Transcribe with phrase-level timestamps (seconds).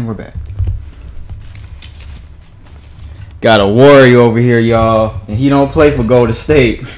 [0.00, 0.32] And we're back.
[3.42, 6.80] Got a warrior over here, y'all, and he don't play for Golden State.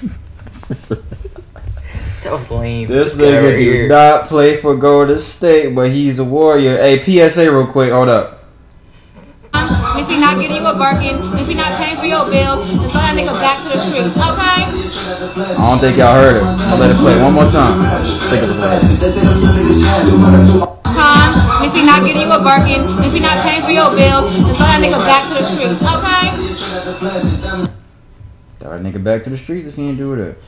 [2.22, 2.86] That was lame.
[2.86, 3.88] this guy nigga right do here.
[3.88, 6.76] not play for Golden State, but he's a warrior.
[6.76, 8.44] Hey, PSA, real quick, hold up.
[9.52, 12.78] If he not getting you a bargain, if he not paying for your bills, then
[12.78, 14.62] throw that nigga back to the streets, okay?
[15.58, 16.42] I don't think y'all heard it.
[16.44, 17.82] I'll let it play one more time.
[18.00, 18.60] Stick it with
[20.60, 20.71] that.
[21.92, 24.64] Con, not getting you a bargain, if he not paying for your bills, then throw
[24.64, 26.32] that nigga back to the streets, okay?
[28.58, 30.38] Throw that nigga back to the streets if he ain't do it.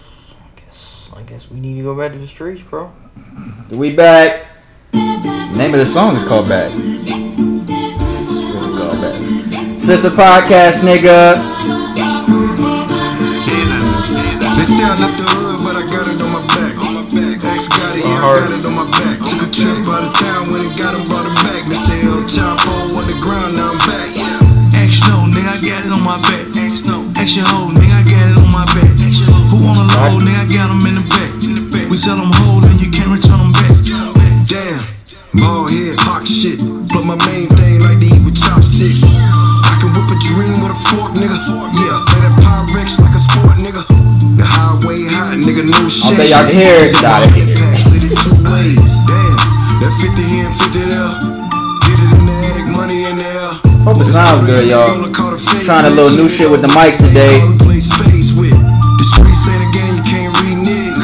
[0.40, 2.90] I guess I guess we need to go back to the streets, bro.
[3.70, 4.46] We back.
[4.92, 6.70] name of the song is called Back.
[6.72, 9.80] It's really called Back.
[9.80, 11.34] Sister Podcast, nigga.
[14.56, 16.78] They say I left the hood, but I got it on my back.
[16.80, 17.44] On my back.
[17.52, 18.93] Ex got it, yeah, I got it on my
[19.56, 19.66] back.
[19.66, 21.62] Took a trip out of town when it got him, brought it back.
[21.66, 21.94] Mr.
[22.02, 24.10] El Chapo on the ground, now I'm back.
[24.74, 26.56] Ask no, nigga, I got it on my back.
[26.56, 28.90] Ask no, ask your hoe, nigga, I got it on my back.
[29.50, 31.04] Who wanna load, nigga, I got 'em in the
[31.70, 31.90] back.
[31.90, 33.74] We sell 'em whole and you can't return 'em back.
[34.48, 34.82] Damn,
[35.34, 36.58] ball head, hawk shit.
[36.92, 39.02] But my main thing like to eat with chopsticks.
[39.04, 41.38] I can whip a dream with a fork, nigga.
[41.78, 43.82] Yeah, play that Pyrex like a sport, nigga.
[44.36, 46.16] The highway hot, nigga, no shit.
[46.18, 46.92] think y'all can hear it.
[47.02, 47.63] Nah, they can hear
[50.04, 51.12] 50 here and 50 there.
[51.88, 53.56] Get it in the attic, money in there.
[53.88, 55.08] Hope it sounds good, y'all.
[55.64, 57.40] Trying a little new shit with the mics today.
[57.40, 58.52] We play spades with.
[58.52, 61.00] The streets ain't a game you can't renege.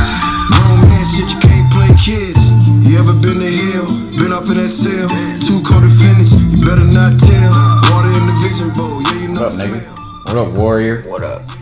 [0.53, 2.45] Grown man shit you can't play kids.
[2.85, 3.89] You ever been to hell?
[4.21, 5.09] Been up in that cell?
[5.49, 7.57] Two co-defendants, you better not tell.
[7.89, 9.49] Water in the vision bowl, yeah you know.
[9.49, 9.81] What up, nigga?
[10.29, 11.09] What up, Warrior?
[11.09, 11.60] What up?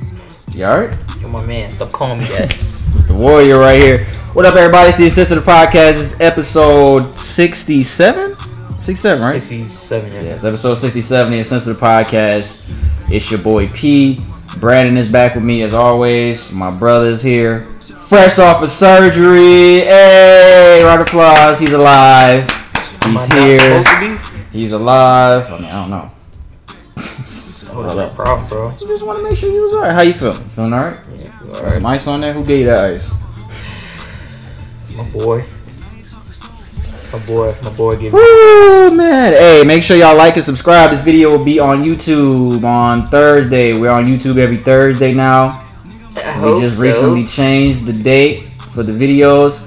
[0.59, 0.99] You alright?
[1.21, 1.71] You're my man.
[1.71, 2.53] Stop calling me that.
[2.53, 4.05] It's the Warrior right here.
[4.33, 4.89] What up, everybody?
[4.89, 6.03] It's the Insensitive Podcast.
[6.03, 8.35] It's episode 67?
[8.81, 9.41] 67, right?
[9.41, 10.25] 67 years.
[10.25, 12.59] Yes, episode 67 of the Podcast.
[13.09, 14.21] It's your boy P.
[14.57, 16.51] Brandon is back with me as always.
[16.51, 17.69] My brother's here.
[18.09, 19.83] Fresh off of surgery.
[19.87, 21.61] Hey, round of applause.
[21.61, 22.51] He's alive.
[23.05, 23.85] He's here.
[23.85, 24.59] supposed to be?
[24.59, 25.53] He's alive.
[25.53, 26.11] I mean, I don't know.
[27.79, 28.71] What is that problem, bro?
[28.71, 29.93] I just want to make sure you was alright.
[29.93, 30.43] How you feeling?
[30.49, 30.99] Feeling alright?
[31.17, 32.33] Yeah, you Got some ice on there?
[32.33, 33.13] Who gave you that ice?
[34.97, 35.45] My boy.
[37.13, 37.55] My boy.
[37.63, 38.19] My boy gave me.
[38.19, 39.33] Woo, man.
[39.33, 40.91] Hey, make sure y'all like and subscribe.
[40.91, 43.79] This video will be on YouTube on Thursday.
[43.79, 45.65] We're on YouTube every Thursday now.
[46.17, 46.83] I We hope just so.
[46.83, 49.65] recently changed the date for the videos.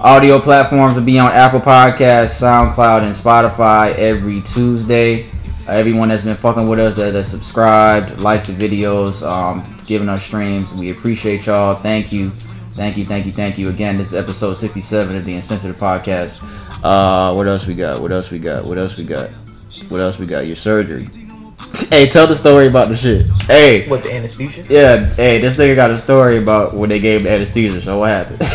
[0.00, 5.30] Audio platforms will be on Apple Podcasts, SoundCloud, and Spotify every Tuesday.
[5.68, 10.24] Everyone that's been fucking with us, that, that subscribed, liked the videos, um, giving us
[10.24, 11.76] streams, we appreciate y'all.
[11.76, 12.30] Thank you,
[12.72, 13.68] thank you, thank you, thank you.
[13.68, 16.42] Again, this is episode 67 of the Insensitive Podcast.
[16.82, 18.00] Uh, what else we got?
[18.02, 18.64] What else we got?
[18.64, 19.30] What else we got?
[19.88, 20.46] What else we got?
[20.46, 21.08] Your surgery.
[21.90, 23.26] hey, tell the story about the shit.
[23.46, 24.64] Hey, What, the anesthesia?
[24.68, 27.80] yeah, hey, this nigga got a story about when they gave him anesthesia.
[27.80, 28.40] So what happened?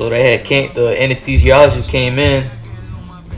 [0.00, 2.50] So they had came, the anesthesiologist came in.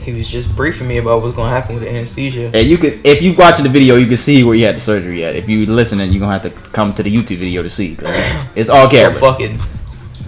[0.03, 2.51] He was just briefing me about what's gonna happen with the anesthesia.
[2.53, 4.81] and you could, if you watching the video, you can see where you had the
[4.81, 5.37] surgery at.
[5.37, 7.95] If you listening, you're gonna have to come to the YouTube video to see.
[7.95, 9.15] 'cause it's, it's all So camera.
[9.19, 9.53] fucking.
[9.53, 9.59] you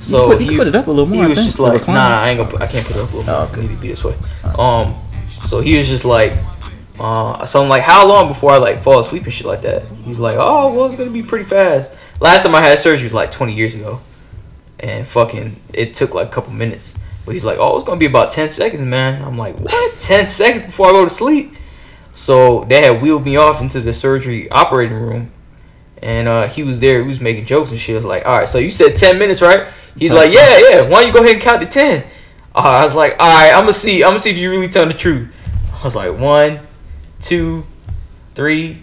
[0.01, 1.17] So put, you he, put it up a little more.
[1.17, 1.95] he I was think, just like, nah, recliner.
[1.95, 3.47] nah, I ain't gonna, I can't put it up a little Oh, more.
[3.49, 3.59] okay.
[3.59, 4.15] I need to be this way.
[4.59, 4.95] Um,
[5.45, 6.35] so he was just like,
[7.01, 9.83] uh, so I'm like, how long before I like fall asleep and shit like that?
[10.05, 11.95] He's like, oh, well, it's gonna be pretty fast.
[12.21, 14.01] Last time I had surgery was like 20 years ago,
[14.79, 16.95] and fucking, it took like a couple minutes.
[17.25, 19.23] But he's like, oh, it's gonna be about 10 seconds, man.
[19.23, 19.99] I'm like, what?
[19.99, 21.53] 10 seconds before I go to sleep?
[22.13, 25.33] So they had wheeled me off into the surgery operating room,
[26.03, 27.01] and uh, he was there.
[27.03, 27.95] He was making jokes and shit.
[27.95, 29.67] I was like, all right, so you said 10 minutes, right?
[29.99, 30.69] He's 10 like, yeah, seconds.
[30.71, 30.93] yeah.
[30.93, 32.05] Why don't you go ahead and count to 10?
[32.55, 34.05] Uh, I was like, all right, I'm gonna see.
[34.05, 35.35] I'm gonna see if you really telling the truth.
[35.73, 36.61] I was like, one,
[37.21, 37.65] two,
[38.35, 38.83] three,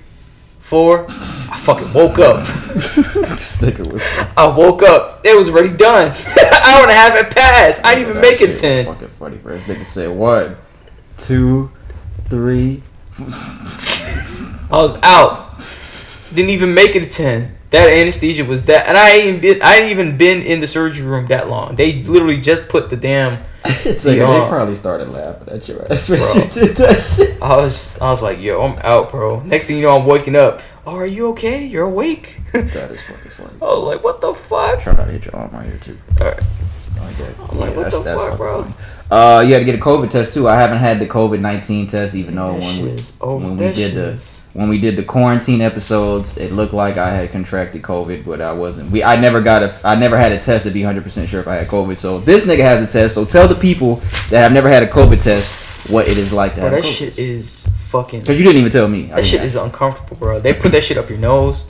[0.59, 1.05] four.
[1.09, 2.45] I fucking woke up.
[3.37, 3.83] Sticker
[4.37, 5.25] I woke up.
[5.25, 6.09] It was already done.
[6.65, 7.85] Hour and a half had passed.
[7.85, 8.85] I didn't even make it ten.
[8.85, 9.53] Fucking funny, bro.
[9.53, 10.57] This nigga said one,
[11.17, 11.71] two,
[12.25, 12.81] three.
[13.19, 15.55] I was out.
[16.33, 17.57] Didn't even make it a ten.
[17.71, 19.61] That anesthesia was that, and I ain't even been.
[19.61, 21.75] I ain't even been in the surgery room that long.
[21.75, 23.43] They literally just put the damn.
[23.83, 25.79] It's like, they probably started laughing at you.
[25.87, 27.41] That's when you did that shit.
[27.41, 27.99] I was.
[27.99, 29.41] I was like, yo, I'm out, bro.
[29.41, 30.61] Next thing you know, I'm waking up.
[30.85, 31.65] Oh, are you okay?
[31.65, 32.37] You're awake.
[32.53, 33.57] That is fucking funny.
[33.59, 34.79] was like, what the fuck?
[34.79, 35.97] Try not to hit your arm right here too.
[36.19, 36.41] All right.
[36.99, 37.35] Like that.
[37.49, 38.63] I'm like, what the fuck, bro?
[38.63, 38.75] funny.
[39.09, 40.47] Uh, you had to get a COVID test too.
[40.47, 43.93] I haven't had the COVID nineteen test, even though That when we when we did
[43.95, 48.25] the is- when we did the quarantine episodes, it looked like I had contracted COVID,
[48.25, 48.91] but I wasn't.
[48.91, 51.39] We I never got a I never had a test to be hundred percent sure
[51.39, 51.95] if I had COVID.
[51.97, 53.15] So this nigga has a test.
[53.15, 53.95] So tell the people
[54.29, 56.87] that have never had a COVID test what it is like to Bro, have that
[56.89, 56.97] COVID.
[56.97, 58.21] shit is fucking.
[58.21, 59.11] Because you didn't even tell me.
[59.11, 60.39] I That shit is uncomfortable, bro.
[60.39, 61.65] They put that shit up your nose,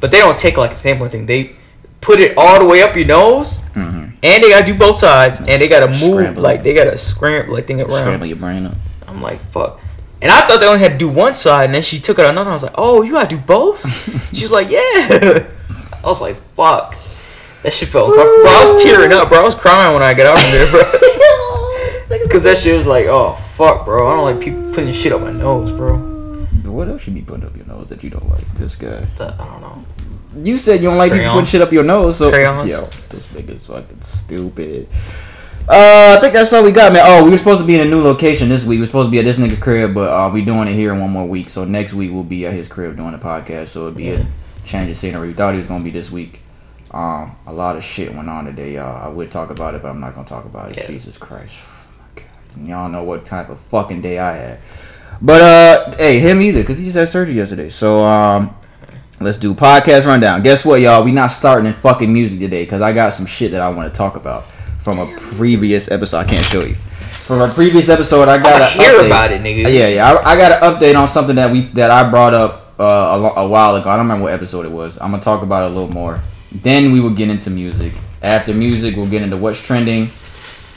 [0.00, 1.26] but they don't take like a sampling thing.
[1.26, 1.52] They
[2.00, 4.12] put it all the way up your nose, Mhm.
[4.22, 7.54] and they gotta do both sides, and they gotta move Scramble like they gotta scramble
[7.54, 7.90] like thing around.
[7.92, 8.74] Scramble your brain up.
[9.08, 9.80] I'm like, fuck.
[10.22, 12.24] And I thought they only had to do one side, and then she took it
[12.24, 12.50] another.
[12.50, 13.80] I was like, oh, you gotta do both.
[14.34, 15.42] she was like, yeah.
[16.02, 16.96] I was like, fuck.
[17.62, 18.42] That shit felt uncomfortable.
[18.44, 19.40] Bro, I was tearing up, bro.
[19.40, 20.82] I was crying when I got out of there, bro.
[22.30, 24.06] Cause that shit was like, oh fuck, bro.
[24.08, 25.96] I don't like people putting shit up my nose, bro.
[26.64, 28.46] What else should be putting up your nose that you don't like?
[28.54, 29.00] This guy.
[29.16, 29.84] The- I don't know.
[30.44, 32.66] You said you don't like people putting shit up your nose, so Crayons.
[32.68, 34.88] yo, this nigga's fucking stupid.
[35.68, 37.02] Uh, I think that's all we got, man.
[37.04, 38.78] Oh, we were supposed to be in a new location this week.
[38.78, 40.92] We are supposed to be at this nigga's crib, but uh, we doing it here
[40.92, 41.48] in one more week.
[41.48, 43.68] So next week we'll be at his crib doing the podcast.
[43.68, 44.26] So it'd be Yeah.
[44.62, 45.28] a change of scenery.
[45.28, 46.42] We thought it was gonna be this week.
[46.92, 49.04] Um, a lot of shit went on today, y'all.
[49.04, 50.76] I would talk about it, but I'm not gonna talk about it.
[50.76, 50.86] Yeah.
[50.86, 52.30] Jesus Christ, oh my God.
[52.45, 54.60] And y'all know what type of fucking day I had.
[55.20, 57.68] But uh, hey, him either, cause he just had surgery yesterday.
[57.68, 58.54] So um,
[59.20, 60.42] let's do podcast rundown.
[60.42, 61.04] Guess what, y'all?
[61.04, 63.92] We not starting in fucking music today, cause I got some shit that I want
[63.92, 64.44] to talk about
[64.78, 66.18] from a previous episode.
[66.18, 66.74] I can't show you.
[66.74, 69.62] From a previous episode, I got to hear about it, nigga.
[69.62, 70.12] Yeah, yeah.
[70.12, 73.40] I, I got an update on something that we that I brought up uh, a,
[73.40, 73.88] a while ago.
[73.88, 74.96] I don't remember what episode it was.
[75.00, 76.20] I'm gonna talk about it a little more.
[76.52, 77.94] Then we will get into music.
[78.22, 80.08] After music, we'll get into what's trending.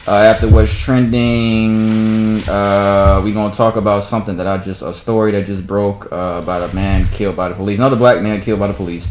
[0.09, 5.31] Uh, after what's trending, uh, we gonna talk about something that I just a story
[5.33, 7.77] that just broke uh, about a man killed by the police.
[7.77, 9.07] Another black man killed by the police.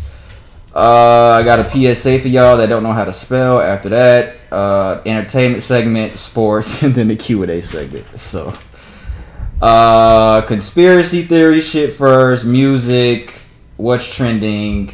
[0.75, 3.61] Uh, I got a PSA for y'all that don't know how to spell.
[3.61, 8.19] After that, uh, entertainment segment, sports, and then the Q and A segment.
[8.19, 8.59] So,
[9.63, 13.43] uh, conspiracy theory shit first, music,
[13.77, 14.89] what's trending,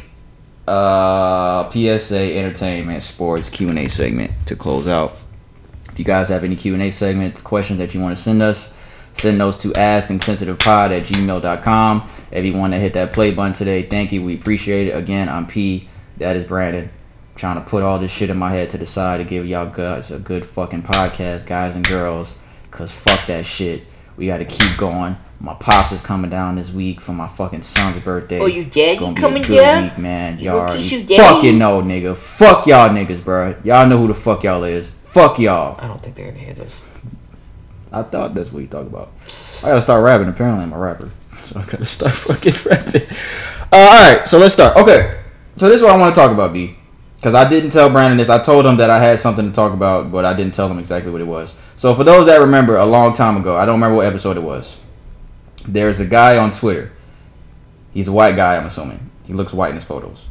[0.67, 5.17] PSA, entertainment, sports, Q and A segment to close out.
[5.95, 8.41] If you guys have any Q and A segments, questions that you want to send
[8.41, 8.73] us,
[9.13, 12.09] send those to askinsensitivepod at gmail.com.
[12.33, 14.21] Everyone that hit that play button today, thank you.
[14.21, 14.91] We appreciate it.
[14.91, 15.87] Again, I'm P.
[16.17, 16.89] That is Brandon.
[17.37, 19.69] Trying to put all this shit in my head to the side to give y'all
[19.69, 22.37] guys a good fucking podcast, guys and girls.
[22.71, 23.83] Cause fuck that shit.
[24.17, 25.15] We gotta keep going.
[25.39, 28.41] My pops is coming down this week for my fucking son's birthday.
[28.41, 29.83] Oh, you gonna be coming down?
[29.85, 30.39] week, man.
[30.39, 31.35] You Y'all gonna already kiss you daddy?
[31.35, 32.17] fucking know, nigga.
[32.17, 33.55] Fuck y'all niggas, bro.
[33.63, 34.91] Y'all know who the fuck y'all is.
[35.15, 35.79] Fuck y'all.
[35.79, 36.81] I don't think they're gonna hear this.
[37.89, 39.13] I thought that's what you talk about.
[39.63, 40.27] I gotta start rapping.
[40.27, 41.09] Apparently, I'm a rapper,
[41.45, 43.03] so I gotta start fucking rapping.
[43.71, 44.75] Uh, all right, so let's start.
[44.75, 45.17] Okay,
[45.55, 46.75] so this is what I want to talk about, B.
[47.15, 48.27] Because I didn't tell Brandon this.
[48.27, 50.79] I told him that I had something to talk about, but I didn't tell him
[50.79, 51.55] exactly what it was.
[51.77, 54.43] So for those that remember, a long time ago, I don't remember what episode it
[54.43, 54.75] was.
[55.65, 56.91] There's a guy on Twitter.
[57.93, 59.11] He's a white guy, I'm assuming.
[59.23, 60.25] He looks white in his photos.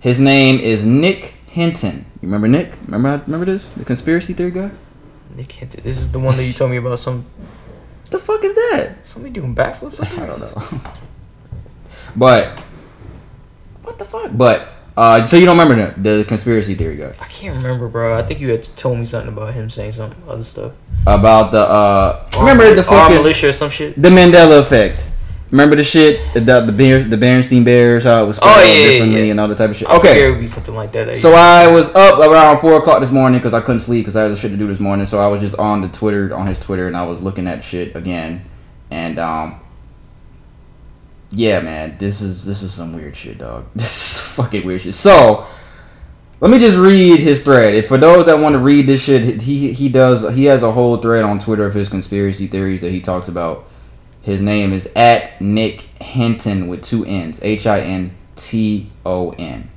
[0.00, 2.04] His name is Nick Hinton.
[2.20, 2.74] You remember Nick?
[2.84, 3.64] Remember remember this?
[3.76, 4.70] The conspiracy theory guy?
[5.34, 5.80] Nick Hinton.
[5.82, 6.98] This is the one that you told me about.
[6.98, 7.24] Some
[8.10, 8.96] The fuck is that?
[9.04, 9.98] somebody doing backflips.
[10.20, 10.80] I don't know.
[12.16, 12.60] But
[13.82, 14.30] what the fuck?
[14.34, 18.16] But uh, so you don't remember the, the conspiracy theory guy I can't remember, bro.
[18.18, 20.72] I think you had told me something about him saying some other stuff.
[21.06, 23.96] about the uh remember the fucking militia or some shit.
[24.00, 25.08] the Mandela effect.
[25.50, 28.86] Remember the shit the the Bears, the Berenstein Bears how it was spelled Oh, yeah,
[28.88, 29.30] differently yeah.
[29.30, 29.88] and all that type of shit.
[29.88, 31.06] Okay, it would be something like that.
[31.06, 34.16] that so I was up around four o'clock this morning because I couldn't sleep because
[34.16, 35.06] I had the shit to do this morning.
[35.06, 37.62] So I was just on the Twitter on his Twitter and I was looking at
[37.62, 38.44] shit again,
[38.90, 39.60] and um,
[41.30, 43.66] yeah, man, this is this is some weird shit, dog.
[43.74, 44.94] This is fucking weird shit.
[44.94, 45.46] So
[46.40, 47.74] let me just read his thread.
[47.74, 50.72] If for those that want to read this shit, he he does he has a
[50.72, 53.64] whole thread on Twitter of his conspiracy theories that he talks about.
[54.26, 59.70] His name is at Nick Hinton with two N's, H I N T O N.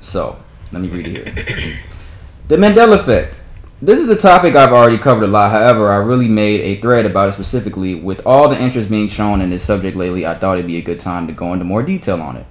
[0.00, 0.38] So
[0.70, 1.78] let me read it here.
[2.48, 3.40] the Mandela effect.
[3.80, 5.50] This is a topic I've already covered a lot.
[5.50, 7.94] However, I really made a thread about it specifically.
[7.94, 10.82] With all the interest being shown in this subject lately, I thought it'd be a
[10.82, 12.44] good time to go into more detail on it.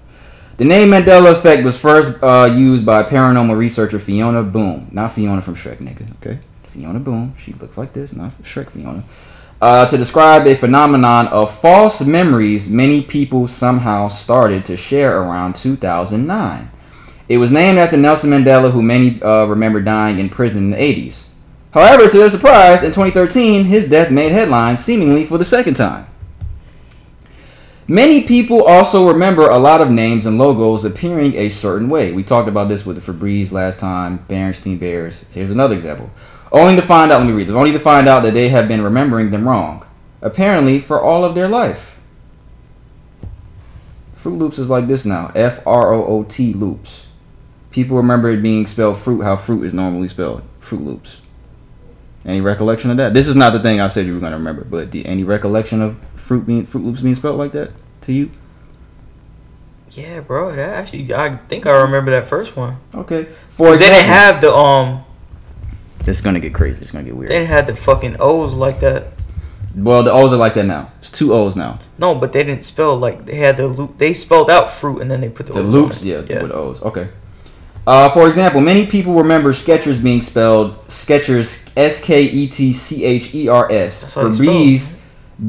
[0.57, 5.43] The name Mandela effect was first uh, used by paranormal researcher Fiona Broome, not Fiona
[5.43, 6.11] from Shrek, nigga.
[6.15, 7.35] Okay, Fiona Broome.
[7.37, 9.03] She looks like this, not Shrek Fiona.
[9.63, 15.55] Uh, to describe a phenomenon of false memories many people somehow started to share around
[15.55, 16.69] 2009.
[17.29, 20.75] It was named after Nelson Mandela, who many uh, remember dying in prison in the
[20.75, 21.27] 80s.
[21.71, 26.07] However, to their surprise, in 2013, his death made headlines seemingly for the second time.
[27.87, 32.11] Many people also remember a lot of names and logos appearing a certain way.
[32.11, 35.23] We talked about this with the Febreze last time, Berenstein Bears.
[35.33, 36.11] Here's another example.
[36.53, 38.67] Only to find out, let me read this, only to find out that they have
[38.67, 39.85] been remembering them wrong.
[40.21, 41.99] Apparently, for all of their life.
[44.13, 47.07] Fruit Loops is like this now F R O O T Loops.
[47.71, 50.43] People remember it being spelled fruit how fruit is normally spelled.
[50.61, 51.19] Fruit Loops.
[52.23, 53.13] Any recollection of that?
[53.13, 55.81] This is not the thing I said you were gonna remember, but the, any recollection
[55.81, 58.29] of fruit being Fruit Loops being spelled like that to you?
[59.91, 60.55] Yeah, bro.
[60.55, 62.77] That actually, I think I remember that first one.
[62.95, 63.27] Okay.
[63.49, 65.03] For 'Cause they didn't have the um,
[66.07, 66.81] it's gonna get crazy.
[66.81, 67.29] It's gonna get they weird.
[67.29, 69.13] didn't have the fucking O's like that.
[69.75, 70.91] Well, the O's are like that now.
[70.99, 71.79] It's two O's now.
[71.97, 73.97] No, but they didn't spell like they had the loop.
[73.97, 76.01] They spelled out fruit and then they put the, loops.
[76.01, 76.33] The O's loops, it.
[76.35, 76.81] yeah, with O's.
[76.83, 77.09] Okay.
[77.85, 83.03] Uh, for example, many people remember Skechers being spelled Sketchers S K E T C
[83.03, 84.13] H E R S.
[84.13, 84.77] How they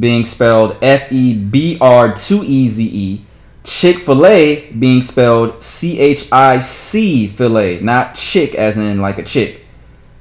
[0.01, 3.25] being spelled F E B R 2 E Z E.
[3.63, 9.19] Chick fil A being spelled C H I C filet, not chick as in like
[9.19, 9.64] a chick.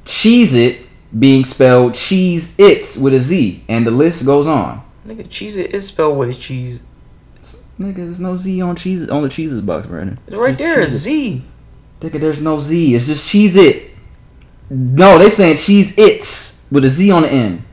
[0.06, 0.86] Cheese It
[1.18, 4.84] being spelled Cheese It's with a Z, and the list goes on.
[5.08, 6.82] Nigga, cheese it is spelled with a cheese.
[7.80, 10.20] Nigga, there's no Z on cheese on the cheeses box, Brandon.
[10.28, 10.88] It's right there, a.
[10.88, 11.44] Z.
[12.00, 12.96] Nigga, there's no Z.
[12.96, 13.92] It's just cheese it.
[14.70, 17.64] No, they saying cheese its with a Z on the end.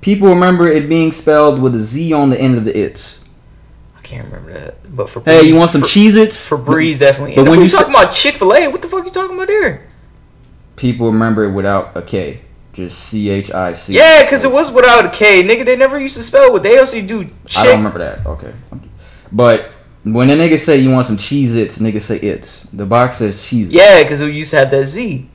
[0.00, 3.24] People remember it being spelled with a Z on the end of the its.
[3.96, 4.94] I can't remember that.
[4.94, 6.48] But for Hey, you want some cheese its?
[6.48, 7.36] Febreze, definitely.
[7.36, 9.88] But when you talking about Chick Fil A, what the fuck you talking about there?
[10.76, 12.40] People remember it without a K.
[12.72, 13.94] Just C H I C.
[13.94, 15.64] Yeah, because it was without a K, nigga.
[15.64, 17.24] They never used to spell what they also do.
[17.46, 17.58] Chick.
[17.58, 18.26] I don't remember that.
[18.26, 18.52] Okay.
[19.30, 22.64] But when the niggas say you want some cheese its, niggas say it's.
[22.64, 23.76] The box says cheese Its.
[23.76, 25.30] Yeah, because we used to have that Z.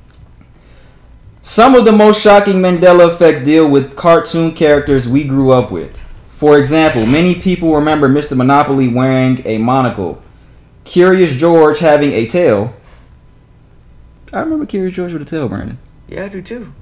[1.42, 5.98] Some of the most shocking Mandela effects deal with cartoon characters we grew up with.
[6.28, 8.36] For example, many people remember Mr.
[8.36, 10.22] Monopoly wearing a monocle,
[10.84, 12.74] Curious George having a tail.
[14.32, 15.78] I remember Curious George with a tail, Brandon.
[16.08, 16.74] Yeah, I do too.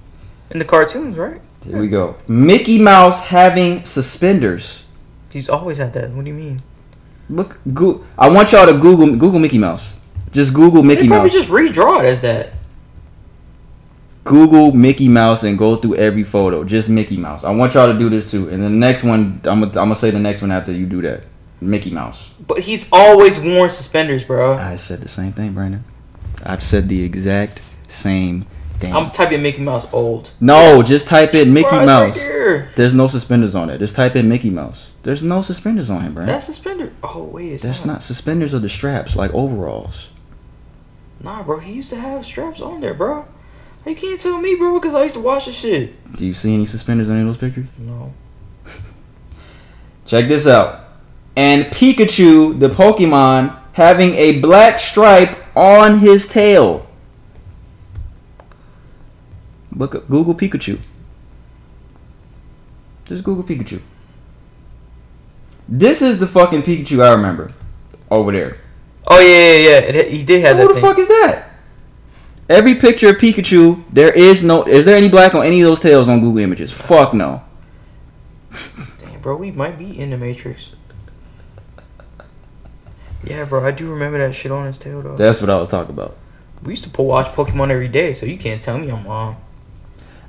[0.50, 1.42] In the cartoons, right?
[1.66, 2.16] Here we go.
[2.28, 4.86] Mickey Mouse having suspenders.
[5.30, 6.12] He's always had that.
[6.12, 6.62] What do you mean?
[7.30, 9.94] Look, go- I want y'all to Google Google Mickey Mouse.
[10.32, 11.34] Just Google Mickey They Mickey probably Mouse.
[11.34, 12.54] just redraw it as that.
[14.24, 16.64] Google Mickey Mouse and go through every photo.
[16.64, 17.44] Just Mickey Mouse.
[17.44, 18.50] I want y'all to do this too.
[18.50, 21.02] And the next one, I'm gonna, I'm gonna say the next one after you do
[21.04, 21.24] that.
[21.62, 22.32] Mickey Mouse.
[22.46, 24.56] But he's always worn suspenders, bro.
[24.56, 25.84] I said the same thing, Brandon.
[26.46, 28.46] I've said the exact same
[28.80, 28.94] thing.
[28.96, 30.32] I'm typing Mickey Mouse old.
[30.40, 32.18] no, just type in Mickey Bro, Mouse.
[32.18, 32.68] Right.
[32.76, 33.80] There's no suspenders on it.
[33.80, 34.92] Just type in Mickey Mouse.
[35.04, 36.26] There's no suspenders on him, bro.
[36.26, 36.92] That's suspender.
[37.04, 37.94] Oh wait, it's That's not.
[37.94, 40.12] not suspenders or the straps like overalls.
[41.22, 41.60] Nah, bro.
[41.60, 43.26] He used to have straps on there, bro.
[43.86, 46.12] You can't tell me, bro, because I used to watch the shit.
[46.14, 47.68] Do you see any suspenders on any of those pictures?
[47.78, 48.14] No.
[50.06, 50.84] Check this out.
[51.36, 56.88] And Pikachu, the Pokemon, having a black stripe on his tail.
[59.76, 60.80] Look up Google Pikachu.
[63.06, 63.82] Just Google Pikachu.
[65.68, 67.52] This is the fucking Pikachu I remember.
[68.10, 68.58] Over there.
[69.08, 70.00] Oh yeah, yeah, yeah.
[70.02, 70.82] It, he did have So who the thing.
[70.82, 71.54] fuck is that?
[72.50, 74.64] Every picture of Pikachu, there is no.
[74.64, 76.72] Is there any black on any of those tails on Google Images?
[76.72, 77.42] Fuck no.
[79.00, 80.70] Damn, bro, we might be in the Matrix.
[83.30, 85.16] Yeah, bro, I do remember that shit on his tail though.
[85.16, 86.18] That's what I was talking about.
[86.64, 89.38] we used to watch Pokemon every day, so you can't tell me I'm wrong.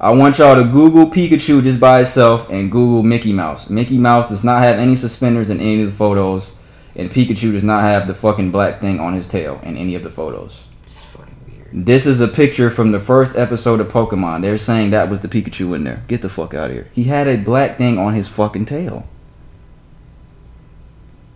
[0.01, 3.69] I want y'all to Google Pikachu just by itself and Google Mickey Mouse.
[3.69, 6.55] Mickey Mouse does not have any suspenders in any of the photos,
[6.95, 10.05] and Pikachu does not have the fucking black thing on his tail in any of
[10.05, 10.67] the photos.
[10.85, 11.87] It's fucking weird.
[11.87, 14.43] This is a picture from the first episode of Pokemon.
[14.43, 16.05] They're saying that was the Pikachu in there.
[16.07, 16.89] Get the fuck out of here.
[16.93, 19.05] He had a black thing on his fucking tail.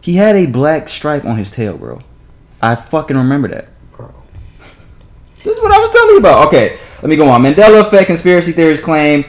[0.02, 2.00] He had a black stripe on his tail, bro.
[2.61, 3.68] I fucking remember that.
[3.97, 4.12] Bro.
[5.44, 6.49] This is what I was telling you about.
[6.49, 7.42] Okay, let me go on.
[7.42, 9.28] Mandela effect conspiracy theories claims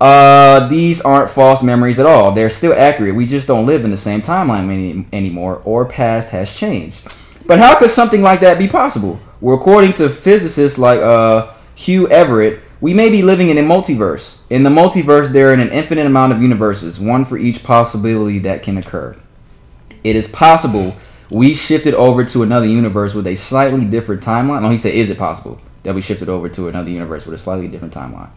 [0.00, 2.32] uh, these aren't false memories at all.
[2.32, 3.14] They're still accurate.
[3.14, 7.14] We just don't live in the same timeline any, anymore, or past has changed.
[7.46, 9.20] But how could something like that be possible?
[9.40, 14.38] Well, according to physicists like uh, Hugh Everett, we may be living in a multiverse.
[14.50, 18.62] In the multiverse, there are an infinite amount of universes, one for each possibility that
[18.62, 19.16] can occur.
[20.06, 20.94] It is possible
[21.32, 24.62] we shifted over to another universe with a slightly different timeline.
[24.62, 27.38] No, he said, is it possible that we shifted over to another universe with a
[27.38, 28.30] slightly different timeline?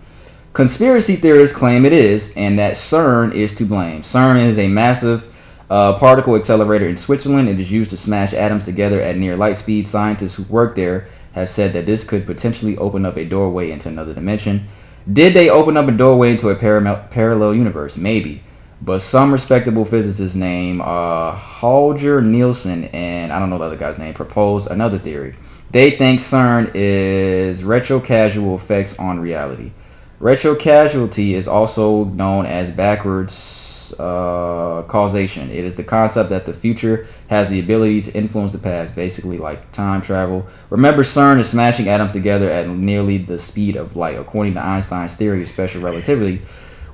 [0.53, 4.01] Conspiracy theorists claim it is, and that CERN is to blame.
[4.01, 5.31] CERN is a massive
[5.69, 7.47] uh, particle accelerator in Switzerland.
[7.47, 9.87] It is used to smash atoms together at near light speed.
[9.87, 13.89] Scientists who work there have said that this could potentially open up a doorway into
[13.89, 14.65] another dimension.
[15.11, 17.95] Did they open up a doorway into a param- parallel universe?
[17.95, 18.41] Maybe.
[18.81, 23.97] But some respectable physicists named uh, Holger Nielsen and I don't know the other guy's
[23.97, 25.35] name proposed another theory.
[25.71, 29.71] They think CERN is retrocausal effects on reality.
[30.19, 35.49] Retrocausality is also known as backwards uh, causation.
[35.49, 39.37] It is the concept that the future has the ability to influence the past, basically
[39.37, 40.47] like time travel.
[40.69, 45.15] Remember, CERN is smashing atoms together at nearly the speed of light, according to Einstein's
[45.15, 46.41] theory of special relativity.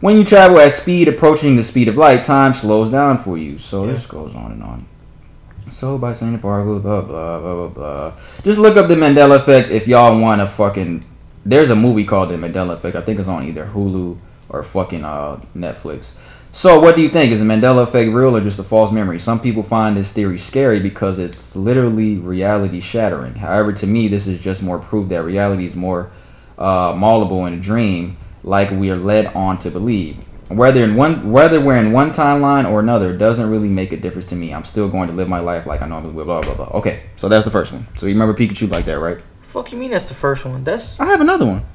[0.01, 3.57] When you travel at speed approaching the speed of light, time slows down for you.
[3.57, 4.87] So this goes on and on.
[5.71, 8.13] So by saying the blah blah blah blah blah.
[8.43, 11.05] Just look up the Mandela effect if y'all want to fucking.
[11.45, 12.95] There's a movie called The Mandela Effect.
[12.95, 14.17] I think it's on either Hulu
[14.49, 16.13] or fucking uh, Netflix.
[16.51, 17.33] So what do you think?
[17.33, 19.19] Is the Mandela effect real or just a false memory?
[19.19, 23.35] Some people find this theory scary because it's literally reality shattering.
[23.35, 26.11] However, to me, this is just more proof that reality is more
[26.57, 30.17] uh, malleable in a dream, like we are led on to believe.
[30.49, 34.27] Whether in one, whether we're in one timeline or another, doesn't really make a difference
[34.27, 34.53] to me.
[34.53, 36.25] I'm still going to live my life like I normally would.
[36.25, 36.69] Blah blah blah.
[36.75, 37.87] Okay, so that's the first one.
[37.97, 39.17] So you remember Pikachu like that, right?
[39.41, 40.63] Fuck you mean that's the first one?
[40.63, 41.65] That's I have another one.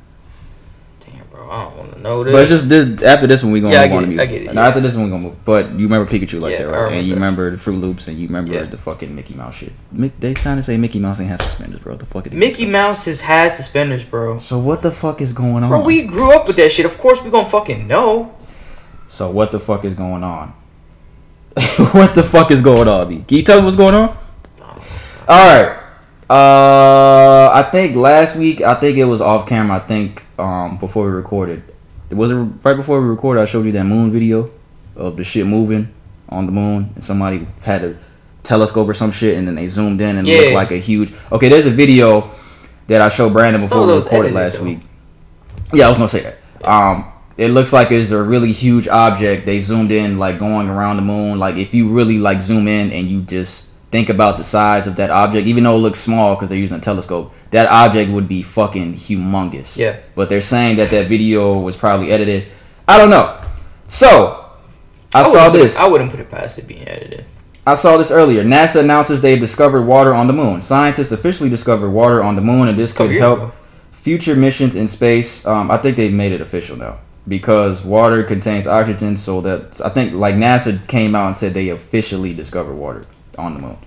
[1.50, 2.32] I don't want to know this.
[2.32, 4.14] But it's just this, after this one we gonna Yeah, move on to it, I
[4.14, 4.30] music.
[4.30, 4.68] get it, And yeah.
[4.68, 5.44] after this one we gonna move.
[5.44, 6.92] But you remember Pikachu like Yeah, that, right?
[6.92, 7.50] And you remember.
[7.50, 8.62] the Fruit Loops, and you remember Yeah.
[8.64, 9.72] the fucking Mickey Mouse shit.
[10.20, 11.96] They trying to say Mickey Mouse ain't have suspenders, bro.
[11.96, 12.38] The fuck it is.
[12.38, 14.38] Mickey Mouse has had suspenders, bro.
[14.38, 15.68] So what the fuck is going on?
[15.70, 16.86] Bro, we grew up with that shit.
[16.86, 18.32] Of course, we gonna fucking know.
[19.08, 20.54] So what the fuck is going on?
[21.92, 23.24] what the fuck is going on, B?
[23.26, 24.16] Can you tell me what's going on?
[25.28, 25.76] All right.
[26.30, 29.78] Uh, I think last week, I think it was off camera.
[29.78, 31.60] I think um before we recorded,
[32.08, 33.40] it was it right before we recorded.
[33.40, 34.48] I showed you that moon video
[34.94, 35.92] of the shit moving
[36.28, 37.96] on the moon, and somebody had a
[38.44, 40.40] telescope or some shit, and then they zoomed in and it Yeah.
[40.42, 41.12] looked like a huge.
[41.32, 42.30] Okay, there's a video
[42.86, 44.64] that I showed Brandon before Oh, we recorded last though.
[44.66, 44.78] week.
[45.72, 46.38] Yeah, I was gonna say that.
[46.64, 47.06] Um,
[47.36, 49.46] it looks like it's a really huge object.
[49.46, 51.40] They zoomed in, like going around the moon.
[51.40, 54.96] Like if you really like zoom in and you just think about the size of
[54.96, 58.28] that object, even though it looks small because they're using a telescope, that object would
[58.28, 59.76] be fucking humongous.
[59.76, 59.98] Yeah.
[60.14, 62.46] But they're saying that that video was probably edited.
[62.86, 63.40] I don't know.
[63.88, 64.44] So
[65.12, 65.78] I, saw wouldn't it- this.
[65.78, 67.24] I wouldn't put it past it being edited.
[67.66, 68.42] I saw this earlier.
[68.42, 70.62] NASA announces they've discovered water on the moon.
[70.62, 73.52] Scientists officially discovered water on the moon, and this could help ago.
[73.92, 75.44] future missions in space.
[75.46, 79.16] Um, I think they've made it official now because water contains oxygen.
[79.16, 83.04] So that I think like NASA came out and said they officially discovered water
[83.36, 83.78] on the moon,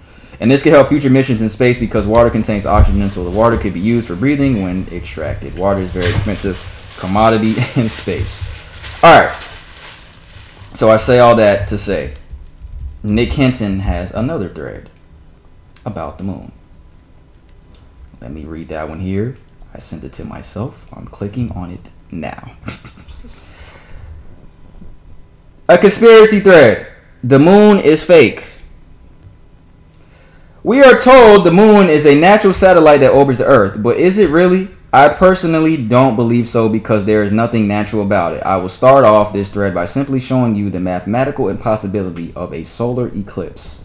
[0.44, 3.10] and this could help future missions in space because water contains oxygen.
[3.10, 5.58] So the water could be used for breathing when extracted.
[5.58, 8.44] Water is a very expensive commodity in space.
[9.02, 9.34] All right.
[10.74, 12.16] So I say all that to say.
[13.04, 14.90] Nick Hinton has another thread
[15.86, 16.52] about the moon.
[18.20, 19.38] Let me read that one here.
[19.74, 20.86] I sent it to myself.
[20.92, 22.58] I'm clicking on it now.
[25.70, 26.92] A conspiracy thread.
[27.24, 28.50] The moon is fake.
[30.66, 34.18] We are told the moon is a natural satellite that orbits the Earth, but is
[34.18, 34.70] it really?
[34.94, 38.44] I personally don't believe so because there is nothing natural about it.
[38.44, 42.64] I will start off this thread by simply showing you the mathematical impossibility of a
[42.64, 43.84] solar eclipse.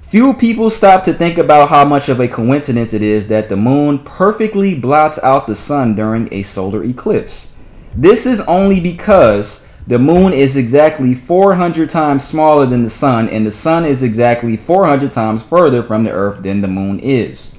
[0.00, 3.56] Few people stop to think about how much of a coincidence it is that the
[3.56, 7.48] moon perfectly blots out the sun during a solar eclipse.
[7.94, 13.44] This is only because the moon is exactly 400 times smaller than the sun, and
[13.44, 17.58] the sun is exactly 400 times further from the earth than the moon is.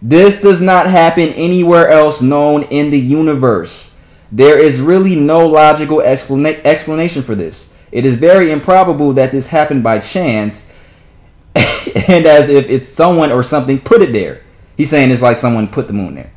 [0.00, 3.94] This does not happen anywhere else known in the universe.
[4.32, 7.68] There is really no logical explana- explanation for this.
[7.92, 10.72] It is very improbable that this happened by chance
[11.54, 14.40] and as if it's someone or something put it there.
[14.78, 16.32] He's saying it's like someone put the moon there.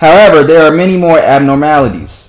[0.00, 2.24] However, there are many more abnormalities.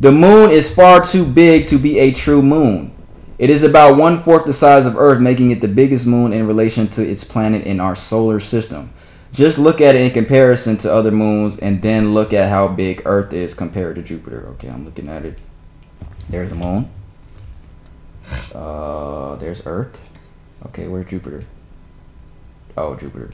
[0.00, 2.94] The moon is far too big to be a true moon.
[3.38, 6.46] It is about one fourth the size of Earth, making it the biggest moon in
[6.46, 8.92] relation to its planet in our solar system.
[9.32, 13.02] Just look at it in comparison to other moons and then look at how big
[13.04, 14.46] Earth is compared to Jupiter.
[14.50, 15.38] Okay, I'm looking at it.
[16.28, 16.90] There's a moon.
[18.54, 20.08] Uh, there's Earth.
[20.66, 21.44] Okay, where's Jupiter?
[22.76, 23.30] Oh, Jupiter.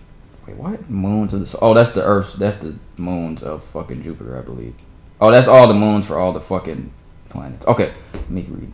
[0.47, 0.89] Wait, what?
[0.89, 2.35] Moons of the Oh, that's the Earth.
[2.35, 4.75] That's the moons of fucking Jupiter, I believe.
[5.21, 6.93] Oh, that's all the moons for all the fucking
[7.29, 7.67] planets.
[7.67, 8.73] Okay, let me read.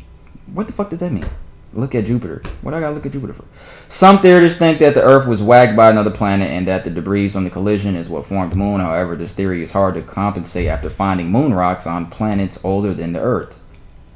[0.52, 1.24] What the fuck does that mean?
[1.72, 2.42] Look at Jupiter.
[2.62, 3.44] What I gotta look at Jupiter for?
[3.86, 7.28] Some theorists think that the Earth was whacked by another planet and that the debris
[7.28, 8.80] from the collision is what formed the moon.
[8.80, 13.12] However, this theory is hard to compensate after finding moon rocks on planets older than
[13.12, 13.56] the Earth.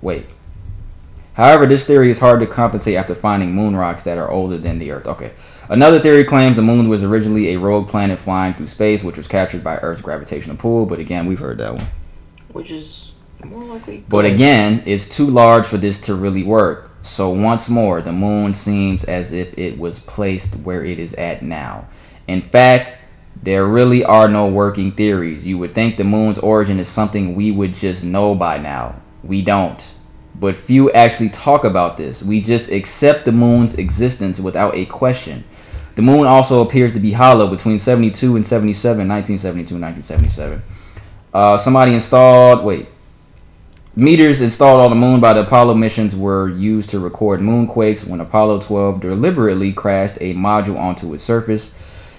[0.03, 0.27] Wait.
[1.35, 4.81] However, this theory is hard to compensate after finding moon rocks that are older than
[4.81, 5.07] the Earth.
[5.07, 5.33] Okay.
[5.69, 9.29] Another theory claims the moon was originally a rogue planet flying through space, which was
[9.29, 10.87] captured by Earth's gravitational pull.
[10.87, 11.87] But again, we've heard that one.
[12.55, 13.13] Which is
[13.45, 14.03] more likely.
[14.09, 16.91] But again, it's too large for this to really work.
[17.03, 21.43] So once more, the moon seems as if it was placed where it is at
[21.43, 21.89] now.
[22.27, 22.97] In fact,
[23.43, 25.45] there really are no working theories.
[25.45, 29.03] You would think the moon's origin is something we would just know by now.
[29.23, 29.85] We don't.
[30.35, 32.23] but few actually talk about this.
[32.23, 35.45] We just accept the moon's existence without a question.
[35.95, 40.63] The moon also appears to be hollow between 72 and 77, 1972 and 1977.
[41.35, 42.87] Uh, somebody installed, wait,
[43.97, 48.21] meters installed on the moon by the Apollo missions were used to record moonquakes when
[48.21, 51.75] Apollo 12 deliberately crashed a module onto its surface.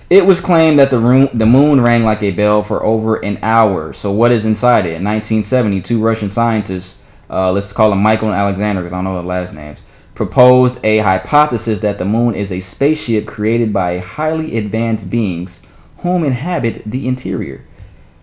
[0.10, 3.40] It was claimed that the room, the moon rang like a bell for over an
[3.42, 3.94] hour.
[3.94, 4.98] So what is inside it?
[4.98, 6.98] In 1970, two Russian scientists,
[7.30, 9.82] uh, let's call them Michael and Alexander because I don't know the last names,
[10.14, 15.62] proposed a hypothesis that the moon is a spaceship created by highly advanced beings
[16.00, 17.65] whom inhabit the interior.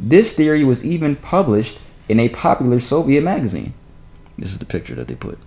[0.02, 3.72] This theory was even published in a popular Soviet magazine.
[4.36, 5.38] This is the picture that they put.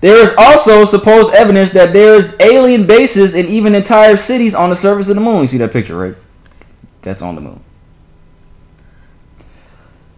[0.00, 4.70] There is also supposed evidence that there is alien bases and even entire cities on
[4.70, 5.42] the surface of the moon.
[5.42, 6.14] You see that picture, right?
[7.02, 7.62] That's on the moon.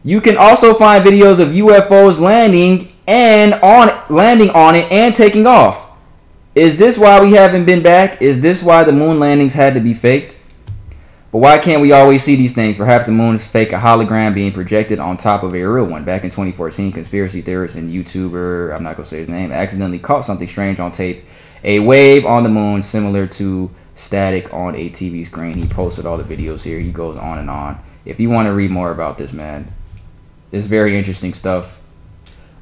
[0.04, 5.46] You can also find videos of UFOs landing and on landing on it and taking
[5.46, 5.90] off.
[6.54, 8.20] Is this why we haven't been back?
[8.20, 10.36] Is this why the moon landings had to be faked?
[11.32, 12.76] But why can't we always see these things?
[12.76, 16.04] Perhaps the moon is fake, a hologram being projected on top of a real one.
[16.04, 19.98] Back in 2014, conspiracy theorist and YouTuber, I'm not going to say his name, accidentally
[19.98, 21.24] caught something strange on tape.
[21.64, 25.54] A wave on the moon similar to static on a TV screen.
[25.54, 26.78] He posted all the videos here.
[26.80, 27.82] He goes on and on.
[28.04, 29.72] If you want to read more about this, man,
[30.50, 31.80] it's very interesting stuff.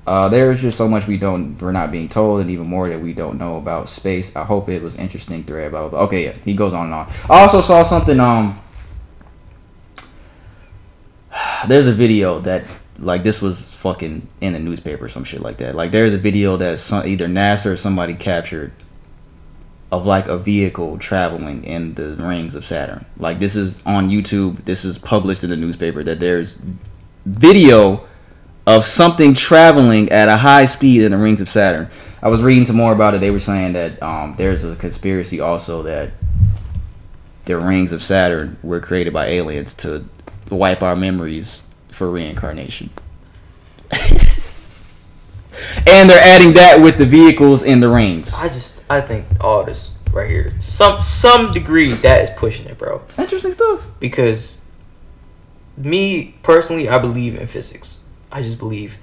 [0.06, 3.00] Uh, there's just so much we don't, we're not being told, and even more that
[3.00, 4.34] we don't know about space.
[4.34, 5.70] I hope it was interesting thread.
[5.70, 6.00] Blah, blah, blah.
[6.00, 7.12] Okay, yeah, he goes on and on.
[7.28, 8.18] I also saw something.
[8.18, 8.60] Um,
[11.68, 12.64] there's a video that
[12.98, 15.74] like this was fucking in the newspaper some shit like that.
[15.74, 18.72] Like there's a video that some, either NASA or somebody captured
[19.90, 23.06] of like a vehicle traveling in the rings of Saturn.
[23.16, 24.64] Like this is on YouTube.
[24.64, 26.58] This is published in the newspaper that there's
[27.24, 28.06] video
[28.76, 31.88] of something traveling at a high speed in the rings of Saturn.
[32.22, 33.20] I was reading some more about it.
[33.20, 36.12] They were saying that um, there's a conspiracy also that
[37.46, 40.06] the rings of Saturn were created by aliens to
[40.50, 42.90] wipe our memories for reincarnation.
[43.90, 44.00] and
[46.08, 48.34] they're adding that with the vehicles in the rings.
[48.34, 52.66] I just I think all this right here, to some some degree, that is pushing
[52.66, 53.00] it, bro.
[53.04, 53.86] It's interesting stuff.
[53.98, 54.60] Because
[55.76, 57.99] me personally, I believe in physics.
[58.32, 58.98] I just believe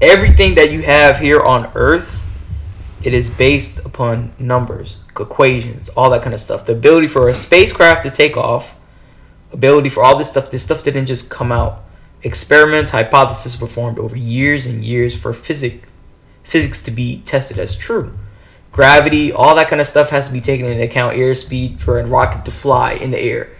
[0.00, 2.26] everything that you have here on Earth,
[3.02, 6.66] it is based upon numbers, equations, all that kind of stuff.
[6.66, 8.74] The ability for a spacecraft to take off,
[9.52, 10.50] ability for all this stuff.
[10.50, 11.82] This stuff didn't just come out.
[12.22, 15.86] Experiments, hypotheses performed over years and years for physics
[16.42, 18.18] physics to be tested as true.
[18.72, 21.16] Gravity, all that kind of stuff has to be taken into account.
[21.16, 23.52] Airspeed for a rocket to fly in the air.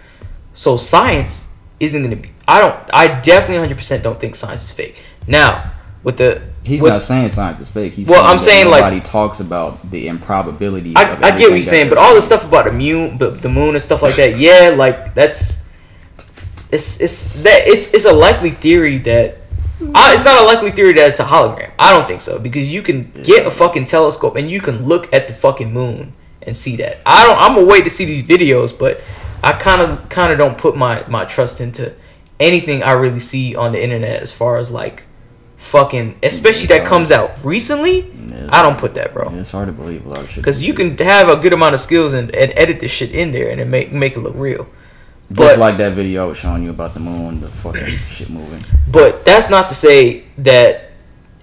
[0.53, 1.50] So science
[1.81, 2.31] isn't going to be.
[2.47, 2.75] I don't.
[2.93, 5.03] I definitely 100% don't think science is fake.
[5.27, 5.71] Now
[6.03, 7.93] with the He's with- not saying science is fake.
[7.93, 10.95] He's Well, saying I'm saying, like- nobody talks about the improbability.
[10.95, 13.29] I, of I get what you're saying, but all the stuff about the moon, the,
[13.31, 15.67] the moon and stuff like that, yeah, like that's
[16.71, 19.37] it's it's that it's it's a likely theory that
[19.95, 21.71] I, it's not a likely theory that it's a hologram.
[21.79, 25.11] I don't think so because you can get a fucking telescope and you can look
[25.13, 26.13] at the fucking moon
[26.43, 26.99] and see that.
[27.05, 27.37] I don't.
[27.37, 29.01] I'm gonna wait to see these videos, but
[29.43, 31.93] I kind of kind of don't put my my trust into
[32.39, 35.03] anything I really see on the internet as far as like
[35.57, 38.11] fucking, especially that comes out recently.
[38.11, 39.29] Yeah, I don't put that, bro.
[39.31, 40.37] Yeah, it's hard to believe a lot of shit.
[40.37, 43.31] Because you can have a good amount of skills and, and edit this shit in
[43.31, 44.65] there and it make make it look real.
[45.29, 48.29] just but- like that video I was showing you about the moon, the fucking shit
[48.29, 48.63] moving.
[48.91, 50.91] But that's not to say that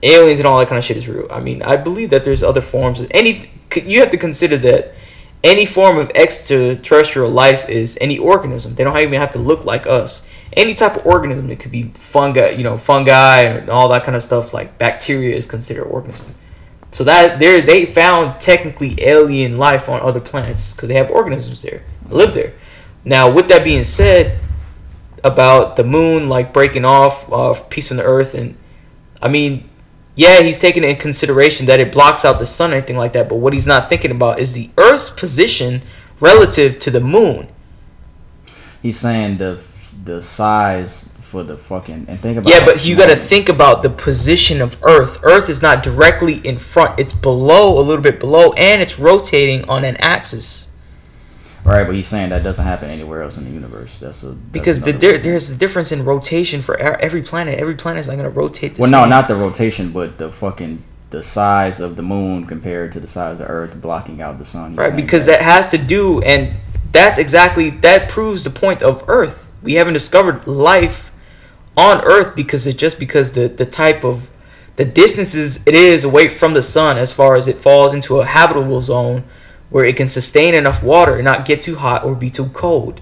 [0.02, 1.26] aliens and all that kind of shit is real.
[1.30, 3.00] I mean, I believe that there's other forms.
[3.00, 3.50] Of any
[3.84, 4.94] you have to consider that
[5.44, 8.74] any form of extraterrestrial life is any organism.
[8.74, 10.26] They don't even have to look like us.
[10.52, 14.16] Any type of organism, it could be fungi, you know, fungi and all that kind
[14.16, 14.52] of stuff.
[14.52, 16.34] Like bacteria is considered organism.
[16.90, 21.62] So that they they found technically alien life on other planets because they have organisms
[21.62, 22.54] there, live there.
[23.04, 24.40] Now, with that being said,
[25.24, 28.56] about the moon like breaking off uh, piece from the earth and
[29.20, 29.68] i mean
[30.18, 33.28] yeah he's taking in consideration that it blocks out the sun or anything like that
[33.28, 35.80] but what he's not thinking about is the earth's position
[36.20, 37.48] relative to the moon.
[38.82, 39.62] He's saying the
[40.04, 43.82] the size for the fucking and think about yeah but you got to think about
[43.82, 45.18] the position of earth.
[45.22, 49.68] Earth is not directly in front it's below a little bit below and it's rotating
[49.68, 50.67] on an axis
[51.68, 53.98] right, but he's saying that doesn't happen anywhere else in the universe.
[53.98, 57.58] That's a that's because the, there, there's a difference in rotation for every planet.
[57.58, 60.30] Every planet is not going to rotate the well, no, not the rotation, but the
[60.30, 64.44] fucking the size of the moon compared to the size of Earth, blocking out the
[64.44, 64.72] sun.
[64.72, 66.56] He's right because that has to do and
[66.92, 69.54] that's exactly that proves the point of earth.
[69.62, 71.10] We haven't discovered life
[71.76, 74.30] on Earth because it just because the the type of
[74.76, 78.24] the distances it is away from the sun as far as it falls into a
[78.24, 79.24] habitable zone
[79.70, 83.00] where it can sustain enough water and not get too hot or be too cold.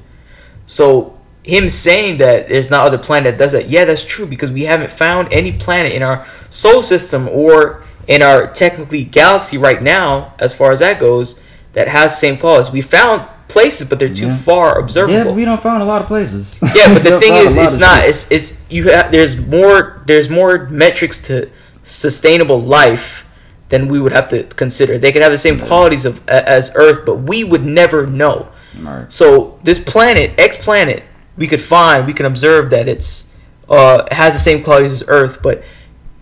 [0.67, 4.51] So him saying that there's not other planet that does that, yeah, that's true because
[4.51, 9.83] we haven't found any planet in our solar system or in our technically galaxy right
[9.83, 11.41] now, as far as that goes,
[11.73, 12.73] that has the same qualities.
[12.73, 14.37] We found places, but they're too Yeah.
[14.37, 15.25] far observable.
[15.25, 16.57] but we don't found a lot of places.
[16.75, 18.01] Yeah, but the thing is, it's not.
[18.01, 18.09] shit.
[18.11, 18.91] It's it's you.
[18.93, 20.03] Ha- there's more.
[20.07, 21.49] There's more metrics to
[21.85, 23.26] sustainable life
[23.69, 24.99] than we would have to consider.
[24.99, 28.49] They could have the same qualities of as Earth, but we would never know.
[28.79, 29.13] Right.
[29.13, 31.03] So this planet, X planet,
[31.37, 33.35] we could find, we can observe that it's
[33.69, 35.65] uh has the same qualities as Earth, but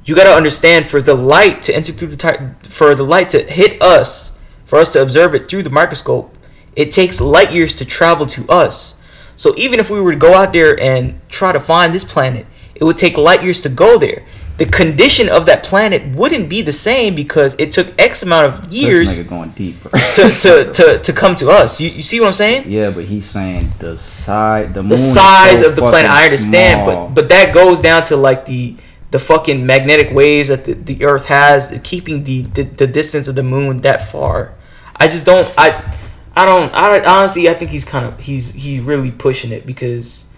[0.04, 3.30] you got to understand for the light to enter through the ti- for the light
[3.30, 6.34] to hit us, for us to observe it through the microscope,
[6.76, 9.00] it takes light years to travel to us.
[9.36, 12.46] So even if we were to go out there and try to find this planet,
[12.74, 14.24] it would take light years to go there.
[14.56, 18.72] The condition of that planet wouldn't be the same because it took X amount of
[18.72, 19.82] years going deep.
[19.82, 19.90] bro.
[19.90, 21.80] to, to, to, to come to us.
[21.80, 22.70] You, you see what I'm saying?
[22.70, 26.08] yeah, but he's saying the size, the, moon the size so of the planet.
[26.10, 27.08] I understand, small.
[27.08, 28.76] but but that goes down to like the
[29.10, 33.34] the fucking magnetic waves that the, the Earth has, keeping the, the the distance of
[33.34, 34.54] the moon that far.
[34.96, 35.52] I just don't.
[35.58, 35.96] I
[36.36, 36.72] I don't.
[36.74, 40.30] I honestly, I think he's kind of he's he really pushing it because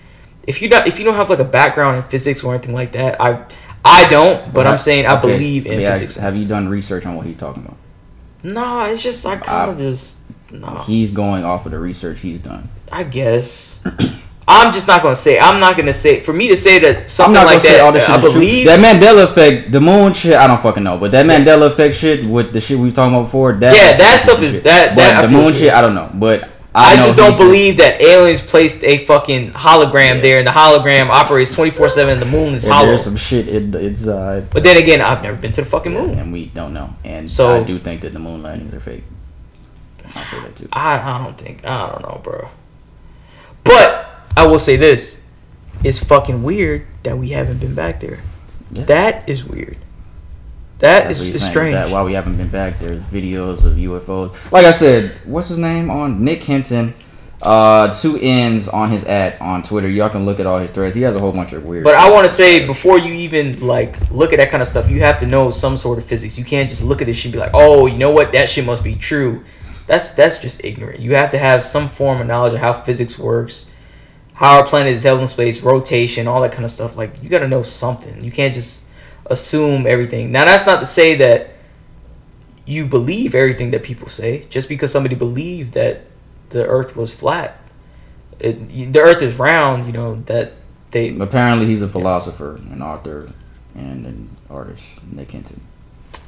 [0.46, 2.92] if you not if you don't have like a background in physics or anything like
[2.92, 3.46] that, I
[3.86, 4.52] I don't.
[4.52, 6.16] But I'm saying I Okay, believe in physics.
[6.16, 7.76] Have you done research on what he's talking about?
[8.42, 10.18] No, it's just I kind of just
[10.50, 10.76] no.
[10.86, 12.68] He's going off of the research he's done.
[12.92, 13.80] I guess.
[14.48, 15.40] I'm just not gonna say.
[15.40, 16.20] I'm not gonna say.
[16.20, 18.66] For me to say that something like say all that, this shit I believe.
[18.68, 20.34] that Mandela effect, the moon shit.
[20.34, 23.12] I don't fucking know, but that Mandela effect shit with the shit we was talking
[23.12, 23.54] about before.
[23.54, 24.64] That Yeah, that stuff is- shit.
[24.64, 25.72] that- But that I the moon shit.
[25.72, 30.16] I don't know, but I, I, just don't believe that aliens placed a fucking hologram
[30.16, 30.20] Yeah.
[30.20, 32.88] there, and the hologram operates 24 seven, and the moon is hollow.
[32.88, 35.94] There's some shit in, inside, uh, But then again, I've never been to the fucking
[35.94, 36.18] moon.
[36.18, 36.90] and we don't know.
[37.02, 39.04] And So- I do think that the moon landings are fake.
[40.14, 40.68] I'll say that too.
[40.72, 41.64] I, I don't think.
[41.66, 42.48] I don't know, bro.
[43.64, 45.22] But I will say this:
[45.82, 48.20] it's fucking weird that we haven't been back there.
[48.72, 48.84] Yeah.
[48.84, 49.78] That is weird.
[50.78, 51.52] That That's is, what he's is saying.
[51.52, 51.72] strange.
[51.72, 52.78] That why we haven't been back.
[52.78, 54.52] There's videos of UFOs.
[54.52, 56.92] Like I said, what's his name on Nick Hinton?
[57.42, 59.88] Uh, two N's on his ad on Twitter.
[59.88, 60.94] Y'all can look at all his threads.
[60.94, 61.84] He has a whole bunch of weird.
[61.84, 64.88] But I want to say before you even like look at that kind of stuff,
[64.90, 66.38] you have to know some sort of physics.
[66.38, 68.32] You can't just look at this shit and be like, "Oh, you know what?
[68.32, 69.44] That shit must be true."
[69.86, 71.00] That's that's just ignorant.
[71.00, 73.72] You have to have some form of knowledge of how physics works,
[74.32, 76.96] how our planet is held in space, rotation, all that kind of stuff.
[76.96, 78.24] Like you got to know something.
[78.24, 78.85] You can't just
[79.30, 80.32] assume everything.
[80.32, 81.50] Now that's not to say that
[82.64, 84.46] you believe everything that people say.
[84.50, 86.02] Just because somebody believed that
[86.50, 87.58] the Earth was flat,
[88.38, 89.86] it, the Earth is round.
[89.86, 90.52] You know that
[90.90, 93.28] they Apparently, he's a philosopher, an author,
[93.74, 94.84] and an artist.
[95.04, 95.60] Nick Hinton.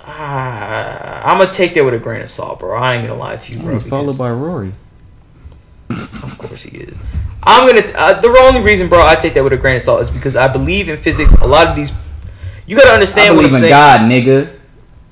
[0.05, 2.77] Ah, I'm gonna take that with a grain of salt, bro.
[2.79, 3.73] I ain't gonna lie to you, bro.
[3.73, 4.73] he's followed by Rory.
[5.91, 6.97] of course he is.
[7.43, 7.83] I'm gonna.
[7.83, 10.11] T- uh, the only reason, bro, I take that with a grain of salt is
[10.11, 11.33] because I believe in physics.
[11.35, 11.93] A lot of these,
[12.69, 13.71] you gotta I understand what believe I'm in saying.
[13.73, 14.59] God, nigga.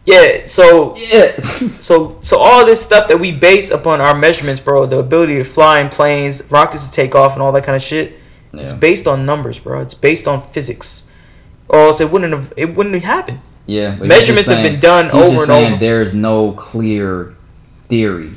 [0.04, 0.46] Yeah.
[0.46, 1.32] So, Yeah.
[1.80, 5.44] so, so all this stuff that we base upon our measurements, bro, the ability to
[5.44, 8.18] fly in planes, rockets to take off, and all that kind of shit,
[8.52, 9.80] it's based on numbers, bro.
[9.82, 11.10] It's based on physics,
[11.68, 12.52] or else it wouldn't have.
[12.56, 13.40] It wouldn't have happened.
[13.66, 15.80] Yeah, but Measurements just have been done over and saying over.
[15.80, 17.34] There's no clear
[17.88, 18.32] theory.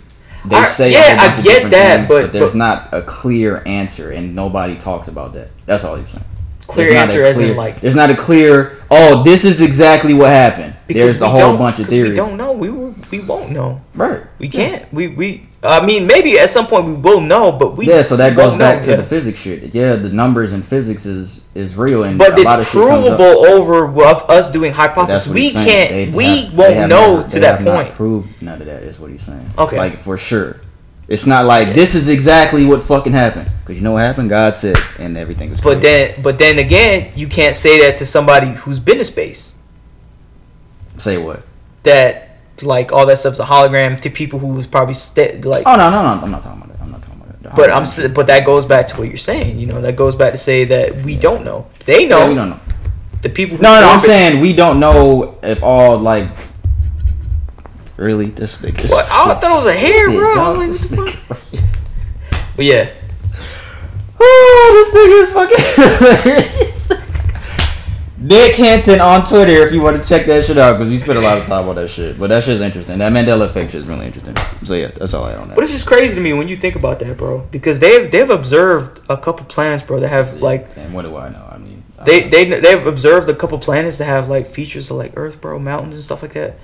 [0.45, 4.11] They I- say yeah, I get that, things, but- there's but- not a clear answer,
[4.11, 5.49] and nobody talks about that.
[5.65, 6.23] That's all he's saying.
[6.67, 8.77] Clear There's not a answer as in, like- there's not a clear.
[8.91, 10.75] Oh, this is exactly what happened.
[10.87, 12.11] there's a whole bunch of theories.
[12.11, 12.51] We don't know.
[12.53, 13.81] We will, we won't know.
[13.93, 14.23] Right.
[14.39, 14.91] We can't.
[14.93, 15.45] We we.
[15.61, 17.85] I mean, maybe at some point we will know, but we.
[17.85, 19.75] Yeah, so that goes back to the physics shit.
[19.75, 22.87] Yeah, the numbers in physics is is real, and But a lot of it's shit
[22.87, 23.17] comes up.
[23.17, 25.31] provable over of us doing But hypotheses.
[25.33, 25.89] We can't.
[25.89, 27.89] They we have- won't know never- to that not point.
[27.93, 29.49] proved none of that is what he's saying.
[29.57, 29.77] Okay.
[29.77, 30.61] like for sure.
[31.09, 34.29] It's not like this is exactly what fucking happened because you know what happened.
[34.29, 35.59] God said, and everything was.
[35.59, 36.09] But clear.
[36.09, 39.57] then, but then again, you can't say that to somebody who's been to space.
[40.97, 41.45] say what?
[41.81, 45.63] That like all that stuff's a hologram to people who's probably st- like.
[45.65, 46.21] Oh no, no, no!
[46.21, 46.83] I'm not talking about that.
[46.83, 47.55] I'm not talking about that.
[47.55, 48.13] But I'm.
[48.13, 49.57] But that goes back to what you're saying.
[49.57, 51.67] You know, that goes back to say that we don't know.
[51.85, 52.19] They know.
[52.19, 52.59] Yeah, we don't know.
[53.23, 53.57] The people.
[53.57, 56.29] Who No, no, no, I'm saying we don't know if all like.
[57.99, 58.91] Really, this thing is.
[58.91, 59.05] What?
[59.11, 60.33] I thought it was a hair, bro.
[60.35, 60.57] dog.
[60.57, 62.89] Like, This what the nigga- But yeah,
[64.21, 65.31] Oh, this nigga is
[66.89, 67.05] fucking.
[68.21, 71.17] Nick Hinton on Twitter if you want to check that shit out because we spent
[71.17, 72.19] a lot of time on that shit.
[72.19, 72.97] But that shit's interesting.
[72.99, 74.35] That Mandela effect shit is really interesting.
[74.63, 75.55] So yeah, that's all I on that.
[75.55, 77.39] but it's just crazy to me when you think about that, bro.
[77.51, 81.29] Because they've they've observed a couple planets, bro, that have like and what do I
[81.29, 81.47] know?
[81.49, 85.13] I mean, They they they've observed a couple planets that have like features of like
[85.15, 86.57] Earth, bro, mountains and stuff like that.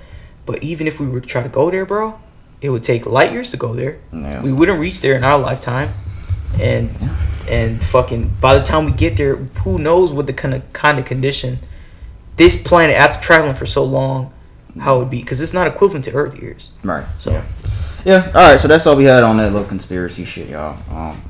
[0.46, 2.18] But even if we were to try to go there, bro,
[2.62, 3.98] it would take light years to go there.
[4.12, 4.42] Yeah.
[4.42, 5.90] We wouldn't reach there in our lifetime,
[6.60, 6.90] and
[7.48, 10.98] and fucking by the time we get there, who knows what the kind of kind
[10.98, 11.58] of condition
[12.36, 14.32] this planet after traveling for so long,
[14.80, 15.20] how it would be?
[15.20, 16.70] Because it's not equivalent to Earth years.
[16.84, 17.06] Right.
[17.18, 17.44] So- yeah.
[18.04, 18.26] Yeah.
[18.34, 18.60] All right.
[18.60, 20.76] So that's all we had on that little conspiracy shit, y'all.
[20.90, 21.22] Um,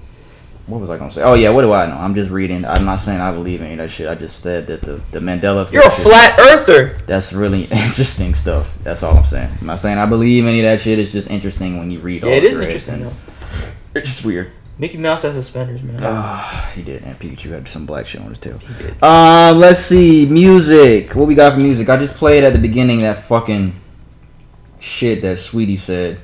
[0.66, 1.22] what was I gonna say?
[1.22, 1.50] Oh yeah.
[1.50, 1.96] What do I know?
[1.96, 2.64] I'm just reading.
[2.64, 4.08] I'm not saying I believe any of that shit.
[4.08, 5.62] I just said that the the Mandela.
[5.62, 6.94] effect You're a flat is- earther.
[7.06, 8.76] That's really interesting stuff.
[8.82, 9.50] That's all I'm saying.
[9.60, 10.98] I'm not saying I believe any of that shit.
[10.98, 13.12] It's just interesting when you read all Yeah, it the is interesting though.
[13.94, 14.50] It's just weird.
[14.78, 15.98] Mickey Mouse has suspenders, man.
[16.02, 17.02] Ah, he did.
[17.02, 18.58] And Pikachu had some black shit on his tail.
[18.58, 19.02] he did.
[19.02, 20.26] Um, let's see.
[20.30, 21.14] Music.
[21.14, 21.88] What we got for music?
[21.88, 23.74] I just played at the beginning that fucking
[24.78, 26.20] shit that Saweetie said,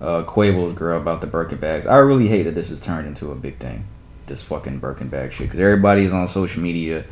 [0.00, 1.86] uh, Quavo's girl about the Birkin bags.
[1.86, 3.86] I really hate that this has turned into a big thing.
[4.26, 5.46] This fucking Birkin bag shit.
[5.46, 7.04] Because everybody's on social media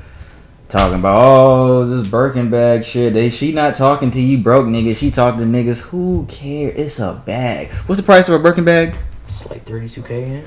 [0.68, 3.14] talking about, oh, this Birkin bag shit.
[3.14, 4.96] They, she not talking to you broke niggas.
[4.96, 5.80] She talking to niggas.
[5.82, 6.78] Who cares?
[6.78, 7.72] It's a bag.
[7.86, 8.96] What's the price of a Birkin bag?
[9.24, 10.46] It's like 32k in it.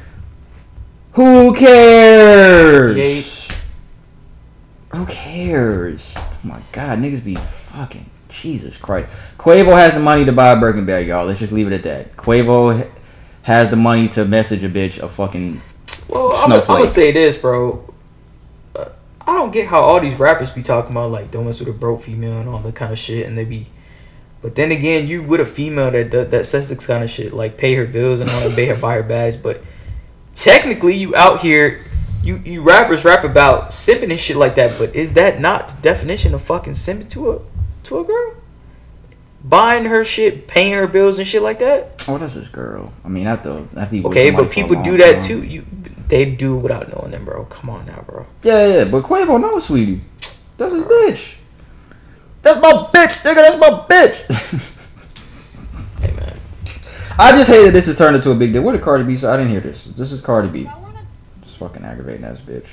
[1.13, 3.47] Who cares?
[4.93, 6.13] Who cares?
[6.15, 8.09] Oh my god, niggas be fucking
[8.41, 9.09] Jesus Christ.
[9.37, 11.25] Quavo has the money to buy a Birkin bag, y'all.
[11.25, 12.15] Let's just leave it at that.
[12.15, 12.89] Quavo
[13.43, 15.61] has the money to message a bitch a fucking
[16.09, 17.93] Well, I'm gonna say this, bro.
[18.75, 21.73] I don't get how all these rappers be talking about like don't mess with a
[21.73, 23.67] broke female and all that kind of shit, and they be.
[24.41, 27.33] But then again, you with a female that that, that says this kind of shit,
[27.33, 29.35] like pay her bills and all that, pay her buy her bags.
[29.35, 29.61] But
[30.33, 31.83] technically, you out here,
[32.23, 34.77] you you rappers rap about simping and shit like that.
[34.79, 37.41] But is that not the definition of fucking simping to a
[37.87, 38.33] to a girl?
[39.43, 42.05] Buying her shit, paying her bills and shit like that.
[42.07, 42.91] Oh, that's his girl.
[43.05, 45.21] I mean, after after you Okay, but people do that time.
[45.21, 45.43] too.
[45.43, 45.65] You
[46.07, 47.45] they do without knowing them, bro.
[47.45, 48.25] Come on now, bro.
[48.41, 50.01] Yeah, yeah, but Quavo knows Saweetie.
[50.57, 51.35] That's his bitch.
[52.41, 53.35] That's my bitch, nigga.
[53.35, 54.73] That's my bitch.
[55.99, 56.37] Hey man.
[57.17, 58.61] I just hate that this has turned into a big deal.
[58.61, 59.27] What did Cardi B say?
[59.27, 59.85] I didn't hear this.
[59.85, 60.69] This is Cardi B.
[61.41, 62.67] Just fucking aggravating ass bitch.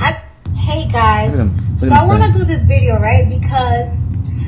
[0.00, 0.12] I,
[0.56, 1.56] hey guys, Look at him.
[1.78, 3.90] Look so at I want to do this video right because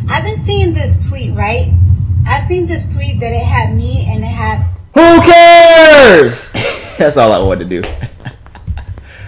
[0.08, 1.72] I've been seeing this tweet right.
[2.26, 4.58] I've seen this tweet that it had me and it had
[4.94, 6.52] Who cares?
[6.98, 7.88] That's all I wanted to do.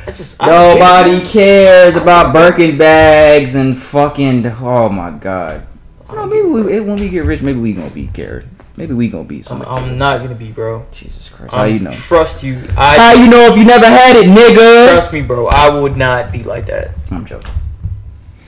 [0.07, 1.29] Just I don't get Nobody it.
[1.29, 4.47] cares about Birkin bags and fucking.
[4.47, 5.67] Oh my god.
[6.09, 8.47] You know, maybe we, when we get rich, maybe we gonna be cared.
[8.77, 9.63] Maybe we gonna be I'm.
[9.63, 10.87] I'm not gonna be, bro.
[10.93, 11.53] Jesus Christ.
[11.53, 11.91] How I'm- you know?
[11.91, 12.55] Trust you.
[12.77, 14.91] How I you know if you never had it, nigga?
[14.93, 15.49] trust me, bro.
[15.49, 16.91] I would not be like that.
[17.11, 17.51] I'm joking.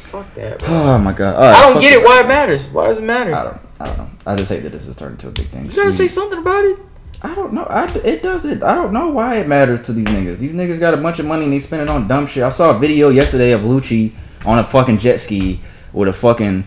[0.08, 0.68] Fuck that, bro.
[0.70, 1.36] Oh my god.
[1.38, 2.00] Right, I don't get it.
[2.00, 2.04] it.
[2.04, 2.66] Why it matters?
[2.68, 3.34] Why does it matter?
[3.34, 3.60] I don't.
[3.80, 4.10] I don't know.
[4.26, 5.66] I just hate that this has turned into a big thing.
[5.66, 6.78] You gotta say something about it.
[7.22, 7.64] I don't know.
[7.64, 8.62] I, it doesn't.
[8.62, 10.38] I don't know why it matters to these niggas.
[10.38, 12.42] These niggas got a bunch of money and they spend it on dumb shit.
[12.42, 14.12] I saw a video yesterday of Lucci
[14.46, 15.60] on a fucking jet ski
[15.92, 16.64] with a fucking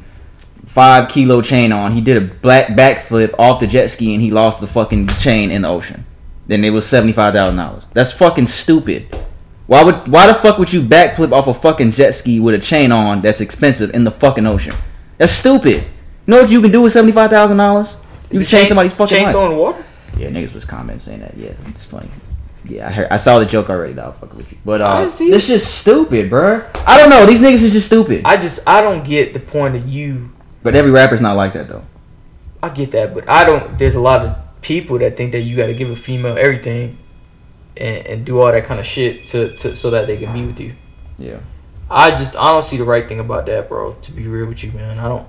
[0.65, 1.93] five kilo chain on.
[1.93, 5.51] He did a black backflip off the jet ski and he lost the fucking chain
[5.51, 6.05] in the ocean.
[6.47, 7.85] Then it was seventy five thousand dollars.
[7.93, 9.07] That's fucking stupid.
[9.71, 12.59] Why would why the fuck would you backflip off a fucking jet ski with a
[12.59, 14.75] chain on that's expensive in the fucking ocean?
[15.17, 15.75] That's stupid.
[15.75, 15.83] You
[16.27, 17.95] know what you can do with seventy five thousand dollars?
[18.31, 19.33] You can change somebody's fucking Change life.
[19.33, 19.81] throwing water.
[20.17, 21.37] Yeah, niggas was commenting saying that.
[21.37, 22.09] Yeah, it's funny.
[22.65, 23.07] Yeah, I heard.
[23.11, 23.93] I saw the joke already.
[23.93, 24.57] Dog, fuck with you.
[24.65, 26.67] But I uh, didn't see this just stupid, bruh.
[26.85, 27.25] I don't know.
[27.25, 28.23] These niggas is just stupid.
[28.25, 30.33] I just I don't get the point of you.
[30.63, 31.83] but every rapper's not like that though.
[32.61, 33.79] I get that, but I don't.
[33.79, 36.97] There's a lot of people that think that you got to give a female everything,
[37.77, 40.45] and, and do all that kind of shit to, to so that they can be
[40.45, 40.75] with you.
[41.17, 41.39] Yeah.
[41.91, 43.93] I just I don't see the right thing about that, bro.
[43.93, 45.27] To be real with you, man, I don't.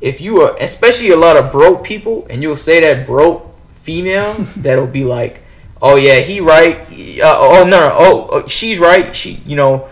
[0.00, 4.54] If you are, especially a lot of broke people, and you'll say that broke females,
[4.56, 5.42] that'll be like,
[5.82, 6.80] oh yeah, he right.
[7.20, 9.14] Uh, oh no, no, oh uh, she's right.
[9.14, 9.88] She, you know,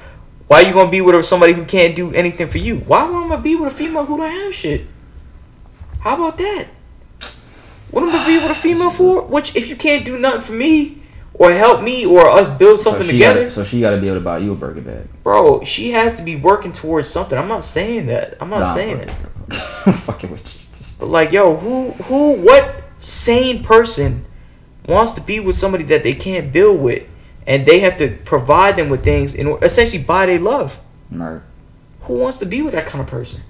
[0.49, 2.79] why you gonna be with somebody who can't do anything for you?
[2.79, 4.87] Why would I gonna be with a female who don't have shit?
[6.01, 6.69] How about that?
[7.91, 9.23] What am I gonna be with a female for?
[9.23, 11.00] Which if you can't do nothing for me,
[11.41, 14.09] or help me, or us build something so together, Gotta, so she got to be
[14.09, 15.09] able to buy you a burger bag.
[15.23, 17.39] bro, she has to be working towards something.
[17.39, 18.37] I'm not saying that.
[18.43, 19.09] I'm not Nah, saying it.
[19.09, 19.15] it.
[19.87, 20.61] I'm fucking with you.
[20.71, 24.27] Just- But like, yo, who, who, what sane person
[24.87, 27.09] wants to be with somebody that they can't build with,
[27.47, 30.79] and they have to provide them with things and essentially buy their love?
[31.09, 31.43] Mer.
[32.03, 33.41] Who wants to be with that kind of person?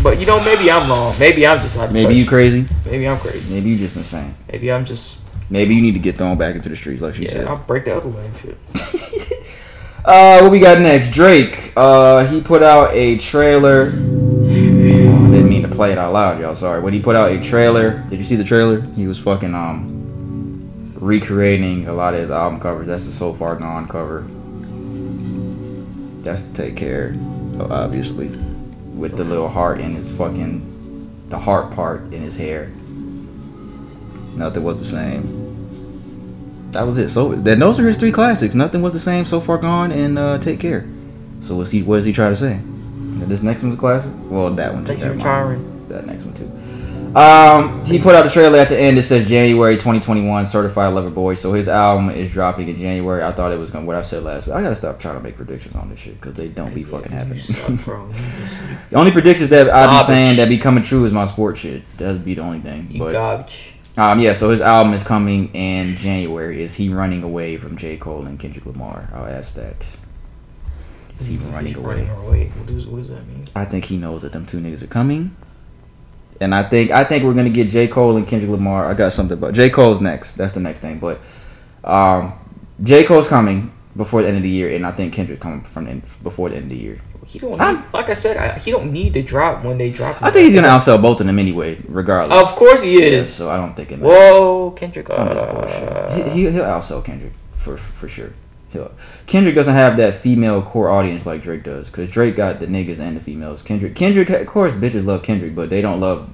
[0.00, 1.12] But you know, maybe I'm wrong.
[1.18, 2.14] Maybe I'm just out Maybe touch.
[2.14, 2.66] you crazy.
[2.86, 3.52] Maybe I'm crazy.
[3.52, 4.34] Maybe you just insane.
[4.50, 5.18] Maybe I'm just
[5.52, 7.30] Maybe you need to get thrown back into the streets, like she yeah.
[7.30, 7.46] said.
[7.46, 8.32] I'll break the other leg.
[8.40, 8.58] Shit.
[10.04, 11.12] Uh, what we got next?
[11.12, 11.72] Drake.
[11.76, 13.92] Uh, he put out a trailer.
[13.92, 16.56] Didn't mean to play it out loud, y'all.
[16.56, 18.00] Sorry, but he put out a trailer.
[18.10, 18.80] Did you see the trailer?
[18.96, 22.88] He was fucking um recreating a lot of his album covers.
[22.88, 24.26] That's the So Far Gone cover.
[26.24, 27.14] That's take care,
[27.60, 28.26] Oh obviously,
[28.96, 32.72] with the little heart in his fucking, the heart part in his hair.
[34.34, 35.41] Nothing was the same.
[36.72, 37.10] That was it.
[37.10, 38.54] So then those are his three classics.
[38.54, 39.24] Nothing was the same.
[39.24, 40.88] So far gone and uh, take care.
[41.40, 41.82] So what's he?
[41.82, 42.60] What is he trying to say?
[43.20, 44.10] That this next one's a classic.
[44.24, 44.88] Well, that one too.
[44.94, 45.24] Think he's Never mind.
[45.24, 45.88] retiring.
[45.88, 46.50] That next one too.
[47.14, 48.96] Um, he put out a trailer at the end.
[48.98, 51.34] It says January 2021, Certified Lover Boy.
[51.34, 53.22] So his album is dropping in January.
[53.22, 53.84] I thought it was gonna.
[53.84, 54.56] What I said last week.
[54.56, 57.12] I gotta stop trying to make predictions on this shit because they don't be fucking
[57.12, 57.38] happening.
[57.40, 58.06] suck, bro.
[58.06, 60.06] You just- you- the only predictions that I be Garbage.
[60.06, 61.82] saying that be coming true is my sports shit.
[61.98, 62.86] That'd be the only thing.
[62.90, 63.71] You But garbage.
[63.96, 64.32] Um, yeah.
[64.32, 66.62] So his album is coming in January.
[66.62, 69.10] Is he running away from J Cole and Kendrick Lamar?
[69.12, 69.96] I'll ask that.
[71.18, 71.86] Is he running He's away?
[71.86, 72.46] running away.
[72.48, 73.44] What does, what does that mean?
[73.54, 75.36] I think he knows that them two niggas are coming.
[76.40, 77.86] And I think I think we're gonna get J.
[77.86, 78.86] Cole and Kendrick Lamar.
[78.86, 79.70] I got something about J.
[79.70, 80.34] Cole's next.
[80.34, 80.98] That's the next thing.
[80.98, 81.20] But
[81.84, 82.32] um,
[82.82, 83.04] J.
[83.04, 85.90] Cole's coming before the end of the year, and I think Kendrick's coming from the
[85.92, 86.98] end, before the end of the year.
[87.32, 87.52] He don't.
[87.58, 90.22] Need, like I said, I, he don't need to drop when they drop.
[90.22, 92.38] I think he's gonna outsell both of them anyway, regardless.
[92.38, 93.32] Of course he Yeah, is.
[93.32, 94.14] so I don't think it matters.
[94.16, 95.06] Whoa, Kendrick.
[95.08, 96.26] Uh, bullshit.
[96.28, 98.32] He, he, he'll outsell Kendrick for for sure.
[98.70, 98.92] He'll,
[99.26, 102.98] Kendrick doesn't have that female core audience like Drake does, because Drake got the niggas
[102.98, 103.62] and the females.
[103.62, 106.28] Kendrick, Kendrick, of course, bitches love Kendrick, but they don't love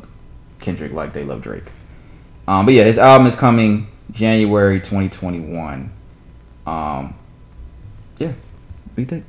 [0.61, 1.71] Kendrick like they love Drake.
[2.49, 5.93] Um, but yeah, his album is coming January 2021.
[6.67, 7.15] Um,
[8.19, 9.25] yeah, what do you think?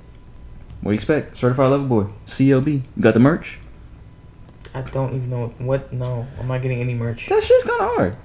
[0.82, 1.38] What do you expect?
[1.38, 2.74] Certified Lover Boy, CLB.
[2.74, 3.60] You got the merch?
[4.74, 5.92] I don't even know what.
[5.92, 7.28] No, I'm not getting any merch.
[7.28, 8.16] That shit's kind of hard.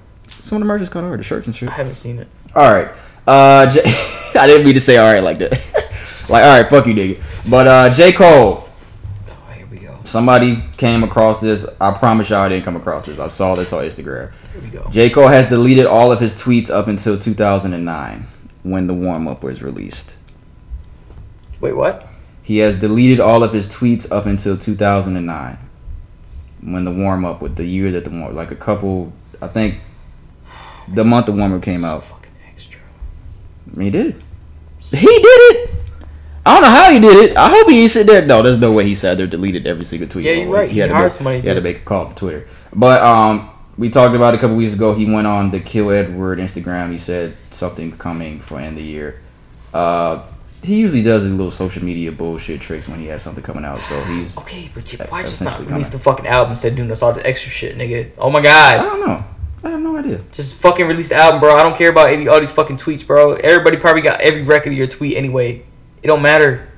[0.43, 1.19] Some of the merch is kind of hard.
[1.19, 1.69] The shirts and shit.
[1.69, 2.27] I haven't seen it.
[2.55, 2.89] All right.
[3.27, 3.81] Uh, J-
[4.39, 5.51] I didn't mean to say all right like that.
[6.29, 7.49] like, all right, fuck you, nigga.
[7.49, 8.11] But uh, J.
[8.13, 8.67] Cole,
[9.27, 9.97] Oh, here we go.
[10.03, 11.65] somebody came across this.
[11.81, 13.17] I promise y'all I didn't come across this.
[13.19, 14.31] I saw this on Instagram.
[14.53, 14.87] Here we go.
[14.91, 15.09] J.
[15.09, 18.27] Cole has deleted all of his tweets up until 2009
[18.63, 20.15] when the warm up was released.
[21.59, 22.07] Wait, what?
[22.45, 25.57] He has deleted all of his tweets up until 2009
[26.61, 29.79] when the warm up with the year that the warm like a couple, I think
[30.87, 32.03] the month the warm up came out.
[32.03, 32.81] Fucking extra.
[33.75, 34.21] He did.
[34.91, 35.71] He did it.
[36.45, 37.35] I don't know how he did it.
[37.35, 38.23] I hope he sit there.
[38.23, 40.25] No, there's no way he sat there deleted every single tweet.
[40.25, 40.69] Yeah, you're right.
[40.69, 42.47] He He had to make, He had to make a call to Twitter.
[42.71, 44.93] But um, we talked about it a couple weeks ago.
[44.93, 46.91] He went on the Kill Edward Instagram.
[46.91, 49.19] He said something coming for end of the year.
[49.73, 50.21] Uh,
[50.65, 53.79] he usually does his little social media bullshit tricks when he has something coming out.
[53.81, 54.37] So he's.
[54.37, 57.13] Okay, but you, why just not release the fucking album instead of doing this all
[57.13, 58.11] the extra shit, nigga?
[58.17, 59.23] Oh my god, I don't know.
[59.63, 60.21] I have no idea.
[60.31, 61.55] Just fucking release the album, bro.
[61.55, 63.33] I don't care about any all these fucking tweets, bro.
[63.35, 65.65] Everybody probably got every record of your tweet anyway.
[66.03, 66.69] It don't matter.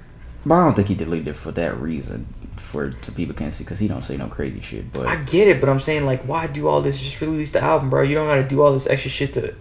[0.45, 2.33] But I don't think he deleted it for that reason.
[2.55, 4.93] For so people can't see because he don't say no crazy shit.
[4.93, 6.99] But I get it, but I'm saying like, why do all this?
[6.99, 8.03] Just release the album, bro.
[8.03, 9.55] You don't gotta do all this extra shit to,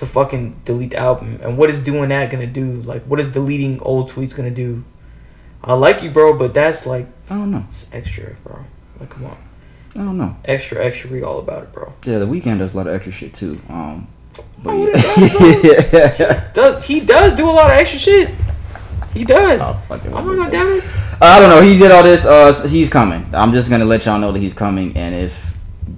[0.00, 1.38] to fucking delete the album.
[1.42, 2.82] And what is doing that gonna do?
[2.82, 4.84] Like, what is deleting old tweets gonna do?
[5.62, 7.64] I like you, bro, but that's like I don't know.
[7.68, 8.64] it's extra, bro.
[8.98, 9.36] Like, come on,
[9.94, 10.36] I don't know.
[10.44, 11.10] extra, extra.
[11.10, 11.92] Read all about it, bro.
[12.04, 13.60] Yeah, the Weeknd does a lot of extra shit too.
[13.68, 14.08] Um,
[14.62, 16.50] but Oh, yeah.
[16.54, 18.30] Does he does do a lot of extra shit?
[19.12, 19.60] He does.
[19.62, 20.80] Oh, I'm not gonna.
[21.20, 21.60] I don't know.
[21.62, 22.24] He did all this.
[22.24, 23.26] Uh, he's coming.
[23.34, 24.96] I'm just gonna let y'all know that he's coming.
[24.96, 25.49] And if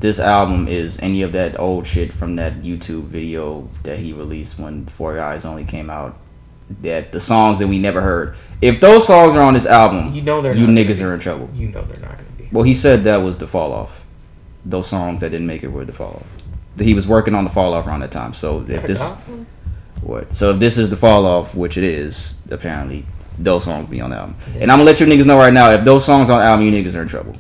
[0.02, 4.58] this album is any of that old shit from that YouTube video that he released
[4.58, 6.18] when 4 Your Eyez Only came out,
[6.80, 10.22] that the songs that we never heard, if those songs are on this album, You
[10.22, 11.48] know they're you niggas are in trouble.
[11.54, 12.48] You know they're not gonna be.
[12.50, 14.04] Well, he said that was the fall off.
[14.64, 16.42] Those songs that didn't make it were the fall off.
[16.78, 18.34] He was working on the fall off around that time.
[18.34, 19.00] So if this
[20.02, 20.32] what?
[20.32, 23.06] So if this is the fall off, which it is, apparently,
[23.38, 24.34] those songs be on the album.
[24.54, 26.66] And I'm gonna let you niggas know right now, if those songs on the album,
[26.66, 27.36] you niggas are in trouble.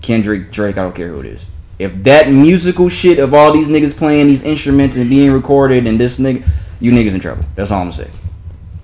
[0.00, 1.46] Kendrick, Drake, I don't care who it is.
[1.78, 5.98] If that musical shit of all these niggas playing these instruments and being recorded and
[5.98, 6.46] this nigga,
[6.80, 7.44] you niggas in trouble.
[7.56, 8.10] That's all I'm gonna say.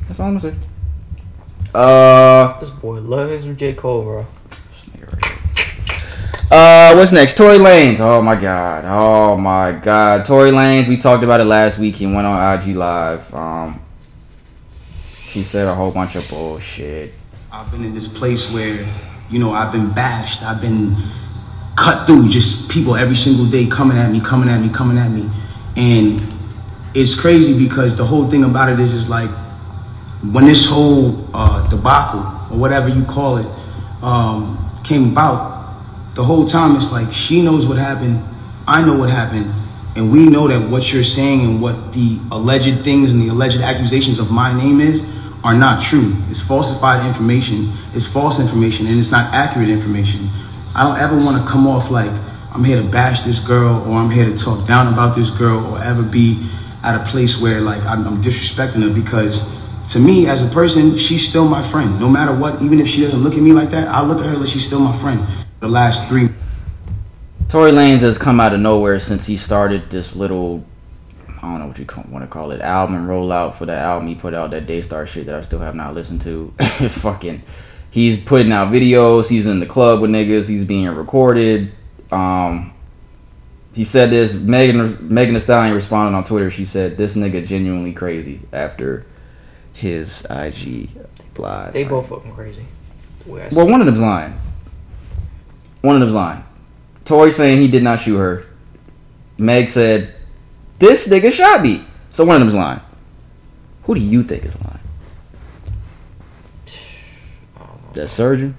[0.08, 0.56] That's all I'm gonna say.
[1.72, 4.26] Uh, This boy loves him J Cole, bro.
[6.52, 7.36] Uh, what's next?
[7.36, 8.00] Tory Lanez.
[8.00, 8.84] Oh my god.
[8.84, 10.24] Oh my god.
[10.24, 10.88] Tory Lanez.
[10.88, 11.94] We talked about it last week.
[11.94, 13.32] He went on IG Live.
[13.32, 13.80] Um,
[15.26, 17.14] he said a whole bunch of bullshit.
[17.52, 18.84] I've been in this place where,
[19.30, 20.42] you know, I've been bashed.
[20.42, 20.96] I've been
[21.76, 22.28] cut through.
[22.28, 25.30] Just people every single day coming at me, coming at me, coming at me,
[25.76, 26.22] and
[26.94, 29.30] it's crazy because the whole thing about it is, is like
[30.22, 33.46] when this whole uh, debacle or whatever you call it
[34.02, 35.58] um, came about.
[36.14, 38.22] The whole time it's like she knows what happened,
[38.66, 39.52] I know what happened,
[39.96, 43.60] and we know that what you're saying and what the alleged things and the alleged
[43.60, 45.04] accusations of my name is
[45.42, 46.16] are not true.
[46.28, 47.72] It's falsified information.
[47.94, 50.28] It's false information, and it's not accurate information.
[50.74, 52.10] I don't ever want to come off like
[52.52, 55.64] I'm here to bash this girl or I'm here to talk down about this girl
[55.66, 56.48] or ever be
[56.82, 59.42] at a place where like I'm, I'm disrespecting her because
[59.92, 61.98] to me as a person, she's still my friend.
[61.98, 64.26] No matter what, even if she doesn't look at me like that, I look at
[64.26, 65.26] her like she's still my friend.
[65.60, 66.28] The last three
[67.50, 70.64] Tory Lanez has come out of nowhere since he started this little,
[71.26, 74.14] I don't know what you want to call it, album rollout for the album he
[74.14, 76.54] put out, that Daystar shit that I still have not listened to.
[76.88, 77.42] Fucking,
[77.90, 79.28] he's putting out videos.
[79.28, 80.48] He's in the club with niggas.
[80.48, 81.72] He's being recorded.
[82.10, 82.72] Um,
[83.74, 84.34] he said this.
[84.34, 86.50] Megan Megan Thee Stallion responded on Twitter.
[86.50, 89.06] She said, "This nigga genuinely crazy." After
[89.72, 90.90] his IG
[91.38, 92.66] live, They both fucking crazy.
[93.24, 94.34] The way I see well, one of them's lying.
[95.82, 96.44] One of them's lying.
[97.04, 98.46] Tory saying he did not shoot her.
[99.38, 100.14] Meg said,
[100.78, 102.80] "This nigga shot me." So one of them's lying.
[103.84, 104.79] Who do you think is lying?
[107.94, 108.56] That surgeon.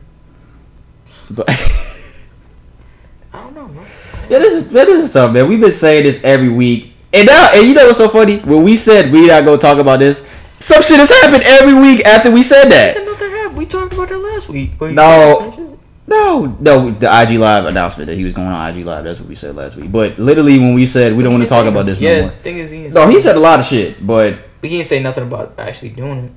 [1.29, 1.49] But
[3.33, 3.83] I don't know, bro.
[4.29, 5.47] yeah, this is man, this is tough, man.
[5.47, 8.39] We've been saying this every week, and now, and you know what's so funny?
[8.39, 10.25] When we said we not gonna talk about this,
[10.59, 12.97] some shit has happened every week after we said that.
[13.03, 13.57] Nothing happened.
[13.57, 14.71] We talked about that last week.
[14.81, 14.87] No.
[14.87, 15.79] said the same shit.
[16.07, 19.05] No, no, the IG Live announcement that he was going on IG Live.
[19.05, 19.91] That's what we said last week.
[19.91, 22.15] But literally, when we said we don't want to talk about this nothing.
[22.15, 22.31] no yeah, more.
[22.41, 25.01] thing is, he No, he said a lot of shit, but But he didn't say
[25.01, 26.31] nothing about actually doing it.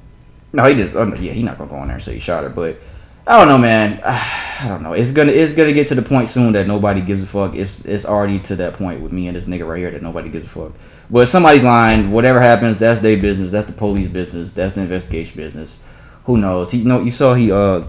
[0.55, 0.95] No, he just.
[0.95, 2.51] Oh, yeah, he's not gonna go on there and say he shot her.
[2.51, 2.79] But
[3.27, 4.01] I don't know, man.
[4.05, 4.93] I don't know.
[4.93, 7.57] It's gonna it's gonna get to the point soon that nobody gives a fuck.
[7.57, 10.29] It's it's already to that point with me and this nigga right here that nobody
[10.29, 10.73] gives a fuck.
[11.11, 12.13] But somebody's lying.
[12.13, 13.51] Whatever happens, that's their business.
[13.51, 14.53] That's the police business.
[14.53, 15.79] That's the investigation business.
[16.27, 16.71] Who knows?
[16.71, 17.83] He you know you saw he uh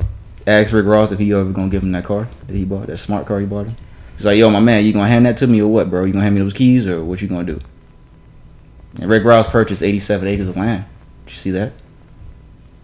[0.47, 2.97] asked Rick Ross if he ever gonna give him that car that he bought, that
[2.97, 3.75] smart car he bought him.
[4.17, 6.03] He's like, yo, my man, you gonna hand that to me or what, bro?
[6.03, 7.59] You gonna hand me those keys or what you gonna do?
[8.99, 10.85] And Rick Ross purchased 87 acres of land.
[11.25, 11.73] Did you see that?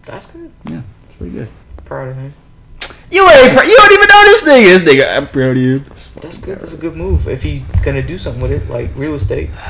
[0.04, 0.50] That's good.
[0.68, 1.48] Yeah, it's pretty good.
[1.84, 2.32] Proud of him.
[3.10, 4.78] You ain't, pr- you don't even know this nigga.
[4.78, 5.78] This nigga, I'm proud of you.
[6.20, 6.58] That's good.
[6.58, 7.28] That's a good move.
[7.28, 9.50] If he's gonna do something with it, like real estate.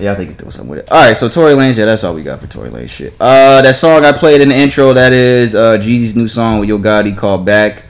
[0.00, 0.90] Yeah, I think he's doing something with it.
[0.90, 3.12] All right, so Tory Lanez, yeah, that's all we got for Tory Lanez shit.
[3.20, 6.70] Uh, that song I played in the intro, that is uh Jeezy's new song with
[6.70, 7.82] Yo Gotti called Back.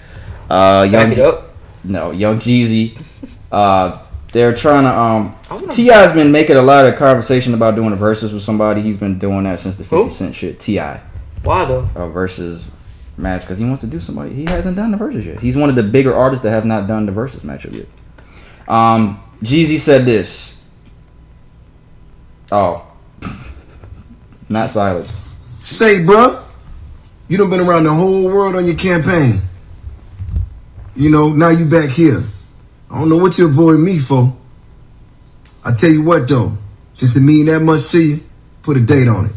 [0.50, 1.54] Uh, Young, Back it up.
[1.84, 2.96] no, Young Jeezy.
[3.52, 4.00] Uh,
[4.32, 4.96] they're trying to
[5.56, 5.68] um.
[5.70, 8.80] T.I.'s been making a lot of conversation about doing a Verzuz with somebody.
[8.80, 10.10] He's been doing that since the Fifty Who?
[10.10, 10.60] Cent shit.
[10.60, 10.78] Ti.
[11.50, 11.90] Why though?
[11.96, 12.68] a versus
[13.16, 14.32] match because he wants to do somebody.
[14.32, 15.40] He hasn't done the Verzuz yet.
[15.40, 17.86] He's one of the bigger artists that have not done the versus matchup yet.
[18.68, 20.56] Um, Jeezy said this.
[22.52, 22.88] Oh,
[24.48, 25.20] not silence.
[25.60, 26.40] Say, bruh,
[27.26, 29.42] you done been around the whole world on your campaign.
[30.94, 32.22] You know, now you back here.
[32.88, 34.36] I don't know what you avoid me for.
[35.64, 36.56] I tell you what though,
[36.92, 38.22] since it mean that much to you,
[38.62, 39.32] put a date on it.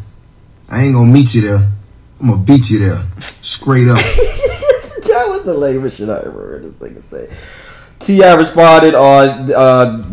[0.69, 1.69] I ain't gonna meet you there.
[2.23, 3.97] I'm gonna beat you there, straight up.
[3.97, 7.27] that was the lamest shit I ever heard this nigga say.
[7.99, 8.35] T.I.
[8.35, 10.03] responded on uh,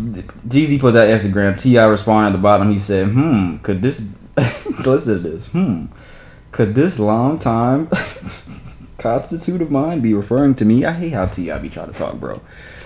[0.45, 1.57] Jeezy put that Instagram.
[1.57, 1.85] T.I.
[1.85, 2.69] responded at the bottom.
[2.69, 4.09] He said, "Hmm, could this
[4.85, 5.47] listen to this?
[5.47, 5.85] Hmm,
[6.51, 7.87] could this long time
[8.97, 10.83] constitute of mine be referring to me?
[10.83, 11.59] I hate how T.I.
[11.59, 12.41] be trying to talk, bro.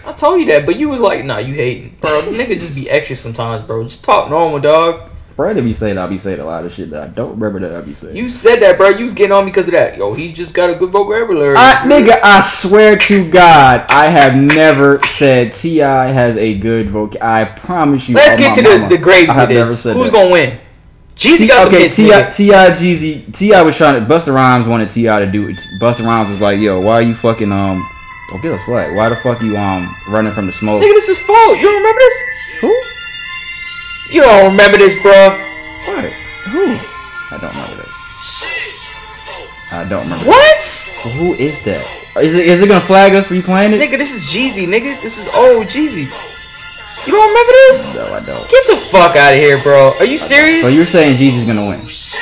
[0.05, 2.21] I told you that, but you was like, nah, you hating, bro.
[2.21, 3.83] The nigga just be extra sometimes, bro.
[3.83, 5.09] Just talk normal, dog.
[5.35, 7.75] Brad be saying I be saying a lot of shit that I don't remember that
[7.77, 8.15] I be saying.
[8.15, 8.89] You said that, bro.
[8.89, 9.97] You was getting on me because of that.
[9.97, 11.55] Yo, he just got a good vocabulary.
[11.57, 16.07] I, nigga, I swear to God, I have never said T.I.
[16.07, 17.21] has a good voc.
[17.21, 18.15] I promise you.
[18.15, 19.83] Let's get to the, mama, the grade I of never this.
[19.83, 20.13] said Who's that.
[20.13, 20.57] gonna win?
[21.17, 21.95] Jeezy T- got some okay, hits,
[22.37, 22.43] Ti.
[22.45, 23.61] T.I., Jeezy, T.I.
[23.61, 24.05] was trying to.
[24.13, 25.19] Busta Rhymes wanted T.I.
[25.25, 25.59] to do it.
[25.81, 27.89] Busta Rhymes was like, "Yo, why are you fucking um?
[28.31, 28.93] Oh, get us flat.
[28.95, 30.81] Why the fuck you um running from the smoke?
[30.81, 31.57] Nigga, this is fault.
[31.57, 32.17] You don't remember this?
[32.61, 32.81] Who?
[34.11, 35.11] You don't remember this, bro.
[35.11, 36.05] What?
[36.53, 36.77] Who?
[37.33, 37.91] I don't remember that.
[39.71, 40.25] I don't remember.
[40.25, 40.61] What?
[41.17, 41.83] Who is that?
[42.21, 43.81] Is it is it gonna flag us for you playing it?
[43.81, 45.01] Nigga, this is Jeezy, nigga.
[45.01, 46.05] This is old Jeezy.
[47.05, 47.93] You don't remember this?
[47.95, 48.49] No, I don't.
[48.49, 49.91] Get the fuck out of here, bro.
[49.99, 50.61] Are you serious?
[50.61, 51.79] So you're saying Jeezy's gonna win?
[51.79, 52.15] Is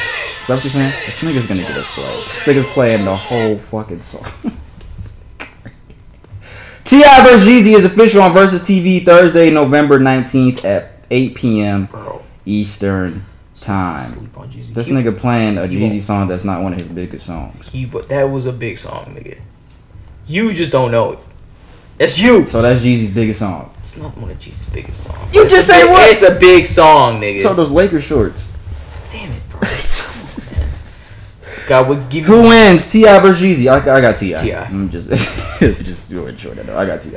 [0.47, 0.91] that what you're saying?
[1.05, 2.23] This nigga's gonna get us flagged.
[2.23, 4.25] This nigga's playing the whole fucking song.
[6.83, 7.23] T.I.
[7.23, 11.85] vs Jeezy is official on Verzuz TV Thursday, November 19th at 8 p.m.
[11.85, 13.25] Bro, Eastern
[13.61, 14.05] time.
[14.05, 14.73] sleep on Jeezy.
[14.73, 17.67] This nigga playing a Jeezy song that's not one of his biggest songs.
[17.69, 19.39] He, but that was a big song, nigga.
[20.27, 21.19] You just don't know it.
[21.97, 22.47] That's you.
[22.47, 23.73] So that's Jeezy's biggest song.
[23.79, 25.35] It's not one of Jeezy's biggest songs.
[25.35, 26.09] You It's just say what?
[26.09, 27.41] It's a big song, nigga.
[27.41, 28.47] So those Lakers shorts.
[29.11, 29.59] Damn it, bro.
[31.67, 32.33] God would give you.
[32.33, 32.91] Who wins?
[32.91, 33.19] T.I.
[33.19, 33.71] versus Jeezy.
[33.71, 34.33] I, I got Ti.
[34.33, 34.65] T.I..
[34.65, 35.07] I'm just
[35.59, 36.57] just doing short.
[36.57, 36.69] that.
[36.69, 37.11] I got Ti.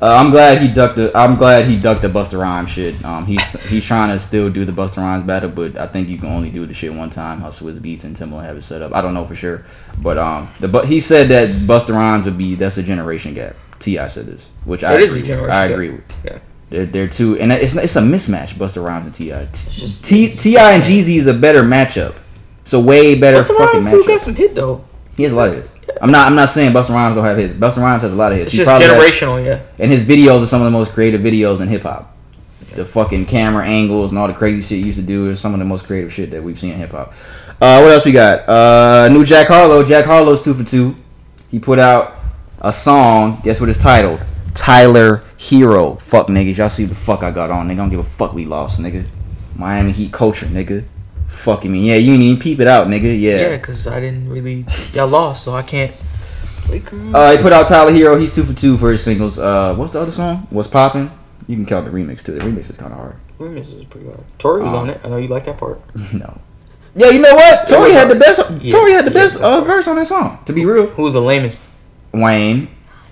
[0.00, 1.10] Uh, I'm glad he ducked the.
[1.16, 3.04] I'm glad he ducked the Busta Rhymes shit.
[3.04, 6.18] Um, he's he's trying to still do the Busta Rhymes battle, but I think you
[6.18, 7.40] can only do the shit one time.
[7.40, 8.94] How Swizz Beatz and Timbaland have it set up.
[8.94, 9.64] I don't know for sure,
[10.00, 13.56] but um, the but he said that Busta Rhymes would be that's a generation gap.
[13.80, 14.06] T.I.
[14.08, 16.12] said this, which I It is a agree I agree with.
[16.24, 16.38] Yeah.
[16.70, 18.54] They're, they're two, and it's it's a mismatch.
[18.54, 20.02] Busta Rhymes and Ti.
[20.02, 20.72] T T.I.
[20.74, 22.14] and Jeezy is a better matchup.
[22.60, 24.84] It's a way better Busta fucking Rhymes still got some hit though.
[25.16, 25.72] He has a lot of hits.
[26.00, 26.26] I'm not.
[26.28, 27.52] I'm not saying Busta Rhymes don't have hits.
[27.54, 28.46] Busta Rhymes has a lot of hits.
[28.46, 29.60] It's He just probably has- generational, yeah.
[29.78, 32.14] and his videos are some of the most creative videos in hip hop.
[32.74, 35.52] The fucking camera angles and all the crazy shit he used to do is some
[35.54, 37.12] of the most creative shit that we've seen in hip hop.
[37.60, 38.48] Uh, what else we got?
[38.48, 39.82] Uh, new Jack Harlow.
[39.84, 40.94] Jack Harlow's two for two.
[41.48, 42.14] He put out
[42.60, 43.40] a song.
[43.42, 44.20] Guess what it's titled?
[44.54, 46.00] Tyler Herro.
[46.00, 46.58] Fuck niggas.
[46.58, 47.72] Y'all see what the fuck I got on, nigga.
[47.72, 49.06] I don't give a fuck we lost, nigga.
[49.56, 50.84] Miami Heat culture, nigga.
[51.38, 51.88] Fucking me.
[51.88, 53.04] Yeah, you didn't even peep it out, nigga.
[53.18, 53.56] Yeah, Yeah.
[53.56, 54.64] because I didn't really.
[54.92, 56.04] Y'all lost, so I can't.
[57.14, 58.20] Uh, he put out Tyler Herro.
[58.20, 59.38] He's two for two for his singles.
[59.38, 60.46] Uh, what's the other song?
[60.50, 61.10] What's popping?
[61.46, 62.32] You can count the remix too.
[62.32, 63.16] The remix is kind of hard.
[63.38, 64.20] Remix is pretty hard.
[64.38, 64.78] Tory was Oh.
[64.78, 65.00] on it.
[65.02, 65.80] I know you like that part.
[66.12, 66.40] No.
[66.94, 67.66] Yeah, you know what?
[67.68, 68.40] Tory had the best.
[68.60, 70.40] Yeah, Tory had the yeah, best uh, verse on that song.
[70.46, 71.64] To be real, Who was the lamest?
[72.12, 72.68] Wayne.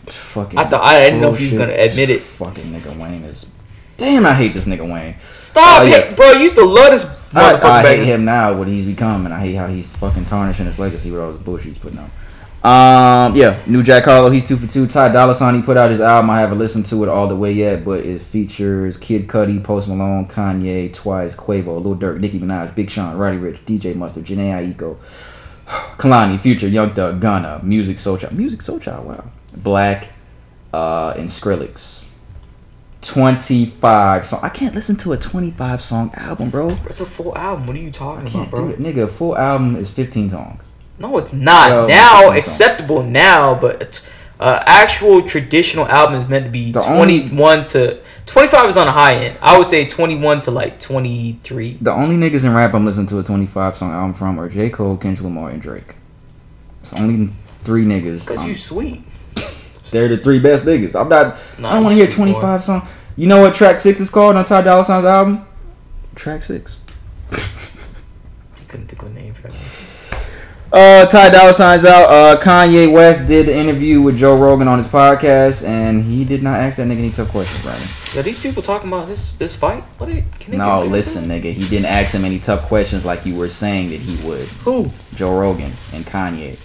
[0.06, 0.58] Fucking.
[0.58, 2.20] I thought- I didn't know if he was gonna admit it.
[2.20, 3.46] Fucking nigga Wayne is.
[3.96, 5.14] Damn, I hate this nigga Wayne.
[5.30, 5.96] Stop Oh, yeah.
[5.98, 6.32] it, bro.
[6.32, 7.04] You used to love this
[7.36, 8.54] I, I hate him now.
[8.54, 11.42] What he's become, and I hate how he's fucking tarnishing his legacy with all the
[11.42, 12.10] bullshit he's putting out.
[12.66, 14.30] Um, yeah, new Jack Harlow.
[14.30, 14.86] He's two for two.
[14.86, 15.54] Ty Dolla Sign.
[15.54, 16.30] He put out his album.
[16.30, 19.88] I haven't listened to it all the way yet, but it features Kid Cudi, Post
[19.88, 24.74] Malone, Kanye, Twice, Quavo, Lil Durk, Nicki Minaj, Big Sean, Roddy Ricch, DJ Mustard, Jhené
[24.74, 24.96] Aiko,
[25.66, 29.06] Kehlani, Future, Young Thug, Gunna, Musiq Soulchild, Music Soul Child.
[29.06, 29.24] Wow,
[29.56, 30.08] Black,
[30.72, 32.05] uh, and Skrillex.
[33.02, 34.40] 25 song.
[34.42, 36.70] I can't listen to a 25 song album, bro.
[36.86, 37.66] It's a full album.
[37.66, 38.72] What are you talking about, bro?
[38.74, 40.62] Nigga, a full album is 15 songs.
[40.98, 41.70] No, it's not.
[41.70, 44.06] Yo, now acceptable now, but
[44.40, 48.86] uh, actual traditional album is meant to be The only- 21 to 25 is on
[48.86, 49.38] the high end.
[49.42, 51.78] I would say 21 to like 23.
[51.80, 54.70] The only niggas in rap I'm listening to a 25 song album from are J.
[54.70, 55.94] Cole, Kendrick Lamar, and Drake.
[56.80, 58.26] It's only three niggas.
[58.26, 59.02] Cause Um, you sweet.
[59.90, 60.98] They're the three best niggas.
[60.98, 61.36] I'm not.
[61.58, 62.88] Nah, I don't want to hear sweet 25 song.
[63.16, 65.46] You know what track six is called on Ty Dolla Sign's album?
[66.14, 66.78] Track six.
[68.68, 69.96] Couldn't think of a name for that.
[70.72, 72.10] Uh, Ty Dolla Sign's out.
[72.10, 76.42] Uh, Kanye West did the interview with Joe Rogan on his podcast, and he did
[76.42, 77.88] not ask that nigga any tough questions, Brandon.
[78.18, 79.84] Are these people talking about this this fight?
[79.98, 80.10] What?
[80.10, 81.52] Are, can they No, listen, nigga.
[81.52, 84.46] He didn't ask him any tough questions like you were saying that he would.
[84.64, 84.90] Who?
[85.14, 86.58] Joe Rogan and Kanye.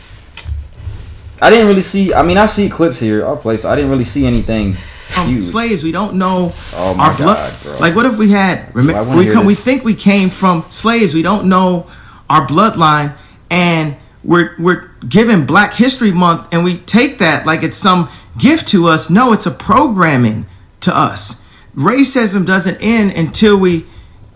[1.42, 2.14] I didn't really see.
[2.14, 3.36] I mean, I see clips here.
[3.38, 3.58] Play.
[3.58, 5.46] So I didn't really see anything from huge.
[5.46, 5.84] slaves.
[5.84, 7.54] We don't know Oh our blood.
[7.64, 7.80] God.
[7.80, 8.74] Like, what if we had?
[8.76, 11.14] Remember, we come, we think we came from slaves.
[11.14, 11.88] We don't know
[12.30, 13.18] our bloodline,
[13.50, 18.68] and we're we're given Black History Month, and we take that like it's some gift
[18.70, 19.10] to us.
[19.10, 20.46] No, it's a programming
[20.82, 21.42] to us.
[21.76, 23.86] Racism doesn't end until we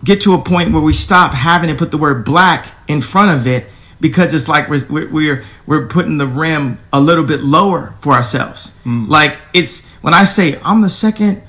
[0.02, 3.30] get to a point where we stop having to put the word black in front
[3.38, 3.66] of it
[4.00, 8.12] because it's like we're we're we're, we're putting the rim a little bit lower for
[8.12, 8.72] ourselves.
[8.84, 9.08] Mm.
[9.08, 11.42] Like it's when I say I'm the second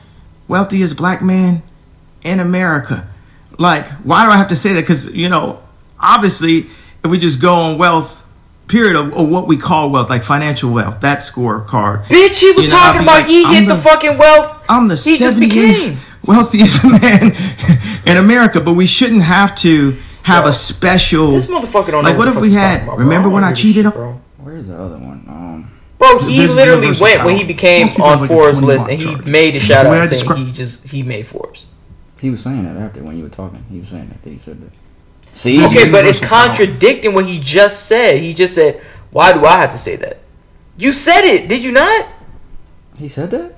[0.48, 1.62] wealthiest black man
[2.24, 3.08] in America.
[3.58, 4.82] Like why do I have to say that?
[4.82, 5.62] Because you know,
[6.00, 6.68] obviously,
[7.04, 8.24] if we just go on wealth.
[8.68, 12.04] Period of, of what we call wealth, like financial wealth, that scorecard.
[12.08, 14.62] Bitch, he was You know, talking about like, he I'm hit the, fucking wealth.
[14.68, 16.00] I'm the He just became.
[16.26, 17.34] wealthiest man
[18.06, 19.96] in America, but we shouldn't have to
[20.28, 21.32] have Yo, a special.
[21.32, 22.84] This motherfucker don't like, what what the if we had?
[22.84, 23.92] about, remember when don't I cheated shit, on?
[23.94, 24.22] bro.
[24.38, 25.24] Where's the other one?
[25.28, 29.14] Um, Bro, he There's literally went when he became on like Forbes list and he
[29.16, 29.26] charge.
[29.26, 31.68] made a shout out saying descri- he just he made Forbes.
[32.22, 33.64] he was saying that after when you were talking.
[33.70, 34.22] He was saying that.
[34.22, 34.72] that He said that.
[35.34, 36.48] See, Okay, but it's universal power.
[36.48, 38.20] contradicting what he just said.
[38.22, 38.80] He just said,
[39.12, 40.20] "Why do I have to say that?"
[40.78, 42.06] You said it, did you not?
[43.00, 43.56] he said that.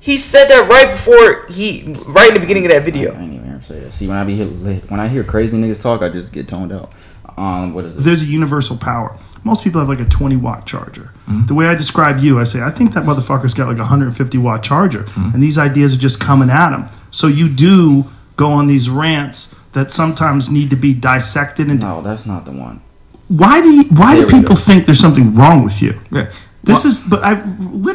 [0.00, 3.10] He said that right before he, right in the beginning of that video.
[3.10, 3.35] I didn't even hear him
[3.66, 3.92] say that.
[3.92, 6.72] See, when I be hear, when I hear crazy niggas talk, I just get toned
[6.72, 6.92] out.
[7.36, 8.00] Um, what is it?
[8.00, 9.18] There's a universal power.
[9.44, 11.12] Most people have like a 20 watt charger.
[11.46, 14.38] The way I describe you, I say, I think that motherfucker's got like a 150
[14.38, 16.86] watt charger, and these ideas are just coming at him.
[17.10, 21.68] So you do go on these rants that sometimes need to be dissected.
[21.68, 22.80] And No, that's not the one.
[23.28, 24.60] why do you, why There do people go.
[24.60, 26.00] think there's something wrong with you?
[26.10, 26.30] Yeah.
[26.64, 27.40] This is, but I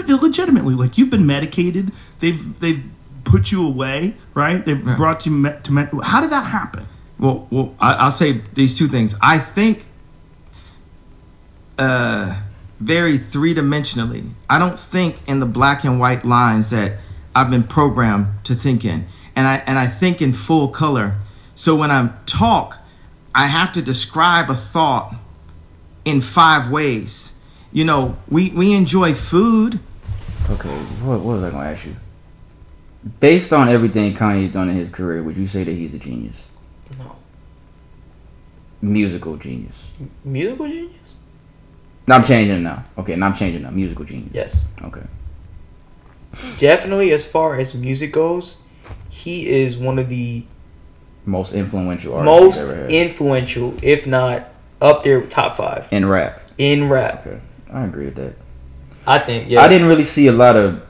[0.08, 1.92] legitimately like you've been medicated.
[2.22, 2.84] They've they've
[3.32, 4.64] put you away, right?
[4.66, 5.72] They've brought you me- to.
[5.72, 6.86] Me- How did that happen?
[7.18, 9.16] Well, well, I, I'll say these two things.
[9.22, 9.86] I think,
[11.78, 12.42] uh,
[12.80, 14.32] very three dimensionally.
[14.50, 16.98] I don't think in the black and white lines that
[17.36, 21.16] I've been programmed to think in, and I and I think in full color.
[21.56, 22.80] So when I talk,
[23.36, 25.16] I have to describe a thought
[26.06, 27.32] in five ways.
[27.72, 29.80] You know, we we enjoy food.
[30.50, 30.70] Okay,
[31.06, 31.96] what, what was I gonna ask you?
[33.20, 36.48] Based on everything Kanye's done in his career, would you say that he's a genius?
[37.00, 37.16] No.
[38.82, 39.92] Musical genius.
[40.24, 40.98] Musical genius?
[42.08, 42.84] No, I'm changing it now.
[42.98, 43.72] Okay, now I'm changing now.
[43.72, 44.32] Musical genius.
[44.34, 44.66] Yes.
[44.84, 45.02] Okay.
[46.58, 48.58] Definitely, as far as music goes,
[49.10, 50.46] he is one of the
[51.26, 54.50] Most influential artist most influential, if not
[54.80, 56.40] up there with top five in rap.
[56.58, 57.26] in rap.
[57.28, 57.40] Okay,
[57.72, 58.36] I agree with that.
[59.06, 59.50] I think.
[59.50, 59.62] Yeah.
[59.62, 60.82] I didn't really see a lot of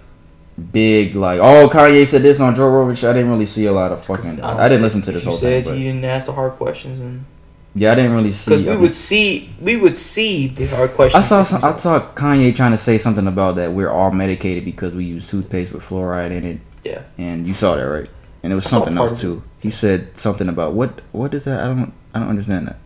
[0.71, 2.95] big like oh Kanye said this on Joe Rogan.
[2.95, 4.41] I didn't really see a lot of fucking.
[4.41, 5.73] I, didn't listen to this you whole said thing.
[5.75, 7.25] you But didn't ask the hard questions, and
[7.73, 8.51] yeah, I didn't really see.
[8.51, 11.23] because we I would see, we would see the hard questions.
[11.23, 14.65] I saw some, I saw Kanye trying to say something about that we're all medicated
[14.65, 16.59] because we use toothpaste with fluoride in it.
[16.83, 17.03] Yeah.
[17.17, 18.09] And you saw that right?
[18.43, 19.43] And it was I something else too.
[19.59, 21.63] He said something about what what is that?
[21.63, 22.77] I don't I don't understand that.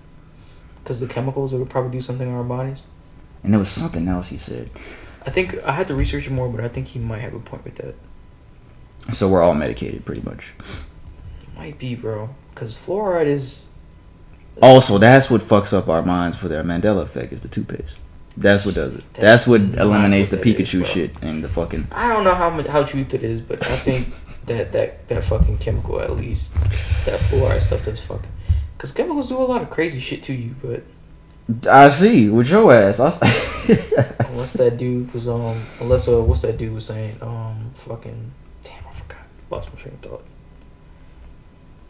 [0.83, 2.79] because the chemicals that would probably do something on our bodies.
[3.43, 4.69] And there was something else he said.
[5.25, 7.63] I think I had to research more, but I think he might have a point
[7.63, 7.95] with that.
[9.13, 10.53] So we're all medicated pretty much.
[11.55, 13.61] Might be, bro, because fluoride is.
[14.61, 17.97] Also, that's what fucks up our minds for their Mandela effect is the toothpaste.
[18.37, 19.13] That's what does it.
[19.13, 20.87] That's what eliminates the what is, Pikachu bro.
[20.87, 21.87] shit and the fucking.
[21.91, 24.07] I don't know how much how truth it is, but I think
[24.45, 26.53] that that that fucking chemical at least
[27.05, 28.29] that fluoride stuff does fucking.
[28.77, 30.83] Because chemicals do a lot of crazy shit to you, but
[31.69, 32.99] I see with your ass.
[32.99, 33.19] I s-
[34.17, 35.41] what's that dude was um
[35.79, 36.25] Alyssa?
[36.25, 37.17] What's that dude was saying?
[37.21, 38.31] Um, fucking
[38.63, 39.21] damn, I forgot.
[39.51, 40.23] Lost my train of thought.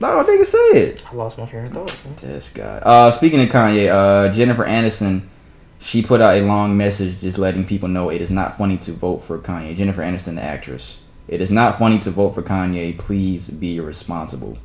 [0.01, 1.01] no, nigga said.
[1.09, 2.05] I lost my train of thought.
[2.05, 2.15] man.
[2.33, 2.79] This guy.
[2.83, 5.21] Uh, speaking of Kanye, uh, Jennifer Aniston,
[5.79, 8.91] she put out a long message just letting people know it is not funny to
[8.91, 9.73] vote for Kanye.
[9.75, 10.99] Jennifer Aniston, the actress.
[11.29, 12.97] It is not funny to vote for Kanye.
[12.97, 14.57] Please be responsible.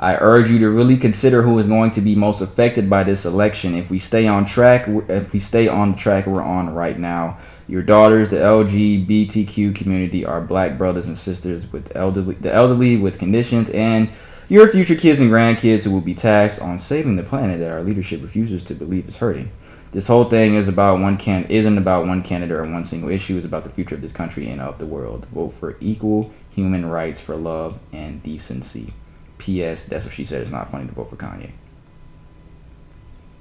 [0.00, 3.26] I urge you to really consider who is going to be most affected by this
[3.26, 3.74] election.
[3.74, 7.36] If we stay on track, if we stay on the track we're on right now,
[7.66, 13.18] your daughters, the LGBTQ community, are black brothers and sisters with elderly, the elderly with
[13.18, 14.08] conditions, and
[14.48, 17.82] your future kids and grandkids who will be taxed on saving the planet that our
[17.82, 19.50] leadership refuses to believe is hurting.
[19.90, 23.36] This whole thing is about one can isn't about one candidate or one single issue.
[23.36, 25.26] It's about the future of this country and of the world.
[25.26, 28.92] Vote for equal human rights for love and decency.
[29.38, 29.86] P.S.
[29.86, 30.42] That's what she said.
[30.42, 31.50] It's not funny to vote for Kanye.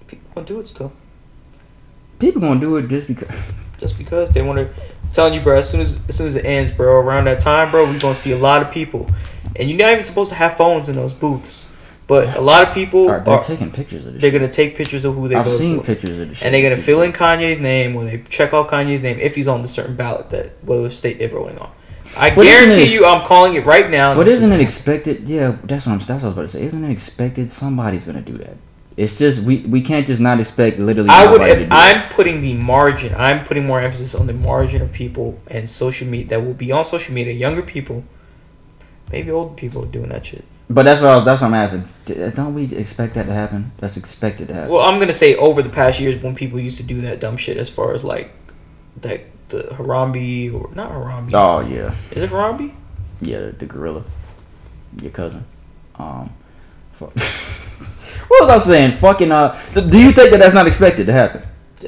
[0.08, 0.93] People gonna do it still,
[2.20, 3.30] People gonna do it just because.
[3.80, 4.70] just because they want to.
[5.14, 5.58] Telling you, bro.
[5.58, 7.00] As soon as as soon as it ends, bro.
[7.00, 9.08] Around that time, bro, we gonna see a lot of people,
[9.56, 11.70] and you're not even supposed to have phones in those booths.
[12.08, 13.43] But a lot of people Are, they're are.
[13.43, 14.22] taking pictures of this.
[14.22, 14.39] They're shit.
[14.39, 15.86] gonna take pictures of who they I've seen for.
[15.88, 16.45] pictures of the shit.
[16.45, 19.48] and they're gonna fill in Kanye's name or they check out Kanye's name if he's
[19.50, 21.70] on the certain ballot that whatever state they're voting on.
[22.16, 24.16] I guarantee you, I'm calling it right now.
[24.16, 25.28] But isn't it expected?
[25.28, 25.99] Yeah, that's what I'm.
[25.99, 26.64] That's what I was about to say.
[26.64, 27.49] Isn't it expected?
[27.49, 28.58] Somebody's gonna do that.
[28.95, 31.10] It's just we we can't just not expect literally.
[31.10, 31.38] I would.
[31.38, 31.68] do it.
[31.72, 33.14] I'm putting the margin.
[33.16, 36.72] I'm putting more emphasis on the margin of people and social media that will be
[36.72, 37.34] on social media.
[37.34, 38.03] Younger people,
[39.12, 40.43] maybe old people doing that shit.
[40.70, 41.86] But that's what I was, that's what I'm asking.
[42.10, 43.72] Uh, don't we expect that to happen?
[43.78, 44.72] That's expected to happen.
[44.72, 47.38] Well, I'm gonna say over the past years when people used to do that dumb
[47.38, 48.34] shit as far as like
[49.01, 51.32] that the Harambe or not Harambe.
[51.34, 52.74] oh yeah, Is it Harambe?
[53.22, 54.04] yeah, the, the gorilla,
[55.02, 55.43] your cousin.
[55.98, 56.32] Um,
[56.93, 57.14] fuck.
[58.28, 58.91] what was I saying?
[58.93, 61.43] Fucking uh, th- do you think that that's not expected to happen?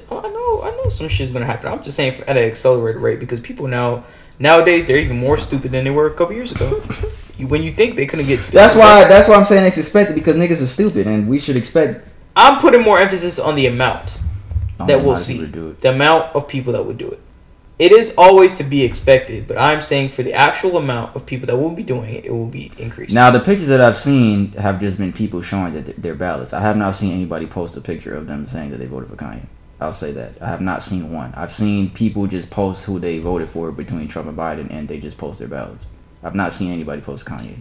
[0.09, 1.67] Oh, I know, I know some shit's gonna happen.
[1.71, 4.03] I'm just saying at an accelerated rate because people now
[4.39, 6.81] nowadays they're even more stupid than they were a couple years ago.
[7.39, 9.07] You- when you think they couldn't get stupid, That's why.
[9.07, 12.05] That's why I'm saying it's expected because niggas are stupid and we should expect.
[12.35, 14.13] I'm putting more emphasis on the amount
[14.77, 17.21] that we'll see, the amount of people that would do it.
[17.79, 21.47] It is always to be expected, but I'm saying for the actual amount of people
[21.47, 23.13] that will be doing it, it will be increased.
[23.13, 26.51] Now the pictures that I've seen have just been people showing that th- their ballots.
[26.51, 29.15] I have not seen anybody post a picture of them saying that they voted for
[29.15, 29.45] Kanye.
[29.79, 31.33] I'll say that I have not seen one.
[31.37, 34.99] I've seen people just post who they voted for between Trump and Biden, and they
[34.99, 35.85] just post their ballots.
[36.21, 37.59] I've not seen anybody post Kanye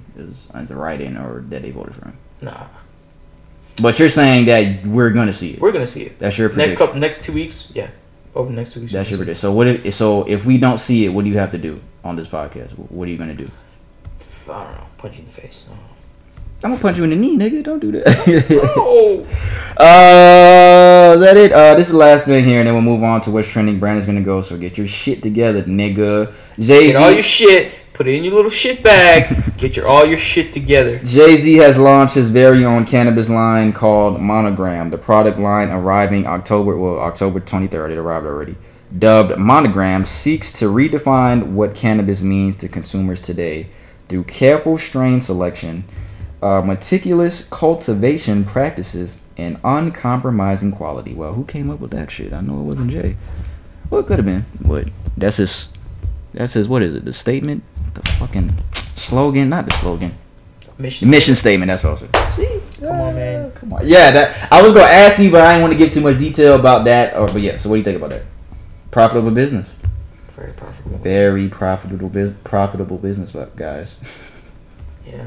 [0.53, 2.19] as, the write-in or that they voted for him.
[2.41, 2.66] nah,
[3.81, 5.61] But you're saying that we're gonna see it.
[5.61, 7.71] we're gonna see it That's your next couple, next two weeks.
[7.73, 7.91] Yeah,
[8.35, 8.93] over the next two weeks.
[8.93, 9.41] That's we're your gonna prediction.
[9.41, 9.66] So what?
[9.68, 12.29] If, so if we don't see it, what do you have to do on this
[12.29, 12.72] podcast?
[12.72, 13.51] What are you gonna do?
[14.51, 15.66] I don't know, punch you in the face.
[15.66, 15.85] I don't know.
[16.64, 17.62] I'm gonna punch you in the knee, nigga.
[17.62, 18.05] Don't do that.
[18.76, 19.26] Oh,
[19.79, 21.53] Uh, that it?
[21.53, 23.79] Uh, this is the last thing here, and then we'll move on to what's trending.
[23.79, 26.33] Brandon's gonna go, so get your shit together, nigga.
[26.59, 29.57] Jay get all your shit, put it in your little shit bag.
[29.59, 31.01] get your all your shit together.
[31.01, 34.91] Jay Z has launched his very own cannabis line called Monogram.
[34.91, 37.91] The product line arriving October, well, October 23rd.
[37.91, 38.57] It arrived already.
[38.97, 43.69] Dubbed Monogram, seeks to redefine what cannabis means to consumers today
[44.09, 45.85] through careful strain selection,
[46.41, 51.15] uh, meticulous cultivation practices, and uncompromising quality.
[51.15, 52.33] Well, who came up with that shit?
[52.33, 53.17] I know it wasn't Jay.
[53.91, 54.43] Well, it could have been.
[54.63, 54.89] What?
[55.17, 55.71] That's his.
[56.33, 56.69] That's his.
[56.69, 57.05] What is it?
[57.05, 57.65] The statement?
[58.03, 59.49] The fucking slogan?
[59.49, 60.15] Not the slogan.
[60.79, 61.11] Mission.
[61.11, 61.69] Mission statement.
[61.69, 62.01] That's what I was
[62.37, 62.61] saying.
[62.71, 63.51] See, Come on, man.
[63.53, 63.81] come on.
[63.85, 66.19] Yeah, that I was gonna ask you, but I didn't want to give too much
[66.19, 67.17] detail about that.
[67.17, 67.57] Or, but yeah.
[67.57, 68.23] So, what do you think about that?
[68.93, 69.75] Profitable business.
[70.37, 70.99] Very profitable.
[70.99, 72.39] Very profitable business.
[72.45, 73.97] Profitable business, but guys.
[75.07, 75.27] Yeah.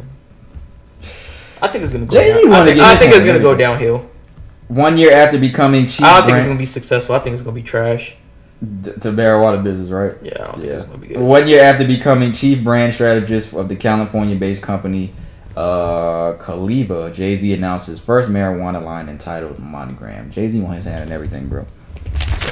[1.59, 2.13] I think it's gonna go.
[2.13, 4.09] Jay-Z down- I wanna think, get I think it's hand gonna go downhill.
[4.67, 7.15] One year after becoming chief I don't think it's gonna be successful.
[7.15, 8.15] I think it's gonna be trash.
[8.61, 10.15] D- to marijuana business, right?
[10.21, 11.19] Yeah, I don't think gonna be good.
[11.19, 15.13] One year after becoming chief brand strategist of the California-based company
[15.57, 20.31] uh Caliva, Jay Z announced his first marijuana line entitled Monogram.
[20.31, 21.65] Jay Z want his hand in everything, bro.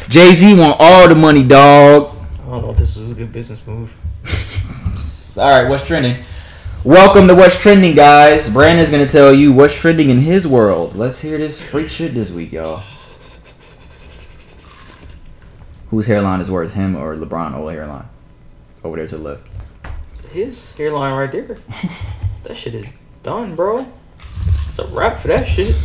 [0.09, 2.17] Jay Z want all the money, dog.
[2.41, 3.95] I don't know if this is a good business move.
[5.37, 6.17] All right, what's trending?
[6.83, 8.49] Welcome to What's Trending, guys.
[8.49, 10.95] Brandon's gonna tell you what's trending in his world.
[10.95, 12.81] Let's hear this freak shit this week, y'all.
[15.89, 18.07] Whose hairline is worse, him or LeBron old hairline?
[18.83, 19.43] Over there to the left.
[20.31, 21.57] His hairline right there.
[22.43, 23.85] that shit is done, bro.
[24.67, 25.75] It's a wrap for that shit.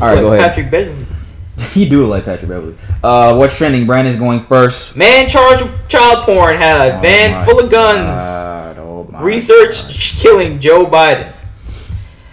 [0.00, 0.48] All right, Like go ahead.
[0.48, 1.06] Patrick Beverley.
[1.72, 2.76] he do like Patrick Beverley.
[3.02, 3.86] Uh, what's trending?
[3.86, 4.96] Brandon's going first.
[4.96, 8.06] Man charged with child porn had a Oh van full of guns.
[8.06, 9.92] God, oh my Research God.
[10.22, 11.34] killing Joe Biden.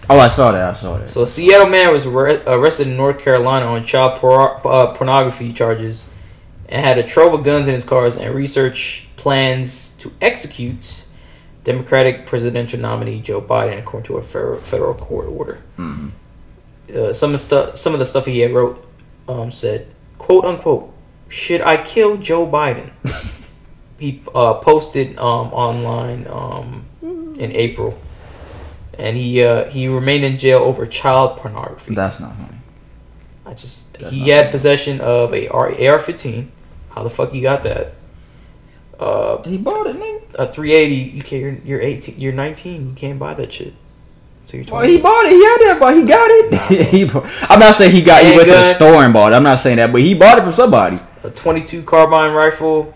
[0.10, 0.64] Oh, I saw that.
[0.70, 1.10] I saw that.
[1.10, 5.52] So a Seattle man was arre- arrested in North Carolina on child por- uh, pornography
[5.52, 6.10] charges
[6.70, 11.06] and had a trove of guns in his cars and research plans to execute
[11.64, 15.62] Democratic presidential nominee Joe Biden according to a federal, court order.
[15.78, 16.12] Mhm.
[16.94, 18.86] Uh, some of the stuff, some of the stuff he had wrote,
[19.28, 19.88] um, said,
[20.18, 20.90] "quote unquote,"
[21.28, 22.92] should I kill Joe Biden?
[24.00, 26.86] he uh, posted um, online um,
[27.38, 27.98] in April,
[28.98, 31.94] and he uh, he remained in jail over child pornography.
[31.94, 32.58] That's not funny.
[33.46, 34.52] I just That's he had funny.
[34.52, 36.52] possession of a AR fifteen.
[36.98, 37.94] How the fuck you got that?
[39.00, 40.22] Uh, He bought it, nigga.
[40.34, 40.96] a three eighty.
[40.96, 41.42] You can't.
[41.44, 42.20] You're, you're eighteen.
[42.20, 42.88] You're nineteen.
[42.90, 43.76] You can't buy that shit.
[44.46, 44.96] So you're Well, 20.
[44.96, 45.30] he bought it.
[45.30, 46.88] He had that, but he got it.
[46.90, 48.24] he, bu- I'm not saying he got.
[48.26, 49.36] He went to the store and bought it.
[49.36, 50.98] I'm not saying that, but he bought it from somebody.
[51.24, 52.96] a 22 carbine rifle,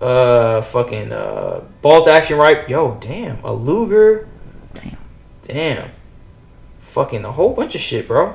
[0.00, 2.68] uh, fucking uh, bolt action rifle.
[2.68, 4.28] Yo, damn, a Luger.
[4.74, 4.96] Damn.
[5.42, 5.90] Damn.
[6.80, 8.34] Fucking a whole bunch of shit, bro.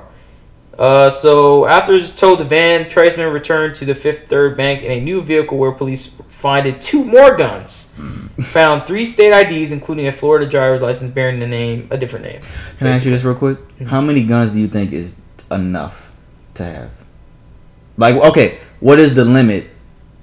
[0.77, 4.91] Uh, so after it's towed the van, Treisman returned to the Fifth Third Bank in
[4.91, 7.93] a new vehicle where police finded two more guns.
[8.51, 12.41] Found three state IDs, including a Florida driver's license bearing the name, a different name.
[12.77, 13.59] Can I ask you this real quick?
[13.85, 15.15] How many guns do you think is
[15.51, 16.11] enough
[16.55, 16.91] to have?
[17.97, 19.67] Like, okay, what is the limit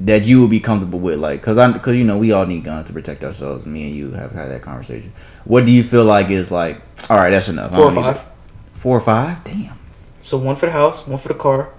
[0.01, 1.19] that you would be comfortable with?
[1.19, 3.67] Like, cause I'm, cause you know we all need guns to protect ourselves.
[3.67, 5.13] Me and you have had that conversation.
[5.45, 6.81] What do you feel like is like?
[7.09, 7.73] All right, that's enough.
[7.73, 8.21] Four or five.
[8.73, 9.45] Four or five?
[9.45, 9.78] Damn.
[10.21, 11.71] So one for the house, one for the car.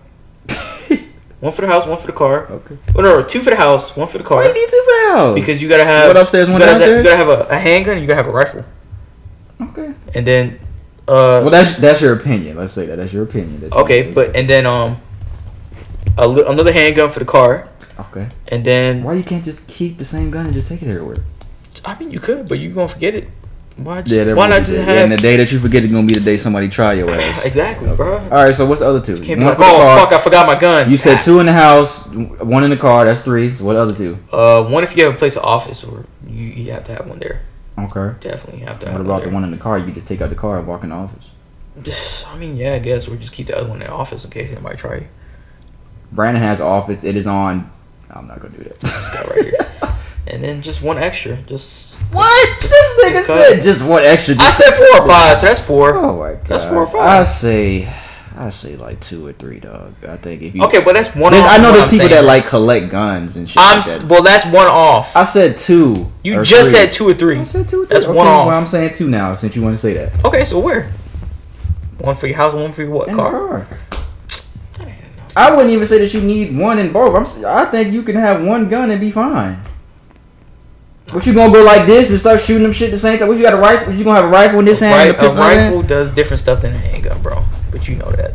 [1.39, 2.47] one for the house, one for the car.
[2.51, 2.77] Okay.
[2.95, 4.37] Oh no, two for the house, one for the car.
[4.37, 5.35] Why do you need two for the house?
[5.35, 6.97] Because you gotta have One upstairs, one downstairs?
[6.97, 7.93] You gotta have a, a handgun.
[7.97, 8.65] and You gotta have a rifle,
[9.61, 9.93] okay.
[10.15, 10.59] and then
[11.07, 12.57] uh, Well, that's that's your opinion.
[12.57, 12.95] Let's say that.
[12.97, 13.59] That's your opinion.
[13.61, 15.01] that you- okay, but and then um,
[16.17, 17.67] a li- another handgun for the car,
[17.99, 18.29] okay.
[18.47, 21.17] and then Why you can't just keep the same gun and just take it everywhere?
[21.85, 23.27] I mean you could, but you gonna forget it.
[23.83, 25.91] Why just that why not just have yeah, and the day that you forget is
[25.91, 27.45] gonna be the day somebody try your ass.
[27.45, 28.17] exactly, bro?
[28.17, 29.15] All right, so what's the other two?
[29.21, 29.99] Can't be One for the oh car.
[29.99, 30.91] fuck, I forgot my gun.
[30.91, 31.21] You said Ah.
[31.21, 33.05] two in the house, one in the car.
[33.05, 33.51] That's three.
[33.53, 34.17] So what other two?
[34.33, 37.07] Uh, one if you have a place of office, or you, you have to have
[37.07, 37.41] one there.
[37.77, 38.15] Okay.
[38.19, 39.77] Definitely have to have What one about the one in the car?
[39.77, 41.31] You just take out the car and walk in the office.
[41.81, 44.25] Just, I mean, yeah, I guess, or just keep the other one in the office
[44.25, 45.07] in case anybody try you.
[46.11, 47.05] Brandon has office.
[47.05, 47.71] It is on.
[48.11, 48.79] I'm not gonna do that.
[48.81, 49.95] This guy right here.
[50.27, 51.37] and then just one extra.
[51.43, 52.59] Just what?
[52.61, 54.35] This nigga said just one extra.
[54.39, 55.95] I said four or five, so that's four.
[55.95, 56.45] Oh my god.
[56.45, 57.01] That's four or five.
[57.01, 57.91] I say,
[58.37, 59.93] I say like two or three, dog.
[60.07, 60.63] I think if you.
[60.65, 61.31] Okay, but that's one.
[61.31, 62.21] There's- off I know there's I'm people saying.
[62.21, 63.57] that like collect guns and shit.
[63.61, 64.07] I'm like that.
[64.09, 64.23] well.
[64.23, 65.15] That's one off.
[65.15, 66.11] I said two.
[66.23, 66.79] You or just three.
[66.79, 67.37] said two or three.
[67.39, 67.83] I said two.
[67.83, 67.93] Or three.
[67.95, 68.47] That's okay, one off.
[68.47, 70.23] Well, I'm saying two now since you want to say that.
[70.25, 70.91] Okay, so where?
[71.99, 73.31] One for your house, one for your what In the car?
[73.31, 73.67] car.
[75.35, 77.15] I wouldn't even say that you need one in both.
[77.15, 77.21] I'm.
[77.21, 79.59] s- I think you can have one gun and be fine.
[81.11, 83.27] What you gonna go like this and start shooting them shit at the same time?
[83.27, 83.93] What you got a rifle?
[83.93, 85.73] You gonna have a rifle in this hand Right, a a pistol in the hand?
[85.75, 87.43] rifle does different stuff than a handgun, bro.
[87.71, 88.33] But you know that.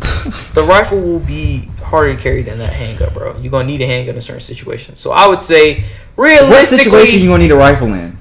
[0.54, 3.36] the rifle will be harder to carry than that handgun, bro.
[3.38, 5.00] You're gonna need a handgun in certain situations.
[5.00, 5.84] So I would say,
[6.16, 8.16] realistically, What situation you gonna need a rifle in?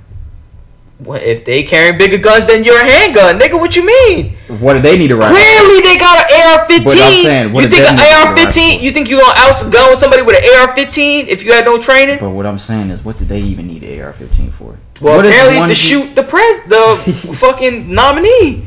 [1.00, 4.36] Well, if they carrying bigger guns than your handgun, nigga, what you mean?
[4.60, 5.38] What do they need a rifle?
[5.38, 6.84] Clearly, they got an AR-15.
[6.84, 8.82] But I'm saying, what you think an AR-15?
[8.82, 12.18] You think you gonna outgun somebody with an AR-15 if you had no training?
[12.20, 14.78] But what I'm saying is, what do they even need an AR-15 for?
[15.00, 18.66] Well, What apparently it's to shoot the pres, the fucking nominee.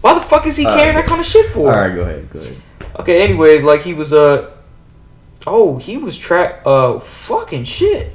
[0.00, 1.02] Why the fuck is he carrying right.
[1.02, 1.70] that kind of shit for?
[1.70, 2.56] All right, go ahead, go ahead.
[3.00, 3.22] Okay.
[3.24, 4.50] Anyways, like he was uh,
[5.46, 8.10] oh, he was track uh, fucking shit.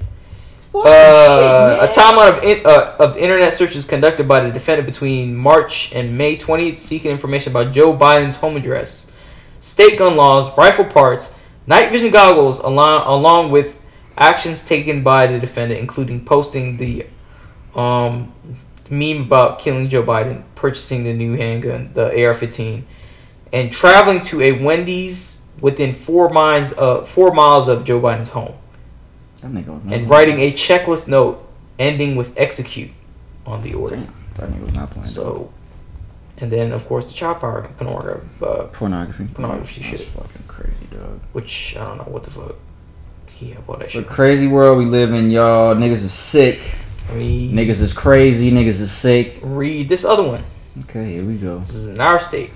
[0.73, 5.93] Uh, a timeline of, in, uh, of internet searches conducted by the defendant between March
[5.93, 9.11] and May 20th seeking information about Joe Biden's home address,
[9.59, 13.79] state gun laws, rifle parts, night vision goggles, along, along with
[14.17, 17.05] actions taken by the defendant, including posting the
[17.73, 18.31] um,
[18.89, 22.83] meme about killing Joe Biden, purchasing the new handgun, the AR-15,
[23.53, 28.53] and traveling to a Wendy's within four miles of four miles of Joe Biden's home,
[29.41, 30.09] That nigga was not and playing.
[30.09, 31.45] writing a checklist note
[31.77, 32.91] ending with "execute"
[33.45, 33.95] on the order.
[33.95, 35.07] Damn, that nigga was not playing.
[35.09, 35.51] So,
[36.39, 39.27] and then of course the child power pornography, uh, pornography.
[39.33, 40.07] pornography That's shit.
[40.09, 41.19] fucking crazy, dog.
[41.33, 42.55] which I don't know what the fuck.
[43.31, 45.73] He have all that The crazy world we live in, y'all.
[45.73, 46.59] Niggas is sick.
[47.13, 48.51] Read, Niggas is crazy.
[48.51, 49.39] Niggas is sick.
[49.41, 50.43] read this other one.
[50.83, 51.59] Okay, here we go.
[51.59, 52.51] This is in our state.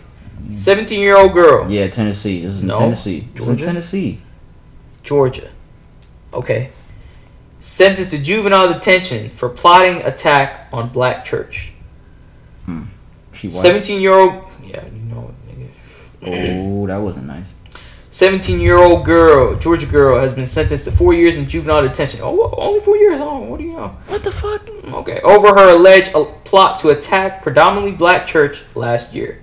[0.52, 2.42] 17 year old girl, Yeah, Tennessee.
[2.44, 2.78] This is in No.
[2.80, 3.30] Tennessee.
[3.34, 4.22] It's in Tennessee.
[5.04, 5.50] Georgia.
[6.34, 6.72] Okay.
[7.60, 11.74] Sentenced to juvenile detention for plotting attack on black church.
[13.44, 13.62] She white.
[13.62, 14.44] 17 year old.
[14.64, 15.70] Yeah, you know, nigga.
[16.22, 17.46] Oh, that wasn't nice.
[18.12, 22.22] 17 year old girl, Georgia girl, has been sentenced to four years in juvenile detention.
[22.24, 23.20] Oh, only four years?
[23.20, 23.98] Oh, what do you know?
[24.08, 24.70] What the fuck?
[24.70, 25.20] Okay.
[25.22, 29.42] Over her alleged uh, plot to attack predominantly black church last year.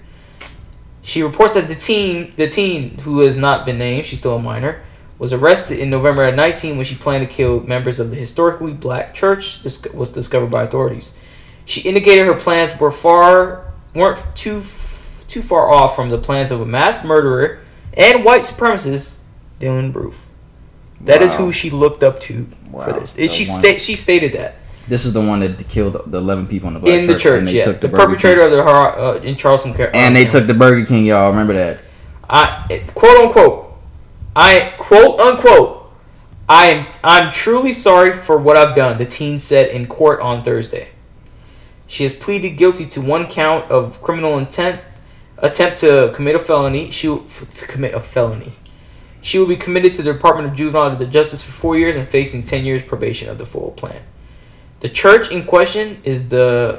[1.02, 4.40] She reports that the teen, the teen who has not been named, she's still a
[4.40, 4.80] minor,
[5.20, 8.72] was arrested in November at 19 when she planned to kill members of the historically
[8.72, 9.62] black church.
[9.62, 11.14] This was discovered by authorities.
[11.66, 14.62] She indicated her plans were far weren't too
[15.28, 17.60] too far off from the plans of a mass murderer
[17.94, 19.18] and white supremacist,
[19.60, 20.30] Dylan Roof.
[21.02, 21.38] That is Wow.
[21.38, 23.14] who she looked up to for this.
[23.30, 24.54] She sta- she stated that
[24.88, 27.40] This is the one that killed the 11 people in the black in the church,
[27.40, 27.64] and they yeah.
[27.66, 28.58] took The, Burger perpetrator King.
[28.58, 31.28] of the uh, in Charleston, And they uh, took the Burger King, y'all.
[31.30, 31.80] Remember that?
[32.28, 32.64] I
[32.94, 33.69] quote unquote.
[34.34, 35.92] I quote unquote.
[36.48, 38.98] I am I'm truly sorry for what I've done.
[38.98, 40.88] The teen said in court on Thursday.
[41.86, 44.80] She has pleaded guilty to one count of criminal intent,
[45.38, 46.90] attempt to commit a felony.
[46.90, 47.24] She will-
[47.54, 48.52] to commit a felony.
[49.20, 52.42] She will be committed to the Department of Juvenile Justice for four years and facing
[52.42, 54.02] ten years probation of the full plan.
[54.80, 56.78] The church in question is the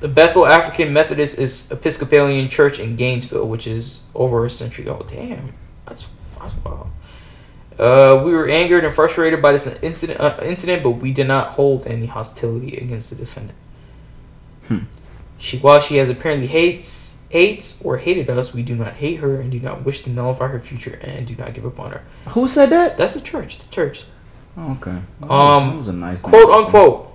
[0.00, 5.10] the Bethel African Methodist Episcopalian Church in Gainesville, which is over a century old.
[5.10, 5.54] Damn,
[5.86, 6.06] that's
[6.64, 6.88] wild.
[7.78, 11.48] Uh, we were angered and frustrated by this incident, uh, incident, but we did not
[11.48, 13.58] hold any hostility against the defendant.
[14.68, 14.78] Hmm.
[15.38, 19.40] She, while she has apparently hates, hates or hated us, we do not hate her
[19.40, 22.02] and do not wish to nullify her future and do not give up on her.
[22.30, 22.96] Who said that?
[22.96, 23.58] That's the church.
[23.58, 24.04] The church.
[24.56, 24.98] Oh, okay.
[25.20, 27.12] That Um, was, that was a nice quote unquote.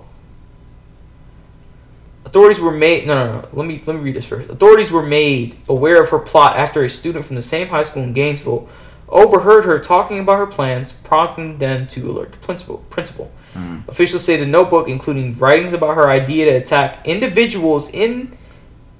[2.24, 3.06] Authorities were made.
[3.06, 3.48] No, no, no.
[3.52, 4.48] Let me let me read this first.
[4.48, 8.04] Authorities were made aware of her plot after a student from the same high school
[8.04, 8.68] in Gainesville
[9.12, 12.78] overheard her talking about her plans, prompting them to alert the principal.
[12.90, 13.30] Principal.
[13.54, 13.86] Mm.
[13.86, 18.36] Officials say the notebook, including writings about her idea to attack individuals in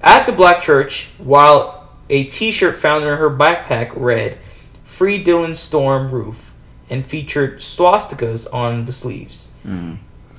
[0.01, 4.37] at the black church, while a T-shirt found in her backpack read
[4.83, 6.53] "Free Dylan Storm Roof"
[6.89, 9.97] and featured swastikas on the sleeves Mm.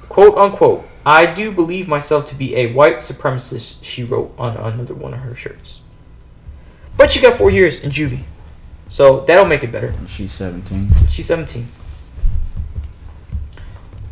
[0.08, 4.94] quote unquote, I do believe myself to be a white supremacist, she wrote on another
[4.94, 5.80] one of her shirts.
[6.96, 8.24] But she got four years in juvie.
[8.94, 9.92] So that'll make it better.
[10.06, 10.88] She's 17.
[11.10, 11.66] She's 17.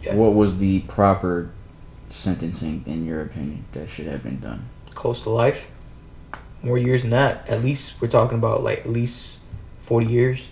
[0.03, 0.17] Yeah.
[0.17, 1.53] What was the proper
[2.09, 4.69] sentencing, in your opinion, that should have been done?
[4.91, 5.71] Close to life.
[6.65, 7.49] More years than that.
[7.49, 9.43] At least we're talking about like at least
[9.83, 10.49] 40 years.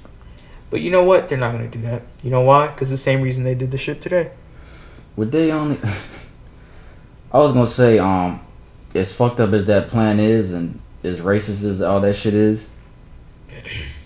[0.70, 1.28] But you know what?
[1.28, 2.02] They're not going to do that.
[2.22, 2.68] You know why?
[2.68, 4.30] Because the same reason they did the shit today.
[5.16, 5.80] Would they only?
[7.32, 8.46] I was gonna say, um,
[8.94, 12.70] as fucked up as that plan is, and as racist as all that shit is,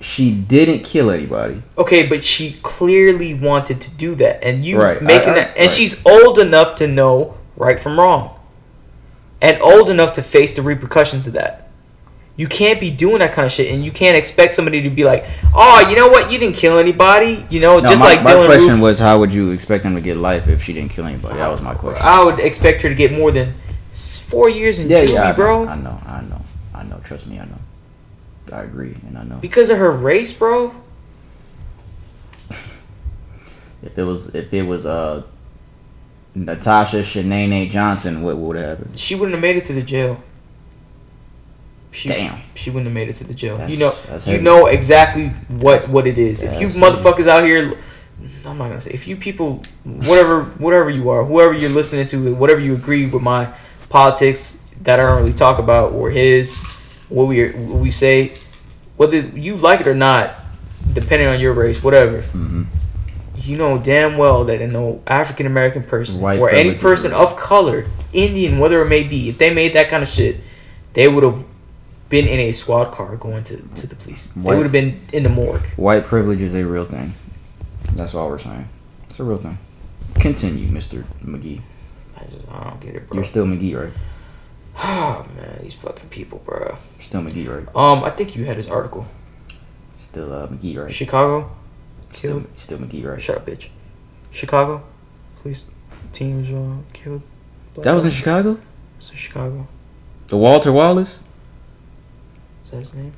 [0.00, 1.62] she didn't kill anybody.
[1.76, 5.48] Okay, but she clearly wanted to do that, and you Right, making I- I- that,
[5.56, 5.70] and right.
[5.70, 8.30] she's old enough to know right from wrong,
[9.42, 11.68] and old enough to face the repercussions of that.
[12.36, 15.04] You can't be doing that kind of shit, and you can't expect somebody to be
[15.04, 16.32] like, "Oh, you know what?
[16.32, 18.80] You didn't kill anybody." You know, No, just my, like my Dylan question Roof.
[18.80, 21.36] was, how would you expect them to get life if she didn't kill anybody?
[21.36, 22.00] That was my question.
[22.02, 23.52] I would expect her to get more than
[23.92, 26.40] four years in yeah, juvie, yeah, bro, I know, I know,
[26.74, 26.98] I know.
[27.04, 27.58] Trust me, I know.
[28.52, 29.36] I agree, and I know.
[29.36, 30.74] because of her race, bro.
[33.82, 35.22] If it was, if it was, uh,
[36.34, 38.98] Natasha Shanae Johnson, what would have happened?
[38.98, 40.22] She wouldn't have made it to the jail.
[41.90, 42.40] She, Damn.
[42.54, 43.56] She wouldn't have made it to the jail.
[43.56, 43.92] That's- you know,
[44.36, 46.42] you know exactly what That's- what it is.
[46.42, 47.72] If you motherfuckers out here,
[48.44, 48.90] I'm not gonna say.
[48.92, 53.22] If you people, whatever whatever you are, whoever you're listening to, whatever you agree with
[53.22, 53.48] my
[53.88, 56.62] politics that I don't really talk about or his,
[57.10, 58.32] what we what we say,
[58.96, 60.34] whether you like it or not,
[60.92, 62.22] depending on your race, whatever.
[62.22, 62.66] Mhm.
[63.36, 67.86] You know damn well that no African American person White or any person of color,
[68.12, 70.36] Indian, whether it may be, if they made that kind of shit,
[70.92, 71.44] they would have
[72.08, 74.32] been in a squad car going to, to the police.
[74.36, 75.66] They would have been in the morgue.
[75.76, 77.14] White privilege is a real thing.
[77.94, 78.68] That's all we're saying.
[79.04, 79.58] It's a real thing.
[80.16, 81.04] Continue, Mr.
[81.24, 81.62] McGee.
[82.16, 83.14] I just I don't get it, bro.
[83.16, 83.92] You're still McGee, right?
[84.82, 86.76] Oh man, these fucking people, bro.
[86.98, 87.76] Still McGee, right?
[87.76, 89.06] Um, I think you had his article.
[89.98, 90.92] Still uh, McGee, right?
[90.92, 91.50] Chicago.
[92.10, 92.58] Still, Killed.
[92.58, 93.22] still McGee, right?
[93.22, 93.68] Shut up, bitch.
[94.32, 94.82] Chicago.
[95.42, 95.70] Police
[96.12, 97.22] team was uh, killed.
[97.74, 98.10] Black That was in.
[98.10, 98.58] Chicago.
[98.98, 99.66] It's in Chicago.
[100.26, 101.22] The Walter Wallace,
[102.64, 103.12] Is that his name?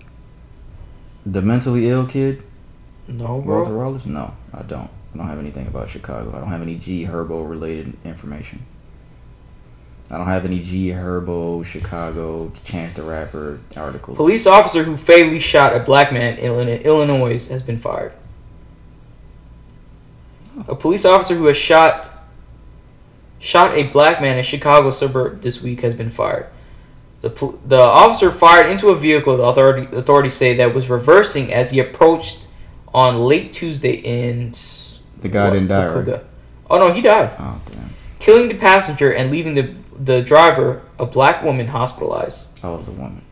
[1.27, 2.43] the mentally ill kid.
[3.09, 3.57] No, bro.
[3.59, 4.07] Walter Wallace?
[4.07, 4.91] No, I don't.
[5.15, 6.31] I don't have anything about Chicago.
[6.35, 8.65] I don't have any G Herbo related information.
[10.11, 14.17] I don't have any G Herbo Chicago Chance the Rapper articles.
[14.17, 16.53] Police officer who fatally shot a black man in
[16.85, 18.13] Illinois- has been fired.
[20.69, 22.11] A police officer who has shot
[23.39, 26.47] shot a black man in Chicago suburb this week has been fired.
[27.23, 29.37] The, pol- the officer fired into a vehicle.
[29.37, 32.47] The authority authorities say that was reversing as he approached
[32.93, 34.53] on late Tuesday in
[35.21, 36.25] The guy didn't die, right?
[36.69, 37.91] Oh no, he died, Oh damn!
[38.19, 39.75] killing the passenger and leaving the
[40.05, 42.61] the driver, a black woman, hospitalized.
[42.65, 43.23] Oh, was a woman.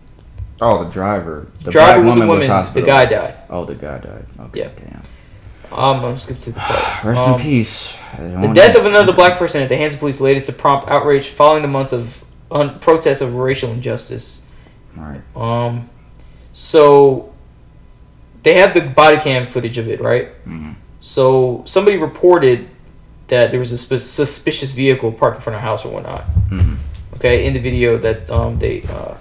[0.61, 1.49] Oh, the driver.
[1.63, 2.65] The driver was a woman woman.
[2.75, 3.35] the guy died.
[3.49, 4.27] Oh, the guy died.
[4.41, 4.71] Okay, Yeah.
[4.77, 5.03] damn.
[5.73, 7.05] Um, I'm skip to the part.
[7.05, 7.97] Rest Um, in peace.
[8.19, 11.29] The death of another black person at the hands of police latest to prompt outrage
[11.29, 14.47] following the months of un- protests of racial injustice.
[14.99, 15.37] All right.
[15.37, 15.89] Um,
[16.53, 17.33] so
[18.43, 20.29] they have the body cam footage of it, right?
[20.45, 20.73] Mm-hmm.
[21.01, 22.69] So somebody reported
[23.31, 26.25] that there was a sp- suspicious vehicle parked in front of a house or whatnot.
[26.51, 26.77] Mhm.
[27.17, 29.15] Okay, in the video that um they uh,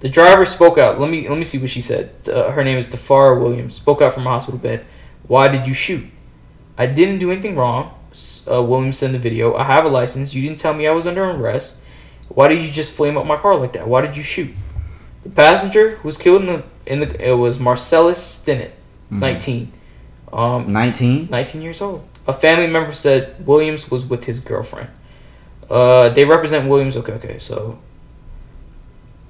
[0.00, 1.00] the driver spoke out.
[1.00, 2.10] Let me let me see what she said.
[2.28, 3.74] Uh, her name is Tafara Williams.
[3.74, 4.84] Spoke out from a hospital bed.
[5.26, 6.04] Why did you shoot?
[6.78, 7.92] I didn't do anything wrong.
[8.50, 9.54] Uh, Williams said in the video.
[9.54, 10.32] I have a license.
[10.34, 11.82] You didn't tell me I was under arrest.
[12.28, 13.86] Why did you just flame up my car like that?
[13.88, 14.50] Why did you shoot?
[15.22, 18.72] The passenger who was killed in the in the it was Marcellus Stinnett,
[19.12, 19.20] Mhm.
[19.20, 19.72] 19.
[20.32, 21.28] Um, 19?
[21.30, 22.02] 19 years old.
[22.26, 24.90] A family member said Williams was with his girlfriend.
[25.70, 26.96] Uh, they represent Williams.
[26.96, 27.78] Okay, okay, so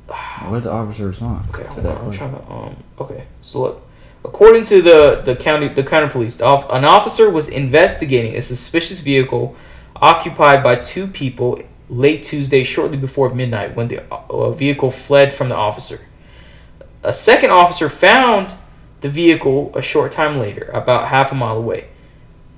[0.44, 2.30] What did the officer respond okay, to that on, I'm question?
[2.30, 2.76] trying to um.
[3.00, 3.82] Okay, so look,
[4.24, 9.56] according to the the county the county police, an officer was investigating a suspicious vehicle
[9.96, 15.48] occupied by two people late Tuesday, shortly before midnight, when the uh, vehicle fled from
[15.48, 16.00] the officer.
[17.02, 18.54] A second officer found
[19.00, 21.88] the vehicle a short time later, about half a mile away.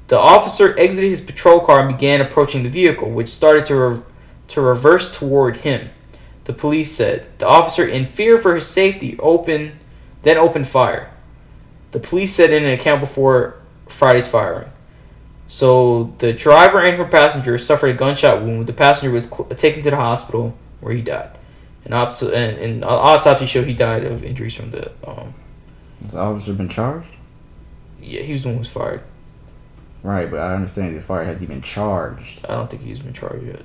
[0.08, 4.02] The officer exited his patrol car and began approaching the vehicle, which started to re-
[4.48, 5.90] to reverse toward him.
[6.44, 9.72] The police said the officer, in fear for his safety, opened
[10.22, 11.10] then opened fire.
[11.92, 13.56] The police said in an account before
[13.86, 14.70] Friday's firing.
[15.46, 18.66] So the driver and her passenger suffered a gunshot wound.
[18.66, 21.30] The passenger was cl- taken to the hospital where he died.
[21.84, 24.90] An ops- and, and an autopsy showed he died of injuries from the.
[25.06, 25.32] Um,
[26.02, 27.14] Has the officer been charged?
[28.00, 29.02] yeah, he was the one who was fired.
[30.02, 32.44] Right, but I understand the fire has he been charged.
[32.46, 33.62] I don't think he's been charged yet.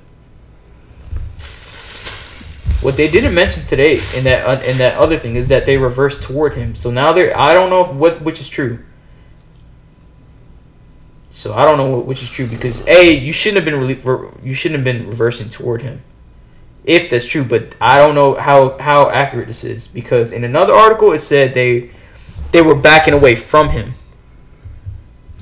[2.82, 5.78] What they didn't mention today in that uh, in that other thing is that they
[5.78, 6.74] reversed toward him.
[6.74, 8.84] So now they're I don't know what which is true.
[11.30, 14.30] So I don't know what, which is true because a you shouldn't have been ver-
[14.42, 16.02] you shouldn't have been reversing toward him,
[16.84, 17.44] if that's true.
[17.44, 21.54] But I don't know how how accurate this is because in another article it said
[21.54, 21.90] they
[22.52, 23.94] they were backing away from him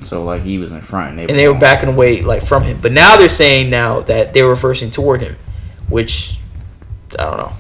[0.03, 2.63] So like he was in front and they, and they were backing away like from
[2.63, 2.79] him.
[2.81, 5.37] But now they're saying now that they're reversing toward him,
[5.89, 6.39] which
[7.19, 7.53] I don't know.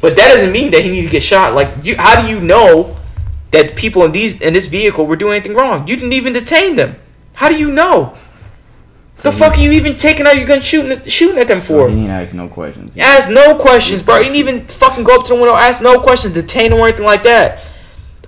[0.00, 1.54] But that doesn't mean that he needed to get shot.
[1.54, 2.96] Like, you, how do you know
[3.50, 5.88] that people in these in this vehicle were doing anything wrong?
[5.88, 6.96] You didn't even detain them.
[7.34, 8.14] How do you know?
[9.16, 11.58] So the fuck are you even taking out your gun shooting at, shooting at them
[11.60, 11.88] So for?
[11.88, 12.96] he didn't ask no questions.
[12.96, 14.18] Ask no questions, bro.
[14.18, 16.86] You didn't even fucking go up to the window, ask no questions, detain them or
[16.86, 17.67] anything like that.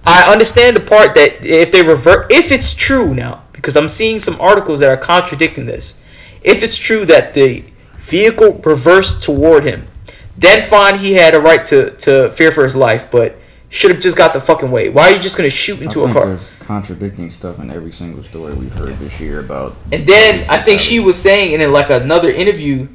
[0.04, 4.18] I understand the part that if they revert, if it's true now, because I'm seeing
[4.18, 6.00] some articles that are contradicting this.
[6.42, 7.64] If it's true that the
[7.98, 9.86] vehicle reversed toward him,
[10.36, 13.36] then fine, he had a right to, to fear for his life, but
[13.68, 14.88] should have just got the fucking way.
[14.88, 16.26] Why are you just gonna shoot into a car?
[16.26, 19.76] there's contradicting stuff in every single story we've heard this year about.
[19.92, 22.88] And then I think she was saying in like another interview,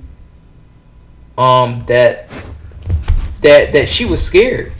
[1.37, 2.29] um, that
[3.41, 4.73] that that she was scared.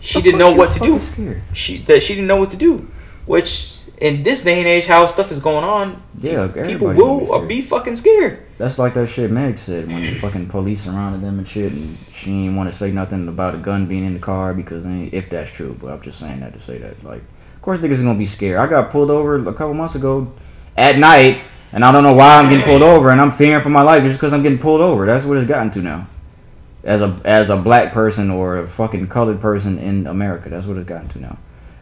[0.00, 0.98] She didn't know what to do.
[0.98, 1.42] Scared.
[1.52, 2.90] She that she didn't know what to do,
[3.26, 7.32] which in this day and age, how stuff is going on, Yeah, people be will
[7.32, 8.46] uh, be fucking scared.
[8.56, 11.96] That's like that shit Meg said when the fucking police surrounded them and shit, and
[12.12, 15.28] she didn't want to say nothing about a gun being in the car because if
[15.28, 17.02] that's true, but I'm just saying that to say that.
[17.02, 17.22] Like,
[17.54, 18.58] of course, niggas is gonna be scared.
[18.58, 20.32] I got pulled over a couple months ago
[20.76, 21.40] at night,
[21.72, 24.04] and I don't know why I'm getting pulled over, and I'm fearing for my life
[24.04, 25.06] just because I'm getting pulled over.
[25.06, 26.08] That's what it's gotten to now.
[26.88, 30.78] As a as a black person or a fucking colored person in America, that's what
[30.78, 31.38] it's gotten to now.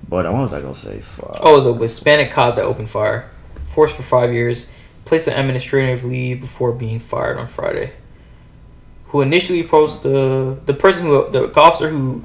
[0.09, 1.01] But what was like, I gonna say?
[1.01, 1.39] Fuck.
[1.41, 3.31] Oh, it was a Hispanic cop that opened fire,
[3.69, 4.73] forced for five years.
[5.05, 7.93] placed on administrative leave before being fired on Friday.
[9.07, 12.25] Who initially approached the the person who the officer who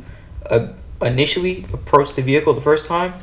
[0.49, 0.69] uh,
[1.01, 3.13] initially approached the vehicle the first time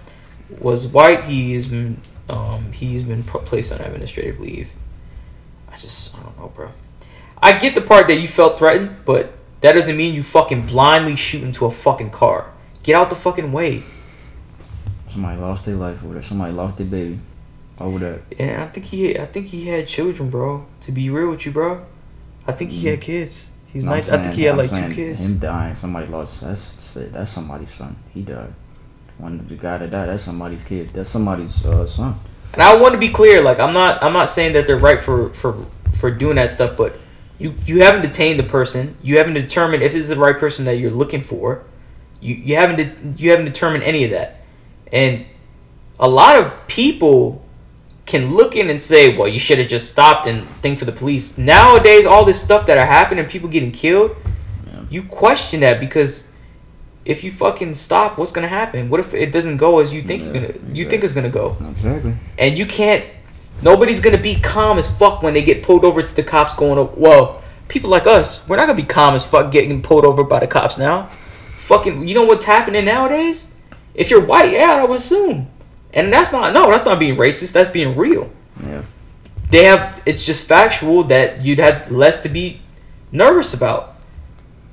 [0.61, 1.25] was white.
[1.25, 4.71] He's been um, he's been placed on administrative leave.
[5.71, 6.71] I just I don't know, bro.
[7.43, 11.17] I get the part that you felt threatened, but that doesn't mean you fucking blindly
[11.17, 12.53] shoot into a fucking car.
[12.83, 13.83] Get out the fucking way.
[15.07, 16.25] Somebody lost their life over that.
[16.25, 17.19] Somebody lost their baby
[17.81, 18.21] over that.
[18.39, 20.67] And I think he, I think he had children, bro.
[20.83, 21.85] To be real with you, bro,
[22.47, 23.51] I think he had kids.
[23.73, 24.11] He's No, nice.
[24.11, 25.21] I think he had I'm like two kids.
[25.21, 26.41] Him dying, somebody lost.
[26.41, 27.97] That's that's somebody's son.
[28.15, 28.53] He died.
[29.19, 30.91] One of the guy that died, that's somebody's kid.
[30.95, 32.15] That's somebody's uh, son.
[32.53, 34.99] And I want to be clear, like I'm not, I'm not saying that they're right
[34.99, 35.53] for for
[35.95, 36.97] for doing that stuff, but
[37.39, 38.97] you you haven't detained the person.
[39.03, 41.65] You haven't determined if this is the right person that you're looking for.
[42.21, 44.43] You you haven't de- you haven't determined any of that,
[44.93, 45.25] and
[46.01, 47.45] a lot of people
[48.07, 50.93] can look in and say, well, you should have just stopped and think for the
[50.93, 51.37] police.
[51.37, 54.17] Nowadays, all this stuff that are happening, people getting killed,
[54.89, 56.31] you question that because
[57.05, 58.89] if you fucking stop, what's gonna happen?
[58.89, 61.57] What if it doesn't go as you think Yeah, gonna, you think it's gonna go?
[61.71, 62.15] Exactly.
[62.39, 63.05] And you can't.
[63.63, 66.55] Nobody's gonna be calm as fuck when they get pulled over to the cops.
[66.55, 70.25] Going, well, people like us, we're not gonna be calm as fuck getting pulled over
[70.25, 71.05] by the cops now.
[71.59, 73.55] Fucking, you know what's happening nowadays?
[73.95, 75.51] If you're white, yeah, I would assume.
[75.93, 77.53] And that's not no, that's not being racist.
[77.53, 78.31] That's being real.
[78.65, 78.83] Yeah.
[79.51, 80.03] They have.
[80.07, 82.61] It's just factual that you'd have less to be
[83.11, 83.97] nervous about.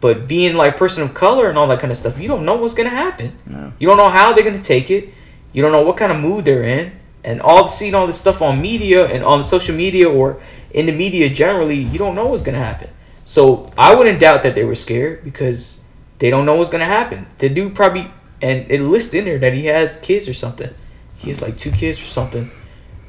[0.02, 2.56] But being like person of color and all that kind of stuff, you don't know
[2.58, 3.36] what's gonna happen.
[3.46, 3.74] No.
[3.80, 5.10] You don't know how they're gonna take it.
[5.54, 6.92] You don't know what kind of mood they're in,
[7.26, 10.40] and all the seeing all this stuff on media and on social media or
[10.72, 12.90] in the media generally, you don't know what's gonna happen.
[13.26, 15.84] So I wouldn't doubt that they were scared because
[16.20, 17.26] they don't know what's gonna happen.
[17.40, 18.12] The dude probably
[18.42, 20.70] and it lists in there that he has kids or something.
[21.18, 22.52] He has like two kids or something.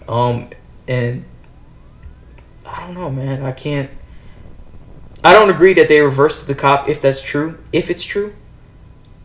[0.08, 0.48] Um,
[0.88, 1.24] and
[2.64, 3.42] I don't know, man.
[3.42, 3.90] I can't.
[5.22, 7.58] I don't agree that they reversed the cop if that's true.
[7.72, 8.34] If it's true,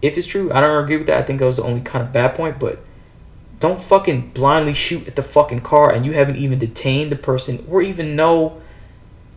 [0.01, 1.19] if it's true, I don't agree with that.
[1.19, 2.59] I think that was the only kind of bad point.
[2.59, 2.79] But
[3.61, 7.65] don't fucking blindly shoot at the fucking car and you haven't even detained the person
[7.69, 8.61] or even know.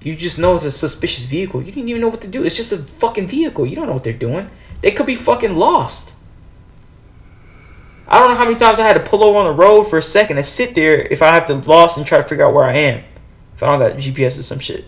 [0.01, 1.63] You just know it's a suspicious vehicle.
[1.63, 2.43] You didn't even know what to do.
[2.43, 3.65] It's just a fucking vehicle.
[3.65, 4.51] You don't know what they're doing.
[4.81, 6.17] They could be fucking lost.
[8.09, 9.99] I don't know how many times I had to pull over on the road for
[9.99, 12.53] a second and sit there if I have to lost and try to figure out
[12.53, 13.05] where I am.
[13.55, 14.87] If I don't got GPS or some shit.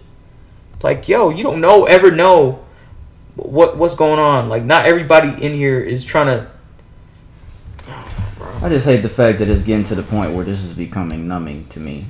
[0.83, 2.65] Like, yo, you don't know ever know
[3.37, 4.49] what what's going on.
[4.49, 6.51] Like not everybody in here is trying to
[8.67, 11.29] I just hate the fact that it's getting to the point where this is becoming
[11.29, 12.05] numbing to me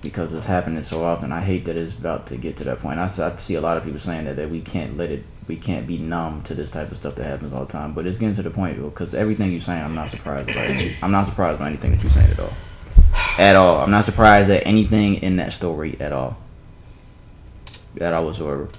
[0.00, 1.30] because it's happening so often.
[1.30, 2.98] I hate that it's about to get to that point.
[2.98, 5.86] I see a lot of people saying that, that we can't let it, we can't
[5.86, 7.92] be numb to this type of stuff that happens all the time.
[7.92, 10.70] But it's getting to the point because everything you're saying, I'm not surprised about.
[11.02, 12.52] I'm not surprised by anything that you're saying at all.
[13.38, 13.82] At all.
[13.82, 16.38] I'm not surprised at anything in that story at all.
[18.00, 18.70] At all whatsoever.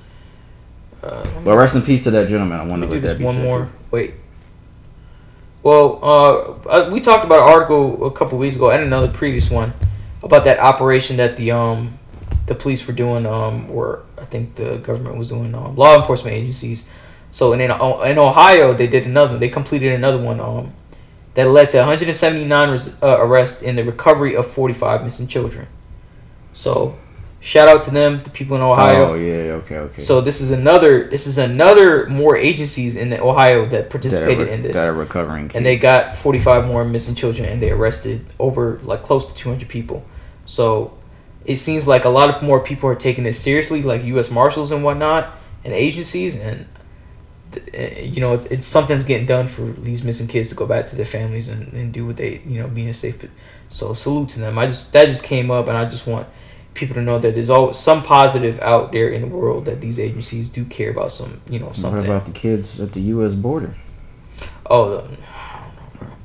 [1.04, 2.60] uh, But rest in peace to that gentleman.
[2.60, 3.60] I wonder Let me that be one more.
[3.66, 3.70] to.
[3.92, 4.16] Wait.
[5.64, 9.52] Well, uh, uh, we talked about an article a couple weeks ago and another previous
[9.52, 9.74] one
[10.24, 12.00] about that operation that the um
[12.48, 16.36] the police were doing um or I think the government was doing um, law enforcement
[16.36, 16.90] agencies.
[17.32, 19.38] So in in Ohio they did another.
[19.38, 20.74] They completed another one um
[21.36, 25.68] that led to 179 res- uh, arrests and the recovery of 45 missing children.
[26.54, 26.98] So
[27.42, 29.12] shout out to them, the people in Ohio.
[29.12, 30.02] Oh, yeah, okay, okay.
[30.02, 34.48] So this is another this is another more agencies in the Ohio that that participated
[34.48, 34.74] re- in this.
[34.74, 35.52] that are recovering.
[35.54, 39.68] And they got 45 more missing children and they arrested over like close to 200
[39.68, 40.06] people.
[40.46, 40.98] So
[41.46, 44.72] it seems like a lot of more people are taking this seriously like US Marshals
[44.72, 45.30] and whatnot
[45.64, 46.68] and agencies and
[47.52, 50.66] th- eh, you know it's, it's something's getting done for these missing kids to go
[50.66, 53.24] back to their families and, and do what they you know being a safe
[53.70, 56.28] so salute to them i just that just came up and i just want
[56.74, 60.00] people to know that there's always some positive out there in the world that these
[60.00, 61.98] agencies do care about some you know something.
[62.00, 63.34] What about the kids at the U.S.
[63.36, 63.76] border?
[64.68, 65.02] oh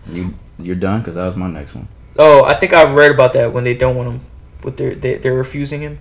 [0.06, 1.88] the, You you're done because that was my next one.
[2.18, 4.20] oh i think i've read about that when they don't want them
[4.62, 5.98] with their they, they're refusing him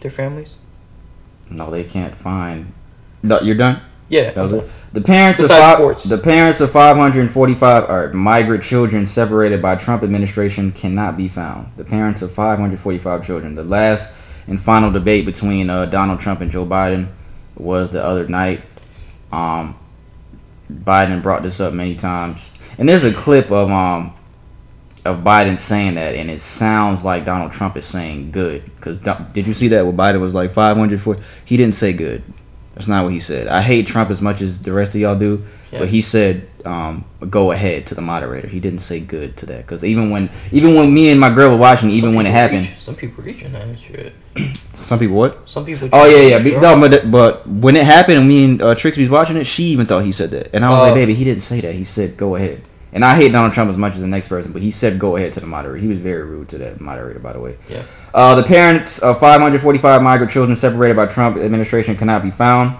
[0.00, 0.56] their families
[1.50, 2.72] No, they can't find.
[3.22, 3.82] No, you're done.
[4.10, 4.70] Yeah That was it.
[4.92, 6.04] The parents of five, sports.
[6.04, 11.70] the parents of 545 are migrant children separated by Trump administration cannot be found.
[11.76, 13.54] The parents of 545 children.
[13.54, 14.12] The last
[14.48, 17.06] and final debate between uh, Donald Trump and Joe Biden
[17.56, 18.62] was the other night.
[19.30, 19.78] Um,
[20.72, 24.12] Biden brought this up many times, and there's a clip of um
[25.04, 28.64] of Biden saying that, and it sounds like Donald Trump is saying good.
[28.76, 29.84] Because did you see that?
[29.84, 32.22] Where Biden was like 540, he didn't say good.
[32.74, 33.46] That's not what he said.
[33.48, 35.80] I hate Trump as much as the rest of y'all do, Yeah.
[35.80, 38.46] but he said um, go ahead to the moderator.
[38.46, 41.50] He didn't say good to that because even when even when me and my girl
[41.50, 44.12] were watching, even when it happened, reach- some people reaching that shit.
[44.72, 45.48] some people what?
[45.50, 45.88] Some people.
[45.92, 46.42] Oh yeah, yeah.
[46.42, 49.44] But, no, but but when it happened and me and uh, Trixie was watching it,
[49.44, 50.82] she even thought he said that, and I was Oh.
[50.84, 51.74] like, baby, he didn't say that.
[51.74, 52.62] He said go ahead.
[52.92, 55.16] And I hate Donald Trump as much as the next person, but he said go
[55.16, 55.76] ahead to the moderator.
[55.76, 57.56] He was very rude to that moderator, by the way.
[57.68, 57.82] Yeah.
[58.12, 62.76] Uh, the parents of 545 migrant children separated by Trump administration cannot be found.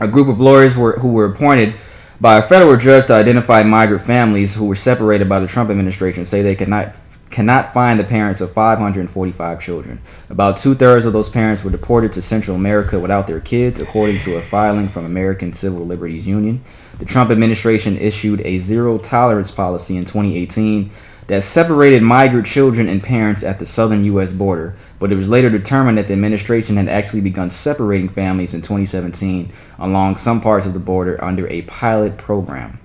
[0.00, 1.74] A group of lawyers were, who were appointed
[2.20, 6.24] by a federal judge to identify migrant families who were separated by the Trump administration
[6.24, 6.96] say they cannot
[7.32, 10.00] cannot find the parents of 545 children.
[10.30, 14.20] About two thirds of those parents were deported to Central America without their kids, according
[14.20, 16.62] to a filing from American Civil Liberties Union.
[17.02, 20.88] The Trump administration issued a zero tolerance policy in 2018
[21.26, 24.30] that separated migrant children and parents at the southern U.S.
[24.30, 28.60] border, but it was later determined that the administration had actually begun separating families in
[28.60, 32.78] 2017 along some parts of the border under a pilot program.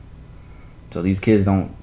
[0.90, 1.76] So these kids don't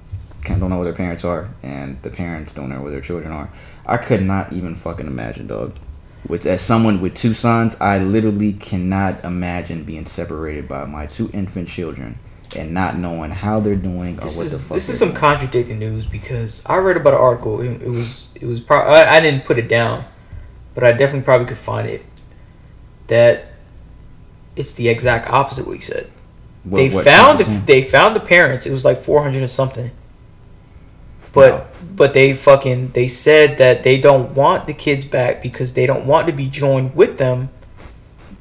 [0.43, 3.49] don't know where their parents are, and the parents don't know where their children are.
[3.85, 5.77] I could not even fucking imagine, dog.
[6.27, 11.29] Which, as someone with two sons, I literally cannot imagine being separated by my two
[11.31, 12.19] infant children
[12.55, 14.75] and not knowing how they're doing or This what is the fuck.
[14.75, 17.61] this is some contradicting news because I read about an article.
[17.61, 20.03] It, it was it was pro- I, I didn't put it down,
[20.73, 22.03] but I definitely probably could find it.
[23.07, 23.45] That
[24.55, 26.09] it's the exact opposite of what he said.
[26.63, 28.65] What- they what found the, they found the parents.
[28.65, 29.91] It was like four hundred and something.
[31.33, 31.67] But Wow.
[31.95, 36.05] but they fucking they said that they don't want the kids back because they don't
[36.05, 37.49] want to be joined with them.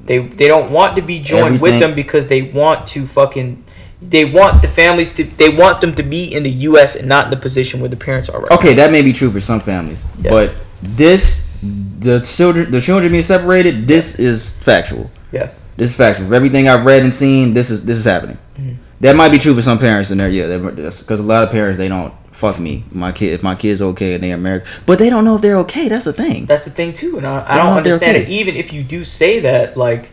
[0.04, 3.63] They they don't want to be joined with them because they want to fucking
[4.02, 6.96] they want the families to they want them to be in the U.S.
[6.96, 8.50] and not in the position where the parents are right.
[8.52, 10.30] Okay, that may be true for some families, Yeah.
[10.30, 13.88] but this the children the children being separated.
[13.88, 15.10] This is factual.
[15.32, 15.50] Yeah.
[15.76, 16.32] This is factual.
[16.34, 18.38] Everything I've read and seen, this is this is happening.
[18.56, 18.74] Mm-hmm.
[19.00, 20.28] That might be true for some parents in there.
[20.28, 22.84] Yeah, because a lot of parents they don't fuck me.
[22.92, 25.58] My kid, if my kid's okay and they're American, but they don't know if they're
[25.58, 25.88] okay.
[25.88, 26.46] That's the thing.
[26.46, 28.28] That's the thing too, and I, I don't don't understand it.
[28.28, 30.12] Even if you do say that, like,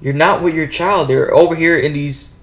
[0.00, 1.08] you're not with your child.
[1.08, 2.33] They're over here in these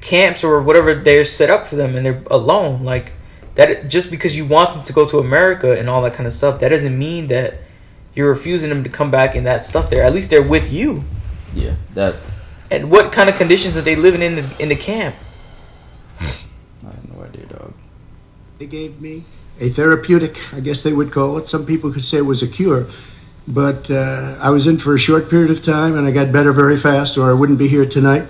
[0.00, 2.84] camps or whatever they're set up for them, and they're alone.
[2.84, 3.12] Like
[3.54, 6.32] that, just because you want them to go to America and all that kind of
[6.32, 7.54] stuff, that doesn't mean that
[8.14, 9.90] you're refusing them to come back and that stuff.
[9.90, 11.04] There, at least they're with you.
[11.54, 12.16] Yeah, that
[12.70, 15.16] And what kind of conditions are they living in the, in the camp?
[16.20, 16.24] I
[16.84, 17.74] have no idea, dog.
[18.58, 19.24] They gave me
[19.58, 21.48] a therapeutic, I guess they would call it.
[21.48, 22.86] Some people could say it was a cure.
[23.46, 26.52] But uh, I was in for a short period of time and I got better
[26.52, 28.28] very fast, or I wouldn't be here tonight.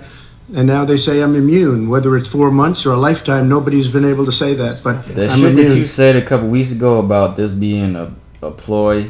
[0.53, 1.87] And now they say I'm immune.
[1.89, 4.81] Whether it's four months or a lifetime, nobody's been able to say that.
[4.83, 8.13] But The I'm shit that you said a couple weeks ago about this being a,
[8.41, 9.09] a ploy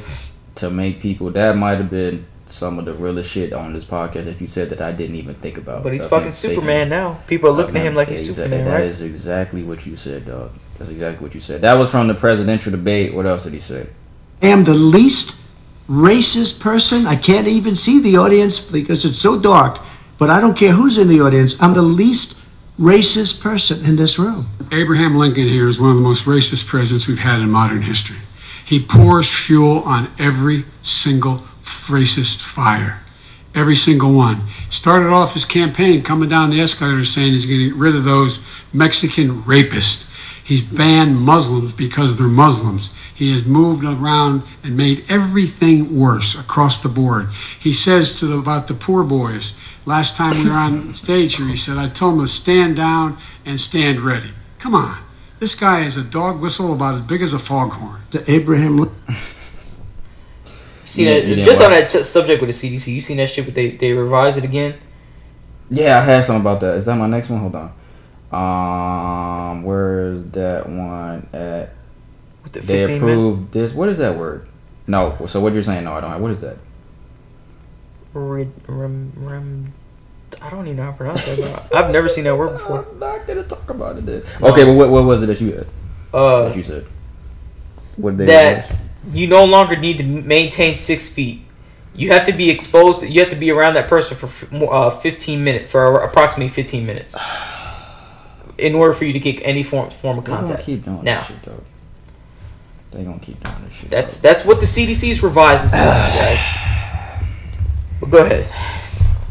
[0.56, 4.26] to make people that might have been some of the realest shit on this podcast
[4.26, 5.82] that you said that I didn't even think about.
[5.84, 7.20] But he's fucking him faking- Superman now.
[7.26, 8.58] People are looking at him like he's Exactly.
[8.58, 8.90] Superman, That right?
[8.90, 10.52] is exactly what you said, dog.
[10.78, 11.62] That's exactly what you said.
[11.62, 13.14] That was from the presidential debate.
[13.14, 13.88] What else did he say?
[14.44, 15.36] I am the least
[15.90, 17.08] racist person.
[17.08, 19.80] I can't even see the audience because it's so dark.
[20.22, 21.60] But I don't care who's in the audience.
[21.60, 22.40] I'm the least
[22.80, 24.50] racist person in this room.
[24.72, 28.20] Abraham Lincoln here is one of the most racist presidents we've had in modern history.
[28.64, 33.02] He pours fuel on every single racist fire.
[33.56, 34.48] Every single one.
[34.70, 38.04] Started off his campaign coming down the escalator saying he's going to get rid of
[38.04, 38.42] those
[38.72, 40.06] Mexican rapists.
[40.52, 42.92] He's banned Muslims because they're Muslims.
[43.16, 47.30] He has moved around and made everything worse across the board.
[47.58, 49.54] He says to the, about the Proud Boys,
[49.86, 53.18] last time we were on stage here, he said, I told them to stand down
[53.46, 54.32] and stand ready.
[54.60, 54.98] Come on.
[55.40, 58.02] This guy is a dog whistle about as big as a foghorn.
[58.10, 59.16] The Abraham Lincoln.
[60.84, 62.92] seen You that didn't- you didn't just on that t- subject with the CDC.
[62.94, 63.46] You seen that shit?
[63.46, 64.76] But they they revised it again.
[65.70, 66.76] Yeah, I had something about that.
[66.76, 67.40] Is that my next one?
[67.40, 67.72] Hold on.
[68.32, 71.74] Um, where's that one at?
[72.44, 73.74] With the They 15 minute approved this.
[73.74, 74.48] What is that word?
[74.88, 75.18] No.
[75.26, 75.84] So what you're saying?
[75.84, 76.12] No, I don't.
[76.12, 76.22] have.
[76.22, 76.58] What is that?
[78.14, 79.74] rem, rem, rem,
[80.42, 81.76] I don't even know how to pronounce that.
[81.76, 82.86] I've never seen that word before.
[82.90, 84.06] I'm not gonna talk about it.
[84.06, 84.24] Then.
[84.42, 85.68] Okay, but what, what was it that you had?
[86.14, 86.88] Uh, that you said.
[87.96, 88.76] What did they that
[89.14, 91.42] you no longer need to maintain six feet.
[91.94, 93.04] You have to be exposed.
[93.04, 96.50] You have to be around that person for f- more, uh, fifteen minutes for approximately
[96.50, 97.16] fifteen minutes
[98.62, 100.64] in order for you to get any form form of contact.
[100.64, 101.62] keep doing now, shit, though.
[102.92, 103.90] They gonna keep doing this shit.
[103.90, 106.42] that's that's what the CDC's revised is, guys.
[108.00, 108.50] But go ahead.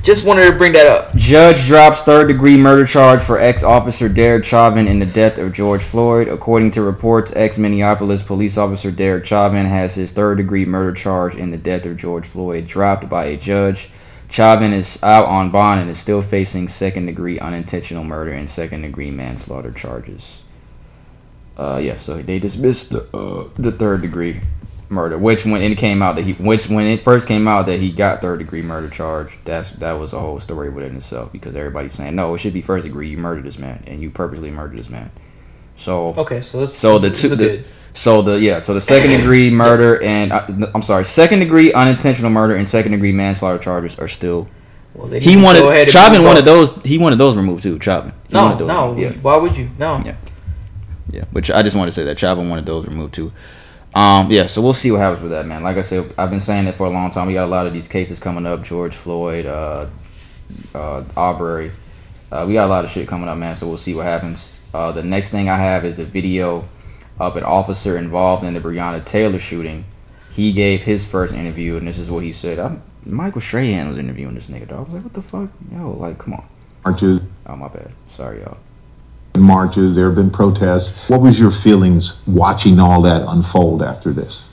[0.03, 1.15] Just wanted to bring that up.
[1.15, 5.53] Judge drops third degree murder charge for ex officer Derek Chauvin in the death of
[5.53, 6.27] George Floyd.
[6.27, 11.35] According to reports, ex Minneapolis police officer Derek Chauvin has his third degree murder charge
[11.35, 13.91] in the death of George Floyd dropped by a judge.
[14.31, 18.83] Chauvin is out on bond and is still facing second degree unintentional murder and second
[18.83, 20.43] degree manslaughter charges.
[21.57, 24.41] Uh, yeah, so they dismissed the uh, the third degree
[24.89, 27.81] murder, which when it came out that he, which when it first came out that
[27.81, 31.57] he got third degree murder charge, that's that was a whole story within itself because
[31.57, 33.09] everybody's saying no, it should be first degree.
[33.09, 35.11] You murdered this man and you purposely murdered this man.
[35.77, 37.65] So Okay, so so the two the, good.
[37.93, 42.31] So the yeah so the second degree murder and uh, I'm sorry second degree unintentional
[42.31, 44.49] murder and second degree manslaughter charges are still.
[44.95, 47.79] Well, they he wanted go ahead and Chauvin wanted those he wanted those removed too.
[47.81, 48.13] Chauvin.
[48.29, 48.97] He No, wanted no.
[48.97, 49.13] yeah.
[49.23, 49.71] Why would you?
[49.79, 50.01] No.
[50.05, 50.17] Yeah.
[51.11, 53.33] Yeah, which I just want to say that Chauvin wanted those removed too.
[53.95, 55.65] Um, yeah, so we'll see what happens with that, man.
[55.65, 57.27] Like I said, I've been saying it for a long time.
[57.27, 59.87] We got a lot of these cases coming up: George Floyd, uh,
[60.75, 61.73] uh, Aubrey.
[62.31, 63.57] Uh, we got a lot of shit coming up, man.
[63.57, 64.61] So we'll see what happens.
[64.73, 66.69] Uh, the next thing I have is a video
[67.21, 69.85] of an officer involved in the Breonna Taylor shooting.
[70.31, 72.59] He gave his first interview, and this is what he said.
[72.59, 74.79] I'm, Michael Strahan was interviewing this nigga, dog.
[74.89, 75.51] I was like, what the fuck?
[75.71, 76.49] Yo, like, come on.
[76.85, 77.93] Marches, Oh, my bad.
[78.09, 78.57] Sorry, y'all.
[79.37, 81.09] marches, there have been protests.
[81.11, 84.47] What was your feelings watching all that unfold after this?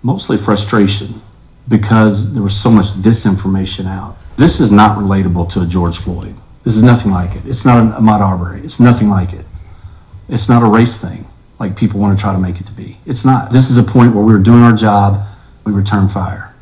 [0.00, 1.20] mostly frustration
[1.68, 4.16] because there was so much disinformation out.
[4.36, 6.36] This is not relatable to a George Floyd.
[6.62, 7.44] This is nothing like it.
[7.44, 8.60] It's not an Ahmaud Arbery.
[8.62, 9.44] It's nothing like it.
[10.28, 11.26] It's not a race thing
[11.58, 12.98] like people want to try to make it to be.
[13.06, 13.52] It's not.
[13.52, 15.26] This is a point where we were doing our job,
[15.64, 16.54] we return fire.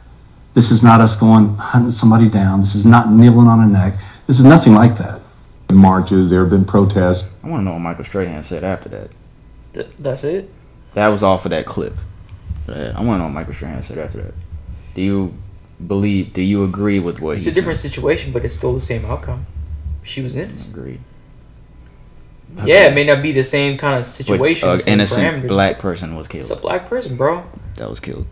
[0.54, 2.62] This is not us going hunting somebody down.
[2.62, 3.98] This is not kneeling on a neck.
[4.26, 5.20] This is nothing like that.
[5.70, 7.34] Marches, there have been protests.
[7.44, 9.10] I want to know what Michael Strahan said after that.
[9.74, 10.50] Th- that's it.
[10.94, 11.94] That was off of that clip.
[12.68, 14.34] Yeah, I want to know what Michael Strahan said after that.
[14.94, 15.34] Do you
[15.86, 16.32] believe?
[16.32, 17.90] Do you agree with what It's he a different said?
[17.90, 19.44] situation, but it's still the same outcome.
[20.02, 20.56] She was in.
[20.70, 21.00] Agreed.
[22.64, 24.68] Yeah, it may not be the same kind of But situation.
[24.68, 26.42] an innocent black person was killed.
[26.42, 27.44] It's a black person, bro.
[27.74, 28.26] That was killed.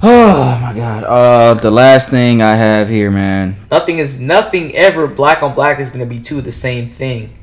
[0.00, 1.04] Oh my god.
[1.04, 3.56] Uh, the last thing I have here, man.
[3.70, 7.36] Nothing is nothing ever black on black is gonna be two the same thing.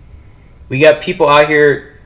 [0.70, 2.00] We got people out here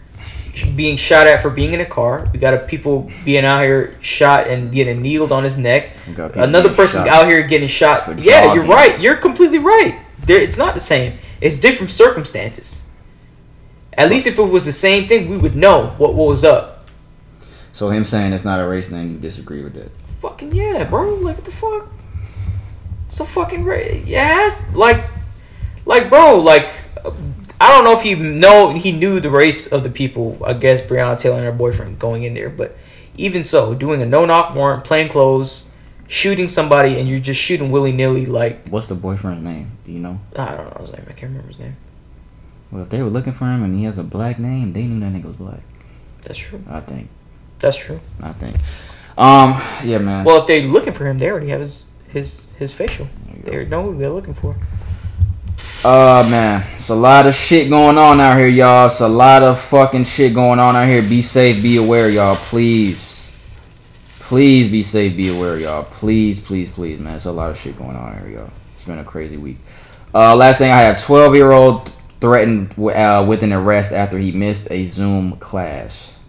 [0.76, 2.28] being shot at for being in a car.
[2.34, 5.92] We got a people being out here shot and getting kneeled on his neck.
[6.08, 8.02] We got people Another person out here getting shot.
[8.02, 9.00] for Yeah, you're right.
[9.00, 10.02] You're completely right.
[10.26, 11.14] There, it's not the same.
[11.42, 12.84] It's different circumstances.
[13.94, 16.88] At least if it was the same thing, we would know what, what was up.
[17.72, 19.92] So him saying it's not a race thing, you disagree with that?
[20.22, 21.16] Fucking yeah, bro.
[21.16, 21.92] Like what the fuck?
[23.08, 24.06] It's a fucking race.
[24.06, 25.04] Yes, like,
[25.86, 26.38] like, bro.
[26.38, 26.72] Like,
[27.60, 30.38] I don't know if he know he knew the race of the people.
[30.46, 32.78] I guess Breonna Taylor and her boyfriend going in there, but
[33.18, 35.72] even so, doing a no knock warrant, plain clothes,
[36.08, 38.28] shooting somebody, and you're just shooting willy nilly.
[38.28, 39.72] Like, What's the boyfriend's name?
[39.86, 40.20] Do you know?
[40.38, 41.06] I don't know his name.
[41.08, 41.76] I can't remember his name.
[42.72, 45.00] Well, if they were looking for him and he has a black name, they knew
[45.00, 45.62] that nigga was black.
[46.22, 46.64] That's true.
[46.70, 47.10] I think.
[47.60, 48.00] That's true.
[48.22, 48.56] I think.
[49.18, 49.62] Um.
[49.84, 50.26] Yeah, man.
[50.26, 53.08] Well, if they're looking for him, they already have his his his facial.
[53.44, 54.56] They know who they're looking for.
[55.84, 58.88] Uh man, it's a lot of shit going on out here, y'all.
[58.88, 61.02] It's a lot of fucking shit going on out here.
[61.02, 62.36] Be safe, be aware, y'all.
[62.36, 63.32] Please,
[64.20, 65.84] please be safe, be aware, y'all.
[65.84, 67.16] Please, please, please, man.
[67.16, 68.52] It's a lot of shit going on out here, y'all.
[68.76, 69.56] It's been a crazy week.
[70.14, 74.32] Uh, last thing I have, twelve year old threatened uh, with an arrest after he
[74.32, 76.20] missed a Zoom class.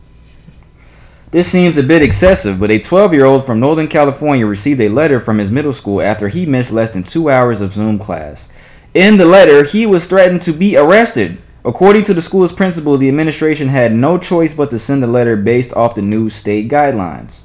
[1.31, 4.89] This seems a bit excessive, but a 12 year old from Northern California received a
[4.89, 8.49] letter from his middle school after he missed less than two hours of Zoom class.
[8.95, 11.39] In the letter, he was threatened to be arrested.
[11.65, 15.37] According to the school's principal, the administration had no choice but to send the letter
[15.37, 17.43] based off the new state guidelines.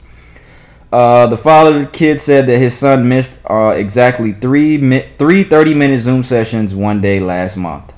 [0.91, 5.05] Uh, the father of the kid said that his son missed uh, exactly three, mi-
[5.17, 7.94] three 30 minute Zoom sessions one day last month.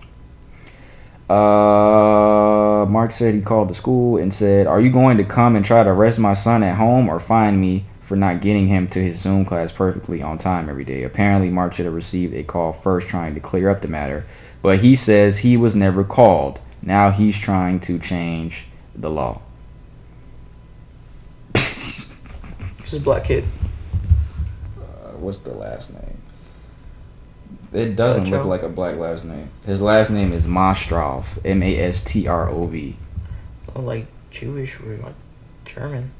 [1.29, 5.65] Uh, Mark said he called the school and said, Are you going to come and
[5.65, 9.01] try to arrest my son at home or find me for not getting him to
[9.01, 11.03] his Zoom class perfectly on time every day?
[11.03, 14.25] Apparently, Mark should have received a call first trying to clear up the matter,
[14.61, 16.61] but he says he was never called.
[16.81, 19.41] Now he's trying to change the law.
[21.53, 22.13] This
[22.87, 23.43] is a black kid.
[24.79, 26.16] Uh, what's the last name?
[27.73, 29.49] It doesn't look like a black last name.
[29.65, 31.25] His last name is Mastrov.
[31.45, 32.95] M A S T R O V.
[33.75, 35.15] Or like Jewish or like
[35.65, 36.11] German,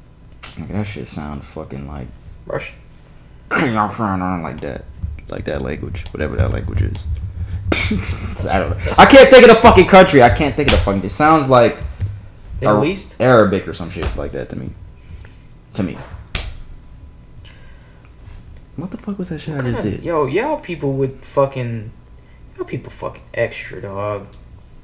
[0.59, 2.07] Like, that shit sounds fucking like
[2.45, 2.75] Russian.
[3.51, 4.83] y'all trying on like that,
[5.29, 6.97] like that language, whatever that language is.
[8.49, 8.93] I don't know.
[8.97, 10.21] I can't think of the fucking country.
[10.21, 11.03] I can't think of the fucking.
[11.03, 11.77] It sounds like
[12.61, 13.15] Middle Ar- East?
[13.19, 14.71] Arabic or some shit like that to me.
[15.73, 15.97] To me.
[18.77, 20.03] What the fuck was that shit I just did?
[20.03, 21.91] Yo, y'all people would fucking,
[22.55, 24.27] y'all people fucking extra dog.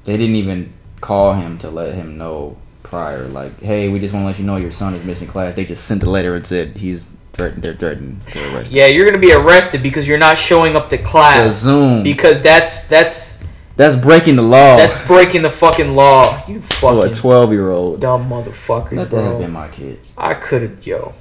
[0.04, 3.26] They didn't even call him to let him know prior.
[3.28, 5.54] Like, hey, we just want to let you know your son is missing class.
[5.56, 7.62] They just sent a letter and said he's threatened.
[7.62, 8.72] They're threatened to arrest.
[8.72, 11.46] Yeah, you're gonna be arrested because you're not showing up to class.
[11.46, 12.02] It's a Zoom.
[12.02, 13.42] Because that's that's
[13.76, 14.76] That's breaking the law.
[14.76, 16.42] that's breaking the fucking law.
[16.48, 16.62] You Oh, a
[17.02, 18.00] fucking twelve year old.
[18.00, 20.00] dumb motherfuckers, Let that have been my kid.
[20.18, 21.14] I could have, yo.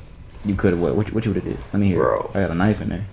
[0.45, 0.95] You could have what?
[0.95, 1.63] What, what you would have did?
[1.71, 1.97] Let me hear.
[1.97, 2.31] Bro.
[2.33, 3.05] I got a knife in there.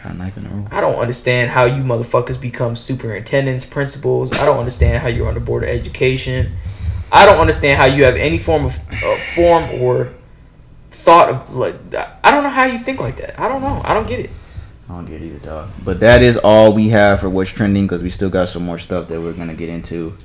[0.00, 0.68] I got a knife in the room.
[0.70, 4.32] I don't understand how you motherfuckers become superintendents, principals.
[4.38, 6.56] I don't understand how you're on the board of education.
[7.12, 10.12] I don't understand how you have any form of uh, form or
[10.90, 11.76] thought of like.
[11.94, 13.38] I don't know how you think like that.
[13.38, 13.80] I don't know.
[13.84, 14.30] I don't get it.
[14.88, 15.70] I don't get it either, dog.
[15.84, 18.78] But that is all we have for what's trending because we still got some more
[18.78, 20.16] stuff that we're gonna get into.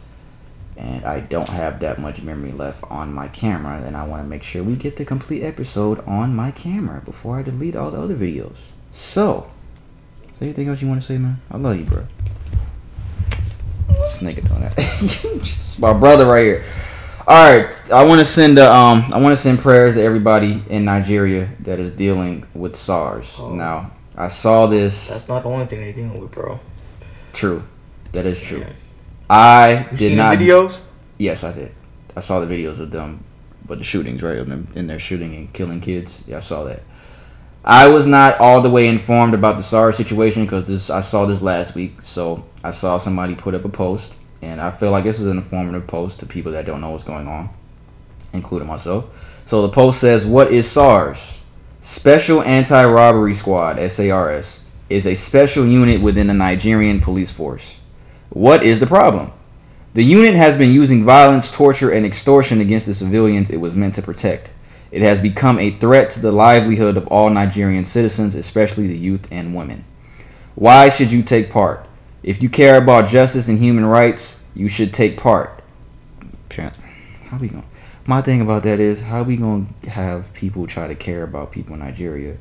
[0.80, 4.28] And I don't have that much memory left on my camera, and I want to
[4.28, 8.02] make sure we get the complete episode on my camera before I delete all the
[8.02, 8.70] other videos.
[8.90, 9.52] So,
[10.32, 11.42] is there anything else you want to say, man?
[11.52, 12.06] I love you, bro.
[13.90, 14.74] This nigga doing that.
[14.78, 16.64] it's my brother right here.
[17.28, 20.64] All right, I want to send uh, um I want to send prayers to everybody
[20.70, 23.38] in Nigeria that is dealing with SARS.
[23.38, 25.10] Now, I saw this.
[25.10, 26.58] That's not the only thing they're dealing with, bro.
[27.34, 27.66] True.
[28.14, 28.66] That is true.
[29.30, 30.82] I You did not videos?
[31.18, 31.72] Yes, I did.
[32.16, 33.24] I saw the videos of them,
[33.66, 34.38] but the shootings, right?
[34.38, 36.24] Of them in there shooting and killing kids.
[36.28, 36.82] Yeah, I saw that.
[37.64, 41.26] I was not all the way informed about the SARS situation because this I saw
[41.26, 42.02] this last week.
[42.02, 45.38] So I saw somebody put up a post, and I feel like this was an
[45.38, 47.50] informative post to people that don't know what's going on,
[48.34, 49.06] including myself.
[49.46, 51.42] So the post says, "What is SARS?
[51.82, 57.79] Special Anti-Robbery Squad (SARS) is a special unit within the Nigerian police force.
[58.30, 59.32] What is the problem?"
[59.96, 63.96] The unit has been using violence, torture, and extortion against the civilians it was meant
[63.96, 64.52] to protect.
[64.92, 69.28] It has become a threat to the livelihood of all Nigerian citizens, especially the youth
[69.32, 69.86] and women.
[70.56, 71.86] Why should you take part?
[72.24, 75.62] If you care about justice and human rights, you should take part.
[77.30, 77.66] How we going?
[78.06, 81.76] My thing about that is how we gonna have people try to care about people
[81.76, 82.38] in Nigeria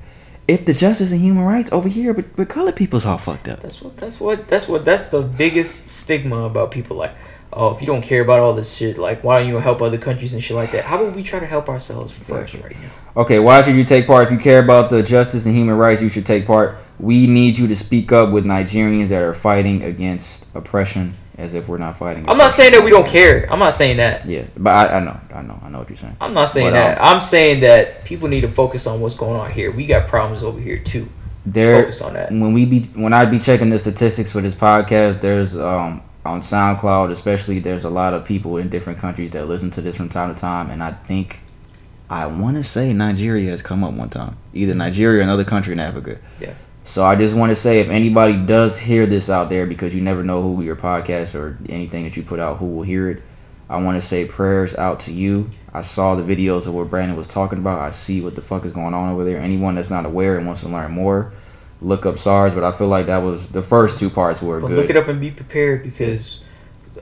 [0.48, 3.60] if the justice and human rights over here, but, but colored people's all fucked up.
[3.60, 3.96] That's what.
[3.98, 4.48] That's what.
[4.48, 4.84] That's what.
[4.84, 6.96] That's the biggest stigma about people.
[6.96, 7.14] Like,
[7.52, 9.98] oh, if you don't care about all this shit, like, why don't you help other
[9.98, 10.84] countries and shit like that?
[10.84, 13.22] How about we try to help ourselves first right now?
[13.22, 14.24] Okay, why should you take part?
[14.24, 16.78] If you care about the justice and human rights, you should take part.
[16.98, 21.68] We need you to speak up with Nigerians that are fighting against oppression as if
[21.68, 22.28] we're not fighting.
[22.28, 23.50] I'm not saying that we don't care.
[23.50, 24.26] I'm not saying that.
[24.26, 26.16] Yeah, but I, I know, I know, I know what you're saying.
[26.20, 26.98] I'm not saying But, that.
[27.00, 29.70] um, I'm saying that people need to focus on what's going on here.
[29.70, 31.08] We got problems over here too.
[31.46, 32.30] there focus on that.
[32.30, 36.40] when we be when I be checking the statistics for this podcast, there's um on
[36.40, 40.08] SoundCloud especially there's a lot of people in different countries that listen to this from
[40.10, 41.40] time to time, and I think
[42.10, 45.72] I want to say Nigeria has come up one time, either Nigeria or another country
[45.72, 46.18] in Africa.
[46.40, 46.54] Yeah.
[46.88, 50.00] So I just want to say if anybody does hear this out there, because you
[50.00, 53.22] never know who your podcast or anything that you put out who will hear it.
[53.68, 55.50] I want to say prayers out to you.
[55.74, 57.78] I saw the videos of what Brandon was talking about.
[57.78, 59.36] I see what the fuck is going on over there.
[59.38, 61.30] Anyone that's not aware and wants to learn more,
[61.82, 62.54] look up SARS.
[62.54, 64.78] But I feel like that was the first two parts were But good.
[64.78, 66.42] look it up and be prepared because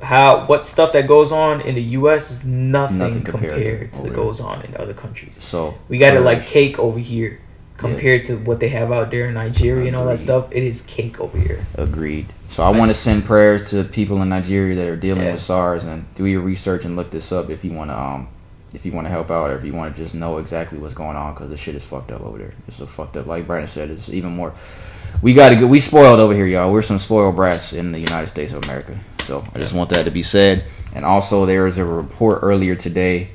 [0.02, 2.32] how what stuff that goes on in the U.S.
[2.32, 5.40] is nothing, Nothing compared, compared to that goes on in other countries.
[5.40, 7.38] So we got it like cake over here
[7.78, 10.48] compared to what they have out there in Nigeria and all that stuff.
[10.50, 11.64] It is cake over here.
[11.74, 12.32] Agreed.
[12.48, 15.32] So I want to send prayers to people in Nigeria that are dealing Yeah.
[15.32, 18.28] with SARS and do your research and look this up if you want to um
[18.72, 20.92] if you want to help out or if you want to just know exactly what's
[20.94, 22.52] going on because the shit is fucked up over there.
[22.68, 23.26] It's so fucked up.
[23.26, 24.52] Like Brandon said, it's even more.
[25.22, 25.68] We got to get.
[25.68, 26.70] We spoiled over here, y'all.
[26.70, 28.98] We're some spoiled brats in the United States of America.
[29.20, 30.64] So I just want that to be said.
[30.94, 33.30] And also, there is a report earlier today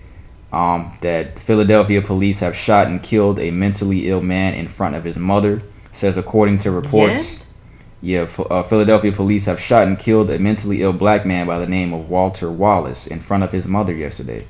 [0.51, 5.03] um, that Philadelphia police have shot and killed a mentally ill man in front of
[5.03, 5.61] his mother.
[5.91, 7.45] Says according to reports.
[8.03, 11.67] Yeah, uh, Philadelphia police have shot and killed a mentally ill black man by the
[11.67, 14.47] name of Walter Wallace in front of his mother yesterday.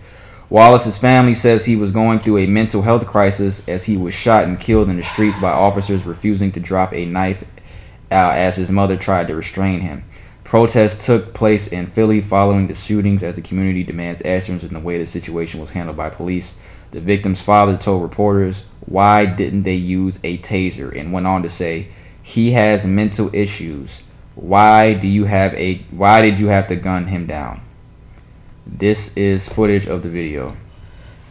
[0.50, 4.44] Wallace's family says he was going through a mental health crisis as he was shot
[4.44, 7.44] and killed in the streets by officers refusing to drop a knife
[8.12, 10.04] uh, as his mother tried to restrain him.
[10.52, 14.82] Protests took place in Philly following the shootings as the community demands answers in the
[14.82, 16.56] way the situation was handled by police.
[16.92, 20.94] The victim's father told reporters, Why didn't they use a taser?
[20.94, 21.88] and went on to say,
[22.22, 24.04] He has mental issues.
[24.36, 27.62] Why do you have a why did you have to gun him down?
[28.68, 30.58] This is footage of the video.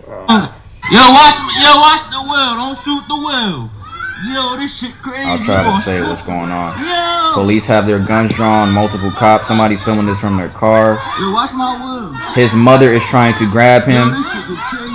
[0.09, 2.55] Yo, watch, yo, watch the wheel.
[2.57, 3.80] Don't shoot the wheel.
[4.25, 5.25] Yo, this shit crazy.
[5.25, 6.79] I'll try to say what's going on.
[6.79, 7.33] Yo.
[7.35, 9.47] Police have their guns drawn, multiple cops.
[9.49, 11.01] Somebody's filming this from their car.
[11.19, 12.13] Yo, watch my wheel.
[12.35, 14.11] His mother is trying to grab Yo, him.
[14.13, 14.91] this shit get crazy.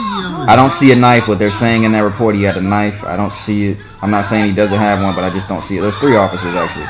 [0.47, 3.03] I don't see a knife, but they're saying in that report he had a knife.
[3.03, 3.77] I don't see it.
[4.02, 5.81] I'm not saying he doesn't have one, but I just don't see it.
[5.81, 6.85] There's three officers actually.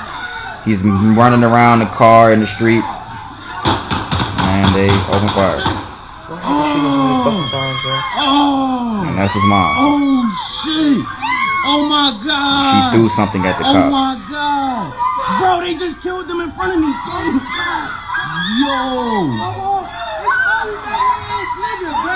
[0.66, 5.62] He's running around the car in the street, and they open fire.
[6.28, 6.68] What happened?
[6.74, 7.80] Shoot us so many fucking times.
[8.18, 9.06] Oh.
[9.08, 9.72] And that's his mom.
[9.80, 10.28] Oh
[10.66, 11.25] shit.
[11.68, 12.92] Oh my god.
[12.92, 13.92] She threw something at the oh cop.
[13.92, 14.94] my god.
[15.40, 16.86] Bro, they just killed them in front of me.
[16.88, 17.42] Oh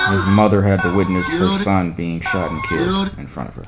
[0.09, 0.15] Yo.
[0.15, 3.65] His mother had to witness her son being shot and killed in front of her.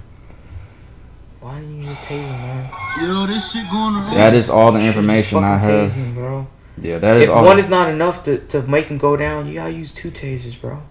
[1.39, 2.71] Why didn't you just tase him, man?
[3.01, 4.13] Yo, this shit going around.
[4.13, 5.89] That is all the information I have.
[5.91, 6.47] tased him, bro.
[6.77, 7.43] Yeah, that is if all.
[7.43, 10.59] one is not enough to, to make him go down, you gotta use two tasers,
[10.59, 10.83] bro.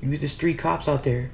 [0.00, 1.30] You use the three cops out there.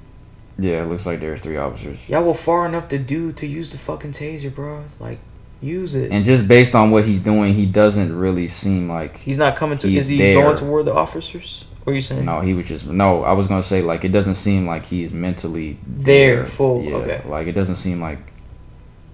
[0.59, 2.09] Yeah, it looks like there's three officers.
[2.09, 4.85] Y'all were far enough to do to use the fucking taser, bro.
[4.99, 5.19] Like,
[5.61, 6.11] use it.
[6.12, 9.78] And just based on what he's doing, he doesn't really seem like He's not coming
[9.78, 9.89] to.
[9.93, 10.43] Is he there.
[10.43, 11.65] going toward the officers?
[11.85, 12.24] What are you saying?
[12.24, 13.23] No, he was just no.
[13.23, 17.23] I was gonna say like it doesn't seem like he's mentally There, full, Yeah, okay.
[17.28, 18.33] like it doesn't seem like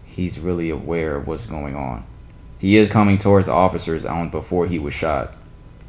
[0.05, 2.07] he's really aware of what's going on.
[2.59, 5.35] He is coming towards the officers on before he was shot,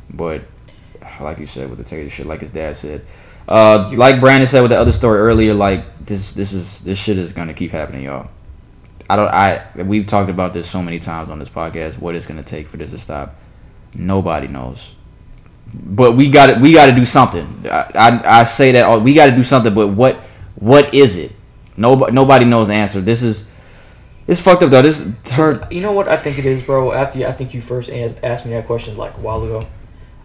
[0.09, 0.41] but
[1.21, 3.05] like you said with the taser shit, like his dad said,
[3.47, 7.17] uh, like Brandon said with the other story earlier, like this this is this shit
[7.17, 8.29] is gonna keep happening, y'all.
[9.09, 9.29] I don't.
[9.29, 11.99] I we've talked about this so many times on this podcast.
[11.99, 13.35] What it's gonna take for this to stop,
[13.95, 14.93] nobody knows
[15.73, 17.47] but we got to we got to do something.
[17.65, 20.15] I, I, I say that all, we got to do something, but what
[20.55, 21.31] what is it?
[21.75, 23.01] Nobody nobody knows the answer.
[23.01, 23.47] This is
[24.27, 24.81] it's fucked up though.
[24.81, 26.91] This her You know what I think it is, bro.
[26.91, 29.67] After you, I think you first asked, asked me that question like a while ago.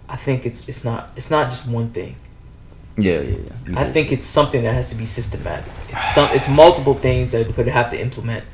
[0.08, 2.16] I think it's it's not it's not just one thing.
[2.98, 3.36] Yeah yeah
[3.68, 3.80] yeah.
[3.80, 5.72] I think it's something that has to be systematic.
[5.88, 8.44] It's some it's multiple things that could have to implement.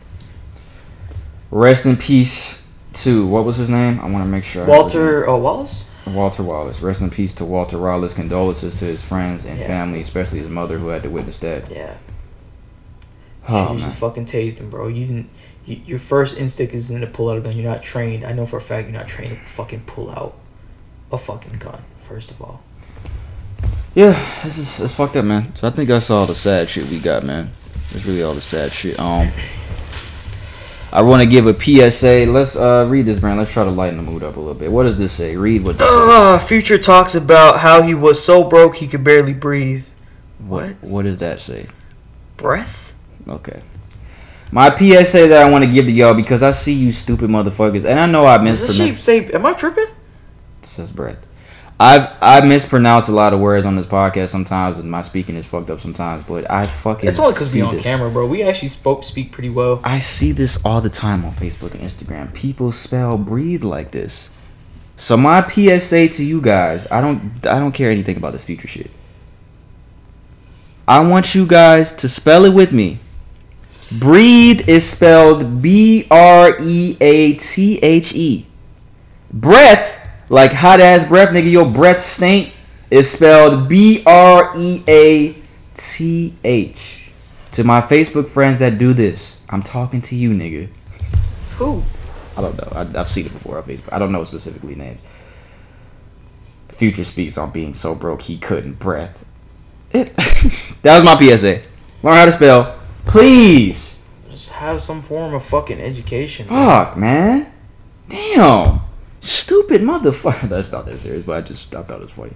[1.50, 4.00] Rest in peace to what was his name?
[4.00, 4.62] I want to make sure.
[4.62, 5.84] I have his Walter uh, Wallace.
[6.06, 6.82] Walter Wallace.
[6.82, 8.12] Rest in peace to Walter Wallace.
[8.12, 9.66] Condolences to his friends and Yeah.
[9.66, 11.70] family, especially his mother who had to witness that.
[11.70, 11.96] Yeah.
[13.48, 14.88] Oh you fucking tased him, bro.
[14.88, 15.30] You didn't.
[15.66, 17.56] You, your first instinct isn't to pull out a gun.
[17.56, 18.24] You're not trained.
[18.24, 20.34] I know for a fact you're not trained to fucking pull out
[21.12, 21.82] a fucking gun.
[22.00, 22.62] First of all.
[23.94, 24.12] Yeah,
[24.42, 25.54] this is it's fucked up, man.
[25.54, 27.50] So I think that's all the sad shit we got, man.
[27.92, 28.98] That's really all the sad shit.
[28.98, 29.30] Um,
[30.92, 32.26] I want to give a PSA.
[32.30, 33.36] Let's uh read this, man.
[33.38, 34.72] Let's try to lighten the mood up a little bit.
[34.72, 35.36] What does this say?
[35.36, 36.08] Read what this says.
[36.08, 39.84] Uh, Future talks about how he was so broke he could barely breathe.
[40.38, 40.74] What?
[40.82, 41.68] What does that say?
[42.36, 42.94] Breath?
[43.28, 43.62] Okay.
[44.50, 47.84] My PSA that I want to give to y'all because I see you stupid motherfuckers,
[47.84, 48.66] and I know I missed.
[48.66, 49.30] Does this sheep say?
[49.32, 49.86] Am I tripping?
[50.62, 51.26] It says breath.
[51.80, 55.46] I I mispronounce a lot of words on this podcast sometimes, and my speaking is
[55.46, 56.24] fucked up sometimes.
[56.24, 57.82] But I fucking It's only because we on this.
[57.82, 58.26] camera, bro.
[58.26, 59.80] We actually spoke speak pretty well.
[59.82, 62.32] I see this all the time on Facebook and Instagram.
[62.32, 64.30] People spell breathe like this.
[64.96, 68.68] So my PSA to you guys, I don't I don't care anything about this future
[68.68, 68.90] shit.
[70.86, 73.00] I want you guys to spell it with me.
[73.90, 78.46] Breathe is spelled B R E A T H E.
[79.32, 80.03] Breath,
[80.34, 82.52] like hot ass breath, nigga, your breath stink,
[82.90, 85.36] is spelled B R E A
[85.74, 87.08] T H.
[87.52, 90.68] To my Facebook friends that do this, I'm talking to you, nigga.
[91.56, 91.84] Who?
[92.36, 92.68] I don't know.
[92.72, 93.92] I, I've seen it before on Facebook.
[93.92, 95.00] I don't know specifically names.
[96.68, 99.24] Future speaks on being so broke he couldn't breath.
[99.92, 100.16] It,
[100.82, 101.62] that was my PSA.
[102.02, 104.00] Learn how to spell, please.
[104.28, 106.46] Just have some form of fucking education.
[106.48, 107.52] Fuck, man.
[108.08, 108.80] Damn.
[109.24, 110.48] Stupid motherfucker.
[110.48, 112.34] That's not that serious, but I just I thought it was funny.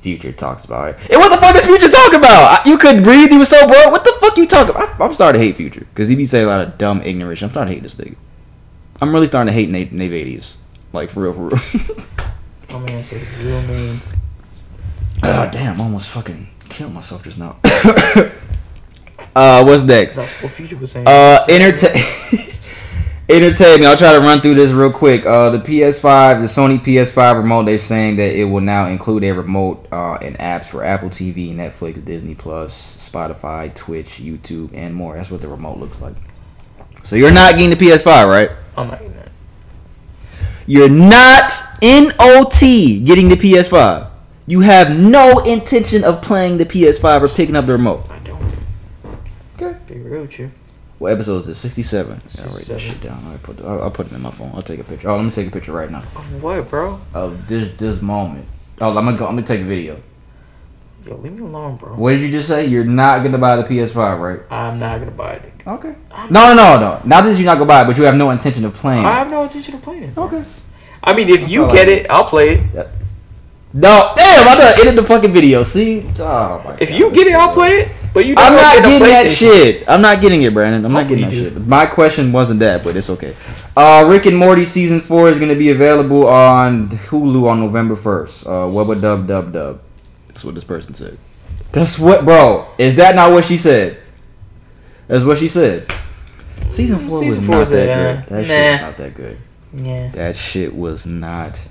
[0.00, 1.10] Future talks about it.
[1.10, 2.60] And what the fuck is Future talking about?
[2.66, 3.30] I- You couldn't breathe.
[3.30, 3.90] He was so broke.
[3.92, 5.00] What the fuck you talking about?
[5.00, 7.42] I, I'm starting to hate Future because he be saying a lot of dumb, ignorance.
[7.42, 8.16] I'm starting to hate this nigga.
[9.00, 10.56] I'm really starting to hate Nate Navadius.
[10.92, 11.58] Like for real, for real.
[12.80, 14.00] My man said real mean.
[15.22, 15.80] oh damn!
[15.80, 17.56] I almost fucking killed myself just now.
[19.34, 20.16] uh, what's next?
[20.16, 21.06] That's what Future was saying.
[21.08, 22.02] Uh, entertain.
[23.30, 23.86] Entertain me.
[23.86, 25.26] I'll try to run through this real quick.
[25.26, 29.32] Uh, the PS5, the Sony PS5 remote, they're saying that it will now include a
[29.32, 35.16] remote uh, and apps for Apple TV, Netflix, Disney Plus, Spotify, Twitch, YouTube, and more.
[35.16, 36.14] That's what the remote looks like.
[37.02, 38.50] So you're not getting the PS5, right?
[38.78, 39.30] I'm not getting that.
[40.66, 41.52] You're not
[41.82, 44.10] NOT getting the PS5.
[44.46, 48.06] You have no intention of playing the PS5 or picking up the remote.
[48.08, 48.42] I don't.
[49.60, 49.78] Okay.
[49.86, 50.50] Be real with you.
[50.98, 51.58] What episode is this?
[51.58, 52.10] 67.
[52.40, 53.22] I'll write that shit down.
[53.26, 54.50] I'll put, I'll, I'll put it in my phone.
[54.54, 55.08] I'll take a picture.
[55.08, 55.98] Oh, let me take a picture right now.
[55.98, 57.00] Of what, bro?
[57.14, 58.46] Of this this moment.
[58.80, 59.26] Oh, I'm gonna go.
[59.26, 60.00] I'm gonna take a video.
[61.06, 61.94] Yo, leave me alone, bro.
[61.94, 62.66] What did you just say?
[62.66, 64.40] You're not gonna buy the PS5, right?
[64.50, 65.52] I'm not gonna buy it.
[65.66, 65.94] Okay.
[66.30, 67.00] No, no, no, no.
[67.04, 69.04] Not that you're not gonna buy it, but you have no intention of playing.
[69.04, 70.14] I have no intention of playing it.
[70.14, 70.24] bro.
[70.24, 70.44] Okay.
[71.04, 72.88] I mean, if you all I get it, I'll play it.
[73.72, 74.48] No, damn!
[74.48, 75.62] I done ended the fucking video.
[75.62, 76.04] See?
[76.18, 77.88] Oh my If God, you get it, I'll play it.
[78.14, 79.88] But you I'm don't not get a getting that shit.
[79.88, 80.84] I'm not getting it, Brandon.
[80.84, 81.66] I'm Hopefully not getting that shit.
[81.66, 83.36] My question wasn't that, but it's okay.
[83.76, 88.46] Uh, Rick and Morty season four is gonna be available on Hulu on November first.
[88.46, 89.80] Uh, wubba dub dub dub.
[90.28, 91.18] That's what this person said.
[91.72, 92.66] That's what, bro.
[92.78, 94.02] Is that not what she said?
[95.06, 95.90] That's what she said.
[96.68, 98.36] Season four Season was four not was that that, good.
[98.36, 98.86] That uh, shit was nah.
[98.86, 99.38] not that good.
[99.72, 100.08] Yeah.
[100.10, 101.68] That shit was not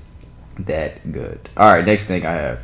[0.60, 1.50] that good.
[1.58, 2.60] All right, next thing I have.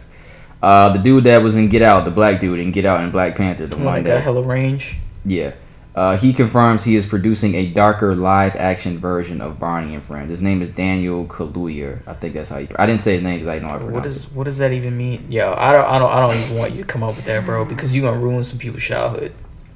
[0.64, 3.12] Uh, the dude that was in Get Out, the black dude in Get Out and
[3.12, 4.96] Black Panther, the One one that got hella range.
[5.26, 5.54] yeah.
[5.96, 10.32] Uh, he confirms he is producing a darker live action version of Barney and Friends.
[10.32, 12.00] His name is Daniel Kaluuya.
[12.08, 12.68] I think that's how you.
[12.80, 14.58] I didn't say his name because I know how to What pronounce does what does
[14.58, 15.32] that even mean?
[15.32, 17.46] Yo, I don't I don't I don't even want you to come up with that,
[17.46, 19.34] bro, because you're gonna ruin some people's childhood.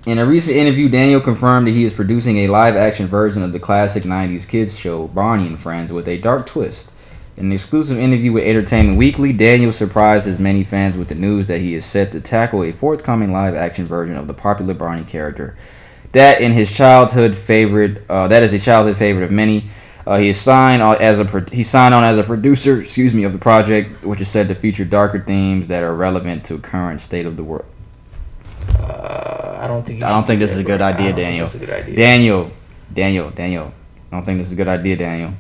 [0.07, 3.51] In a recent interview, Daniel confirmed that he is producing a live action version of
[3.51, 6.91] the classic 90s kids show Barney and Friends with a dark twist.
[7.37, 11.45] In an exclusive interview with Entertainment Weekly, Daniel surprised his many fans with the news
[11.47, 15.03] that he is set to tackle a forthcoming live action version of the popular Barney
[15.03, 15.55] character.
[16.13, 19.69] That in his childhood favorite, uh, that is a childhood favorite of many.
[20.07, 23.13] Uh, he is signed on as a pro- he signed on as a producer, excuse
[23.13, 26.57] me, of the project, which is said to feature darker themes that are relevant to
[26.57, 27.65] current state of the world.
[28.79, 30.01] Uh, I don't think.
[30.01, 31.45] I don't think this is a good idea, Daniel.
[31.45, 31.95] that's a good idea.
[31.95, 32.51] Daniel,
[32.91, 33.73] Daniel, Daniel.
[34.11, 35.33] I don't think this is a good idea, Daniel.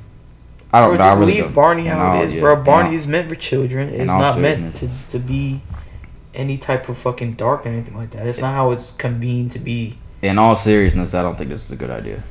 [0.73, 1.03] I don't Bro, know.
[1.03, 1.53] I just really leave don't.
[1.53, 2.55] Barney how it is, yeah, bro.
[2.63, 3.89] Barney all- is meant for children.
[3.89, 5.61] It's not meant to, to be
[6.33, 8.27] any type of fucking dark or anything like that.
[8.27, 9.97] It's not how it's convened to be.
[10.21, 12.23] In all seriousness, I don't think this is a good idea.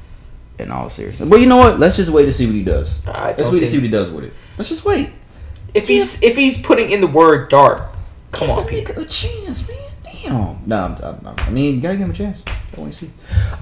[0.59, 1.79] In all seriousness, but you know what?
[1.79, 3.05] Let's just wait to see what he does.
[3.07, 4.33] Let's wait to see what he does with it.
[4.57, 5.11] Let's just wait.
[5.75, 7.83] If he's if he's putting in the word dark,
[8.33, 9.77] come on, Give the nigga a chance, man.
[10.27, 10.61] Damn.
[10.67, 12.43] No, I'm, I'm, I'm- I mean, you gotta give him a chance.
[12.77, 13.11] I want to see.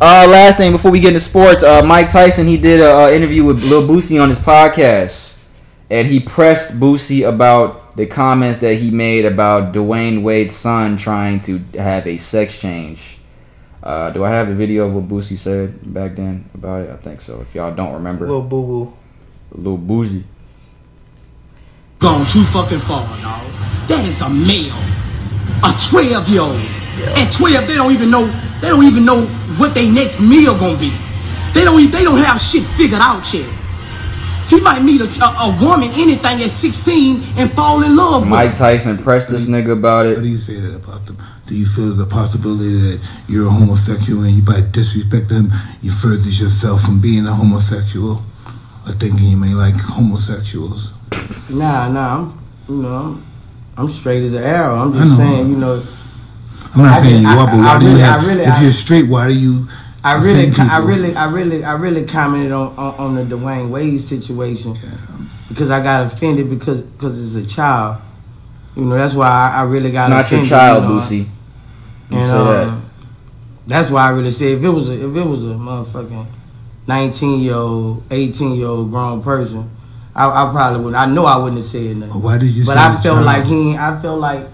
[0.01, 3.11] Uh, last thing before we get into sports, uh, Mike Tyson he did a uh,
[3.11, 8.79] interview with Lil Boosie on his podcast, and he pressed Boosie about the comments that
[8.79, 13.19] he made about Dwyane Wade's son trying to have a sex change.
[13.83, 16.91] Uh, do I have a video of what Boosie said back then about it?
[16.91, 17.41] I think so.
[17.43, 18.93] If y'all don't remember, Lil Boo Boo.
[19.53, 20.25] Lil Boosie.
[21.99, 23.47] Gone too fucking far, dog.
[23.89, 24.75] That is a male.
[25.63, 26.61] A 12 year old.
[27.17, 28.27] At 12, they don't even know,
[28.61, 29.27] they don't even know
[29.57, 30.91] what their next meal gonna be.
[31.53, 33.51] They don't, they don't have shit figured out yet.
[34.49, 38.31] He might meet a, a, a woman, anything at 16, and fall in love with
[38.31, 40.17] Mike Tyson pressed this nigga about it.
[40.17, 41.17] What do you say that about them?
[41.47, 45.53] Do you feel the possibility that you're a homosexual and you by disrespect them,
[45.83, 48.23] you further yourself from being a homosexual?
[48.87, 50.91] Or thinking you may like homosexuals?
[51.49, 53.34] Nah, nah, I'm, you know, I'm,
[53.77, 54.77] I'm straight as an arrow.
[54.77, 55.85] I'm just saying, you know.
[56.75, 58.21] I'm not I saying you just- are, but I- why I do you really- have?
[58.23, 59.69] I really- if I- you're straight, why do you?
[60.05, 64.05] I really, I really, I really, I really commented on, on, on the Dwyane Wade
[64.05, 64.77] situation
[65.49, 67.97] because I got offended because because it's a child.
[68.77, 70.11] You know, that's why I, I really It's got.
[70.11, 70.95] not your child, you know.
[70.97, 71.27] Boosie.
[72.11, 72.69] You And, say that.
[72.69, 72.83] um,
[73.67, 76.27] That's why I really said if it was a, if it was a motherfucking
[76.87, 79.71] nineteen year old, eighteen year old grown person,
[80.17, 80.97] I, I probably wouldn't.
[81.03, 82.13] I know I wouldn't have said nothing.
[82.13, 83.27] But why did you But say I the felt child?
[83.27, 83.77] like he.
[83.77, 84.47] I felt like,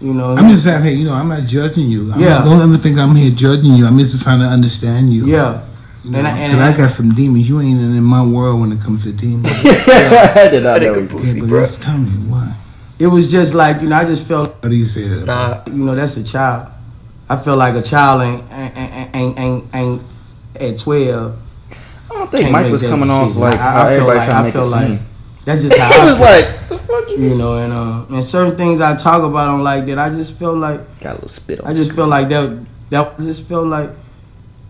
[0.00, 0.36] you know.
[0.36, 2.12] I'm just saying, hey, you know, I'm not judging you.
[2.12, 2.38] I'm Yeah.
[2.40, 3.86] Not, don't ever think I'm here judging you.
[3.86, 5.26] I'm just trying to understand you.
[5.26, 5.62] Yeah.
[6.04, 7.48] You know, And I- and I, I- got some demons.
[7.48, 9.46] You ain't in my world when it comes to demons.
[9.64, 12.54] I did not know Okay, he but Boosie, just Tell me why.
[12.98, 13.96] It was just like you know.
[13.96, 14.54] I just felt.
[14.62, 15.24] How do you say that?
[15.24, 16.68] Nah, you know that's a child.
[17.28, 20.02] I feel like a child ain't ain't ain't ain't, ain't
[20.60, 21.40] at twelve.
[22.24, 24.48] I don't think Mike was coming off like how feel everybody trying to make I
[24.48, 25.06] it feel like seem.
[25.44, 26.26] That's just how He I was feel.
[26.26, 29.62] like, "The fuck you?" You know, and uh, and certain things I talk about on
[29.62, 29.98] like that.
[29.98, 31.66] I just feel like got a little spit on.
[31.68, 33.90] I just feel like that that I just feel like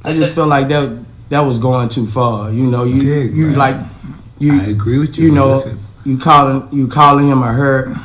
[0.04, 2.50] I just feel like that that was going too far.
[2.50, 3.76] You know, you you like
[4.38, 4.60] you.
[4.60, 5.26] I agree with you.
[5.26, 5.80] You know, Listen.
[6.04, 7.96] you calling you calling him or her.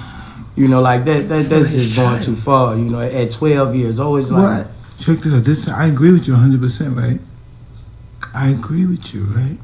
[0.56, 1.28] You know, like that.
[1.30, 2.76] that It's that's not his just going too far.
[2.76, 4.66] You know, at twelve years always it's like.
[4.68, 4.72] What?
[5.00, 5.44] Check this out.
[5.46, 7.20] This I agree with you 100, percent right?
[8.34, 9.58] I agree with you, right?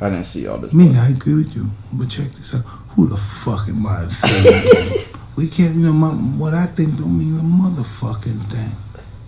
[0.00, 0.74] I didn't see all this.
[0.74, 1.70] Me, I agree with you.
[1.92, 2.64] But check this out.
[2.90, 4.06] Who the fuck am I?
[4.06, 8.72] to we can't, you know, my, what I think don't mean a motherfucking thing.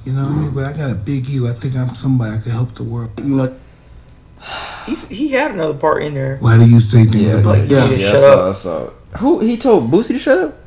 [0.04, 0.50] You know what I mean?
[0.50, 1.48] But I got a big ego.
[1.48, 3.10] I think I'm somebody I can help the world.
[3.18, 3.56] You know,
[4.86, 6.36] He's, he had another part in there.
[6.38, 8.48] Why do you say things Yeah, like, yeah, yeah, yeah, shut I saw, up.
[8.50, 8.90] I saw.
[9.20, 10.58] Who he told Boosie to shut up?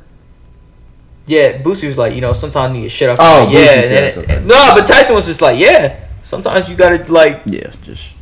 [1.26, 3.18] Yeah, Boosie was like, you know, sometimes you need to shut up.
[3.20, 4.46] Oh, Like, yeah, said and- something.
[4.48, 8.14] no, but Tyson was just like, yeah, sometimes you gotta like, yeah, just.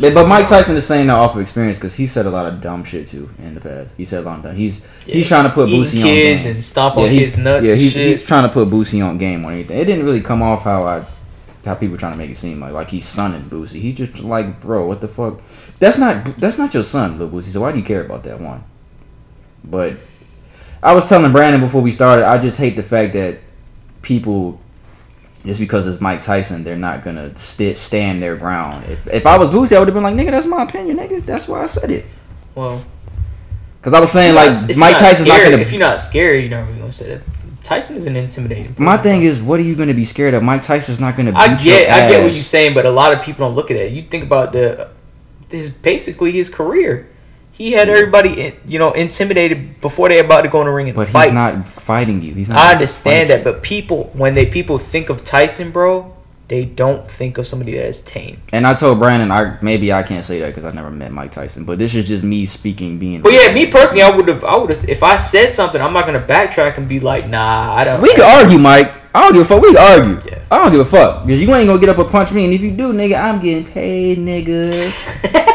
[0.00, 0.48] But, but Mike.
[0.48, 3.06] Tyson is saying that off of experience because he said a lot of dumb shit
[3.06, 3.96] too in the past.
[3.96, 4.56] He said a lot of time.
[4.56, 6.54] He's he's trying to put Eating Boosie kids on game.
[6.56, 9.44] and stomp on he's- kids' nuts Yeah, he's, he's trying to put Boosie on game
[9.44, 9.78] or anything.
[9.78, 11.04] It didn't really come off how I
[11.64, 13.80] how people trying to make it seem like like he's sonning Boosie.
[13.80, 15.40] He just like, bro, what the fuck?
[15.78, 17.52] That's not that's not your son, Lil Boosie.
[17.52, 18.64] So why do you care about that one?
[19.62, 19.94] But
[20.82, 23.38] I was telling Brandon before we started, I just hate the fact that
[24.02, 24.60] people
[25.44, 28.86] just because it's Mike Tyson, they're not gonna st- stand their ground.
[28.86, 31.24] If, if I was Boosie, I would have been like, nigga, that's my opinion, nigga.
[31.24, 32.06] That's why I said it.
[32.54, 32.82] well,
[33.80, 35.58] Because I was saying like not- Mike not Tyson's not gonna.
[35.58, 37.22] If you're not scared, you're not really gonna say that.
[37.64, 38.74] Tyson is an intimidating.
[38.78, 40.42] My thing is, what are you going to be scared of?
[40.42, 41.38] Mike Tyson's not going to.
[41.38, 43.76] I get, I get what you're saying, but a lot of people don't look at
[43.76, 43.92] it.
[43.92, 44.88] You think about the,
[45.50, 47.10] his basically his career.
[47.58, 50.94] He had everybody, you know, intimidated before they about to go in the ring and
[50.94, 51.24] But fight.
[51.24, 52.32] he's not fighting you.
[52.32, 52.56] He's not.
[52.56, 56.14] I understand that, but people, when they people think of Tyson, bro,
[56.46, 58.40] they don't think of somebody that is tame.
[58.52, 61.32] And I told Brandon, I maybe I can't say that because I never met Mike
[61.32, 63.22] Tyson, but this is just me speaking, being.
[63.22, 65.92] But yeah, me personally, I would have, I would have, if I said something, I'm
[65.92, 68.00] not gonna backtrack and be like, nah, I don't.
[68.00, 68.92] We can argue, Mike.
[69.12, 69.62] I don't give a fuck.
[69.62, 70.30] We can argue.
[70.48, 72.54] I don't give a fuck because you ain't gonna get up and punch me, and
[72.54, 75.44] if you do, nigga, I'm getting paid, nigga.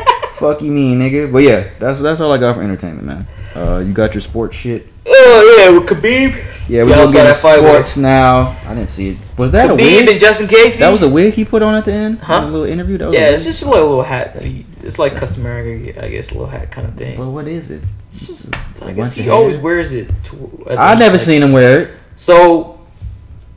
[0.44, 1.32] fuck you, mean, nigga.
[1.32, 3.28] But yeah, that's that's all I got for entertainment, man.
[3.56, 4.88] Uh, you got your sports shit.
[5.08, 6.32] Oh yeah, with Khabib.
[6.70, 8.58] Yeah, we gonna get into that fight with- sports now.
[8.68, 9.18] I didn't see it.
[9.38, 10.10] Was that a Khabib wig?
[10.10, 10.80] and Justin Gaethje?
[10.80, 12.20] That was a wig he put on at the end.
[12.20, 12.42] Huh?
[12.44, 12.98] A little interview.
[12.98, 14.34] That was Yeah, a it's just a little, little hat.
[14.34, 17.18] That he, it's like customary, I guess, a little hat kind of thing.
[17.18, 17.82] But what is it?
[18.12, 20.10] It's just, a I guess he always wears it.
[20.26, 21.92] To, I the- never seen him wear it.
[22.16, 22.80] So,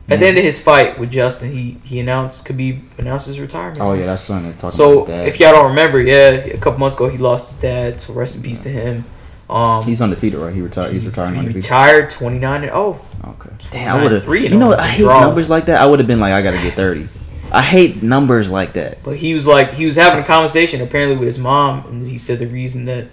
[0.09, 3.81] at the end of his fight with Justin, he he announced Khabib announced his retirement.
[3.81, 5.27] Oh yeah, that son is talking So about his dad.
[5.27, 8.01] if y'all don't remember, yeah, a couple months ago he lost his dad.
[8.01, 9.03] So rest in peace to him.
[9.49, 10.53] Um, he's undefeated, right?
[10.53, 10.91] He retired.
[10.91, 11.63] He's, he's retiring undefeated.
[11.63, 12.99] retired, twenty nine and oh.
[13.25, 13.49] Okay.
[13.71, 14.23] Damn, I would have.
[14.23, 14.47] three.
[14.47, 14.73] You know.
[14.73, 15.81] I hate numbers like that.
[15.81, 17.07] I would have been like, I gotta get thirty.
[17.51, 19.01] I hate numbers like that.
[19.03, 22.17] But he was like, he was having a conversation apparently with his mom, and he
[22.17, 23.07] said the reason that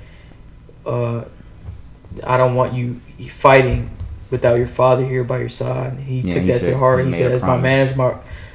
[0.85, 1.25] uh,
[2.25, 3.01] I don't want you
[3.31, 3.91] fighting
[4.35, 5.93] without your father here by your side.
[5.95, 7.01] And he Yeah, took he that said to heart.
[7.01, 8.11] he He said, "As my man, as my,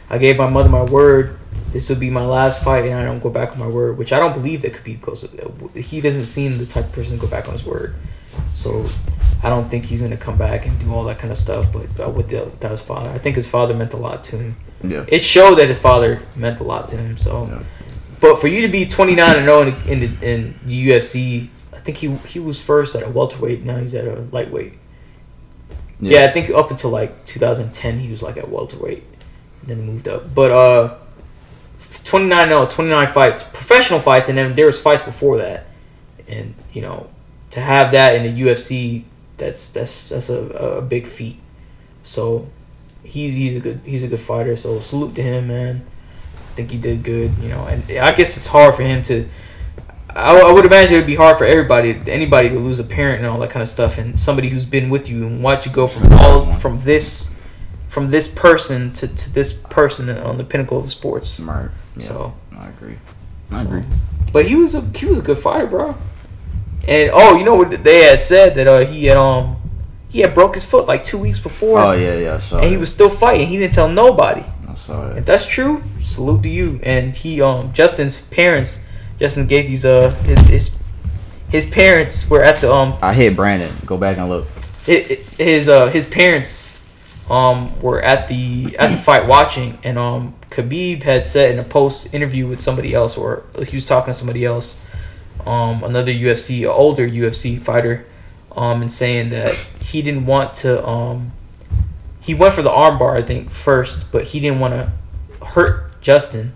[0.10, 1.26] I gave my mother my word.
[1.74, 4.12] This will be my last fight, and I don't go back on my word." Which
[4.16, 5.20] I don't believe that Khabib goes.
[5.92, 7.96] He doesn't seem the type of person to go back on his word.
[8.54, 8.86] So
[9.44, 11.72] I don't think he's gonna come back and do all that kind of stuff.
[11.72, 14.38] But uh, with the, without his father, I think his father meant a lot to
[14.38, 14.56] him.
[14.84, 15.06] Yeah.
[15.08, 17.18] It showed that his father meant a lot to him.
[17.18, 17.46] So,
[18.20, 21.80] but for you to be 29 and 0 in in the, in the UFC, I
[21.80, 23.64] think he he was first at a welterweight.
[23.64, 24.74] Now he's at a lightweight.
[26.00, 26.20] Yeah.
[26.20, 26.26] Yeah.
[26.26, 29.04] I think up until like 2010 he was like at welterweight,
[29.62, 30.34] and then moved up.
[30.34, 30.98] But uh,
[32.04, 35.68] 29 0, 29 fights, professional fights, and then there was fights before that,
[36.28, 37.10] and you know
[37.52, 39.04] to have that in the UFC,
[39.38, 41.40] that's that's that's a, a big feat.
[42.04, 42.48] So
[43.04, 44.56] he's he's a good he's a good fighter.
[44.56, 45.86] So salute to him, man.
[46.36, 47.66] I think he did good, you know.
[47.66, 49.28] And I guess it's hard for him to.
[50.16, 53.20] I, I would imagine it would be hard for everybody, anybody, to lose a parent
[53.20, 55.72] and all that kind of stuff, and somebody who's been with you and watch you
[55.72, 57.40] go from all from this,
[57.88, 61.40] from this person to, to this person on the pinnacle of the sports.
[61.40, 61.70] Right.
[62.02, 62.96] So I agree.
[63.52, 63.84] I agree.
[64.32, 65.96] but he was a he was a good fighter, bro.
[66.88, 69.58] And oh, you know what they had said that uh he had um
[70.08, 71.80] he had broke his foot like two weeks before.
[71.80, 72.38] Oh yeah, yeah.
[72.38, 73.48] Saw and he was still fighting.
[73.48, 74.44] He didn't tell nobody.
[74.68, 75.18] I saw that.
[75.18, 76.80] If that's true, salute to you.
[76.84, 78.82] And he um Justin's parents,
[79.20, 80.76] Justin Gaethje's uh his his
[81.50, 83.72] his parents were at the um I hit Brandon.
[83.86, 84.48] Go back and look.
[84.86, 86.80] hi- hi- his uh his parents
[87.30, 91.64] um were at the at the fight watching and um Khabib had said in a
[91.64, 94.80] post interview with somebody else or he was talking to somebody else
[95.46, 98.06] um another UFC older UFC fighter
[98.56, 101.32] um and saying that he didn't want to um
[102.22, 104.92] he went for the armbar I think first but he didn't want to
[105.46, 106.54] hurt Justin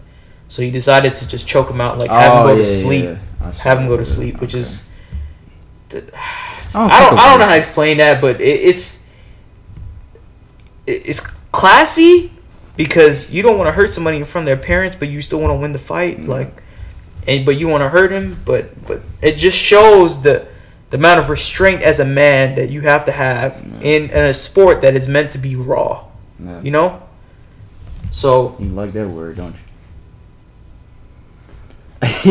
[0.53, 2.65] so he decided to just choke him out like have him Oh, go yeah, to
[2.65, 3.51] sleep yeah.
[3.63, 4.87] Have him go to sleep which is
[5.91, 6.13] I don't,
[6.91, 9.07] I don't, I don't know how to explain that, but it, it's
[10.87, 11.19] it- it's
[11.51, 12.31] classy
[12.75, 15.39] because you don't want to hurt somebody in front of their parents, but you still
[15.39, 16.19] want to win the fight.
[16.21, 16.63] Like,
[17.27, 20.47] and but you want to hurt him, but but it just shows the
[20.89, 24.33] the amount of restraint as a man that you have to have in, in a
[24.33, 26.05] sport that is meant to be raw.
[26.39, 26.61] Yeah.
[26.61, 27.03] You know.
[28.11, 29.55] So You like that word, don't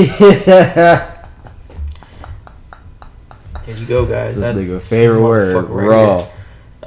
[3.66, 4.36] there you go, guys.
[4.36, 6.18] This That- nigga favorite word, motherfucker right raw.
[6.18, 6.28] here.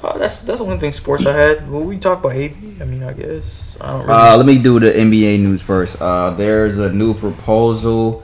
[0.03, 1.69] Oh, that's that's one thing sports I had.
[1.71, 2.55] Well, we talk about AB.
[2.81, 4.01] I mean, I guess I don't.
[4.01, 5.99] Really Uh, let me do the NBA news first.
[6.01, 8.23] Uh, there's a new proposal.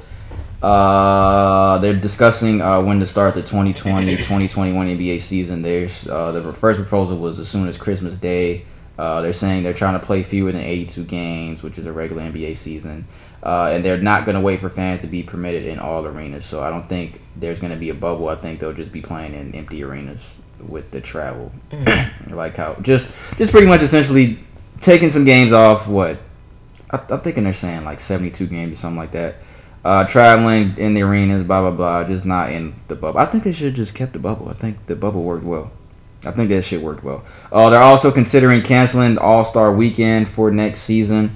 [0.62, 4.20] Uh, they're discussing uh, when to start the 2020-2021
[4.52, 5.64] NBA season.
[5.64, 8.66] There's uh, the first proposal was as soon as Christmas Day.
[9.00, 12.22] Uh, they're saying they're trying to play fewer than 82 games, which is a regular
[12.22, 13.08] NBA season.
[13.44, 16.46] Uh, and they're not going to wait for fans to be permitted in all arenas.
[16.46, 18.30] So I don't think there's going to be a bubble.
[18.30, 21.52] I think they'll just be playing in empty arenas with the travel.
[22.30, 24.40] like how just just pretty much essentially
[24.80, 25.88] taking some games off.
[25.88, 26.20] What
[26.92, 29.36] I, I'm thinking they're saying like 72 games or something like that.
[29.84, 33.20] Uh, traveling in the arenas, blah blah blah, just not in the bubble.
[33.20, 34.50] I think they should have just kept the bubble.
[34.50, 35.72] I think the bubble worked well.
[36.24, 37.26] I think that shit worked well.
[37.52, 41.36] Uh, they're also considering canceling the All Star Weekend for next season.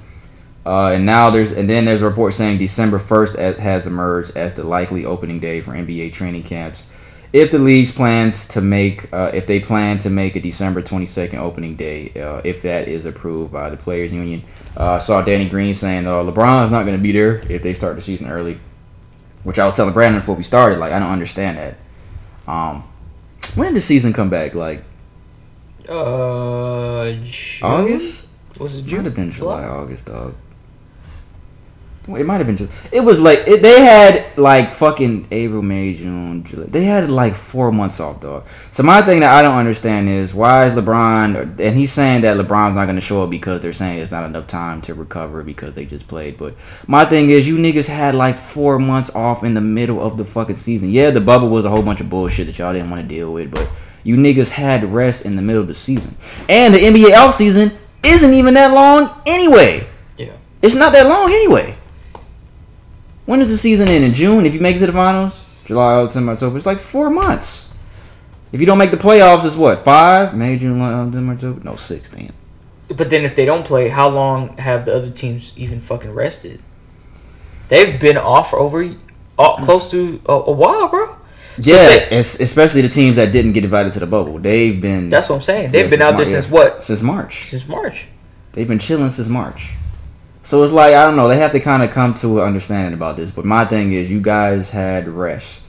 [0.65, 4.35] Uh, and now there's and then there's a report saying December 1st as, has emerged
[4.35, 6.87] as the likely opening day for NBA training camps
[7.35, 11.37] if the league's plans to make, uh, if they plan to make a December 22nd
[11.37, 14.41] opening day, uh, if that is approved by the players' union.
[14.77, 17.73] Uh, I saw Danny Green saying uh, LeBron's not going to be there if they
[17.73, 18.57] start the season early,
[19.43, 20.79] which I was telling Brandon before we started.
[20.79, 21.77] Like, I don't understand that.
[22.49, 22.83] Um,
[23.55, 24.55] when did the season come back?
[24.55, 24.85] Like
[25.89, 27.69] Uh, June?
[27.69, 28.27] August?
[28.59, 30.35] Was it Might have been July, August, dog.
[32.07, 32.57] Well, It might have been.
[32.57, 36.65] Ju- It was like it, they had like fucking April, May, June, July.
[36.68, 38.45] They had like four months off, dog.
[38.72, 42.38] So my thing that I don't understand is why is LeBron and he's saying that
[42.38, 45.44] LeBron's not going to show up because they're saying it's not enough time to recover
[45.44, 46.38] because they just played.
[46.38, 46.56] But
[46.86, 50.26] my thing is, you niggas had like four months off in the middle of the
[50.26, 50.91] fucking season.
[50.91, 53.34] Yeah, the bubble was a whole bunch of bullshit that y'all didn't want to deal
[53.34, 53.68] with, but
[54.03, 56.15] you niggas had rest in the middle of the season,
[56.48, 59.88] and the NBA offseason isn't even that long anyway.
[60.18, 60.34] Yeah.
[60.61, 61.76] It's not that long anyway.
[63.26, 64.03] When does the season end?
[64.03, 64.45] In June?
[64.45, 65.43] If you make it to the finals?
[65.65, 66.57] July, September, October.
[66.57, 67.69] It's like four months.
[68.52, 69.80] If you don't make the playoffs, it's what?
[69.80, 70.35] Five?
[70.35, 71.61] May, June, July, September, October?
[71.64, 72.34] No, six, damn.
[72.88, 76.61] But then if they don't play, how long have the other teams even fucking rested?
[77.68, 78.95] They've been off for over
[79.39, 81.18] uh, close to a, a while, bro.
[81.61, 82.10] So yeah, say-
[82.43, 84.38] especially the teams that didn't get invited to the bubble.
[84.38, 85.10] They've been.
[85.10, 85.72] That's what I'm saying.
[85.72, 86.52] They've Yeah, been out there Mar- since yeah.
[86.53, 86.84] what?
[86.84, 87.45] Since March.
[87.45, 88.07] Since March.
[88.52, 89.72] They've been chilling since March.
[90.45, 91.27] So it's like I don't know.
[91.27, 93.31] They have to kind of come to an understanding about this.
[93.31, 95.63] But my thing is, you guys had rest.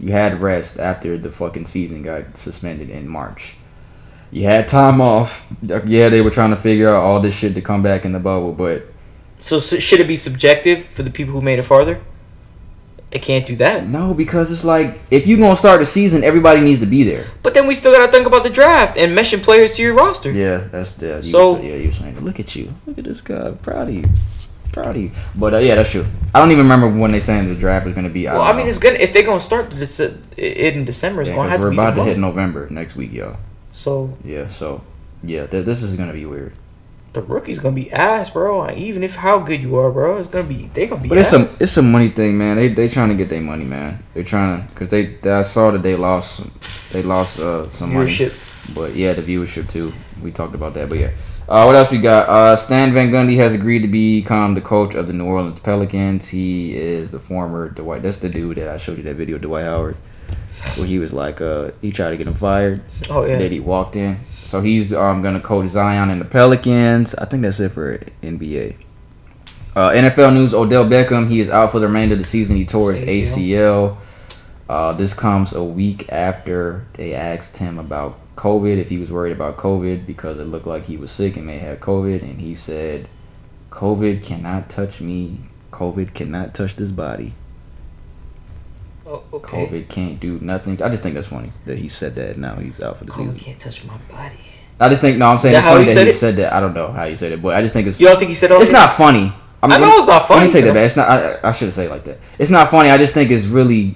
[0.00, 3.56] You had rest after the fucking season got suspended in March.
[4.30, 5.46] You had time off.
[5.60, 8.18] Yeah, they were trying to figure out all this shit to come back in the
[8.18, 8.86] bubble, but
[9.38, 12.00] So, so should it be subjective for the people who made it farther?
[13.12, 13.86] It can't do that.
[13.88, 17.26] no, because it's like if you're gonna start the season, everybody needs to be there.
[17.42, 20.30] But then we still gotta think about the draft and meshing players to your roster.
[20.32, 21.16] Yeah, that's the.
[21.16, 23.94] You So- so yeah, you're saying, look at you, look at this guy, proud of
[23.94, 24.04] you,
[24.72, 25.10] proud of you.
[25.34, 26.06] But uh, yeah, that's true.
[26.34, 28.26] I don't even remember when they saying the draft is gonna be.
[28.28, 28.70] I Well, I mean, know.
[28.70, 31.64] it's gonna if they're gonna start this it in December, it's Yeah, gonna have to
[31.64, 32.18] we're be about to hit.
[32.18, 33.36] November next week, y'all.
[33.72, 34.80] So Yeah, so
[35.22, 36.54] yeah, th- this is gonna be weird.
[37.12, 38.70] The rookie's gonna be ass, bro.
[38.70, 41.08] Even if how good you are, bro, it's gonna be they gonna be.
[41.08, 42.56] But it's a it's a money thing, man.
[42.56, 44.02] They they trying to get their money, man.
[44.14, 46.42] They're trying to because they I saw that they lost
[46.92, 48.28] they lost uh some Viewership.
[48.28, 48.74] money.
[48.74, 49.92] But yeah, the viewership too.
[50.22, 51.10] We talked about that, but yeah.
[51.48, 52.28] Uh, what else we got?
[52.28, 56.28] Uh, Stan Van Gundy has agreed to become the coach of the New Orleans Pelicans.
[56.28, 58.02] He is the former Dwight.
[58.02, 59.96] That's the dude that I showed you that video, Dwight Howard,
[60.76, 62.82] where he was like, uh, he tried to get him fired.
[63.10, 63.38] Oh, yeah.
[63.38, 64.20] That he walked in.
[64.44, 67.14] So he's um gonna coach Zion and the Pelicans.
[67.14, 68.76] I think that's it for NBA.
[69.74, 72.56] Uh, NFL news: Odell Beckham he is out for the remainder of the season.
[72.56, 73.96] He tore his ACL.
[74.68, 79.32] Uh, this comes a week after they asked him about COVID, if he was worried
[79.32, 82.54] about COVID because it looked like he was sick and may have COVID, and he
[82.54, 83.08] said,
[83.70, 85.40] "COVID cannot touch me.
[85.70, 87.34] COVID cannot touch this body.
[89.12, 89.66] Oh, okay.
[89.66, 92.38] COVID can't do nothing." I just think that's funny that he said that.
[92.38, 93.38] Now he's out for the COVID season.
[93.38, 94.36] can't touch my body.
[94.80, 96.14] I just think no, I'm saying it's funny that he it?
[96.14, 96.52] said that.
[96.52, 98.00] I don't know how you said it, but I just think it's.
[98.00, 99.32] You don't think he said it It's not funny.
[99.62, 100.84] I know let- it's not funny, Let me take that back.
[100.86, 101.08] It's not.
[101.08, 102.18] I, I should have said it like that.
[102.38, 102.90] It's not funny.
[102.90, 103.94] I just think it's really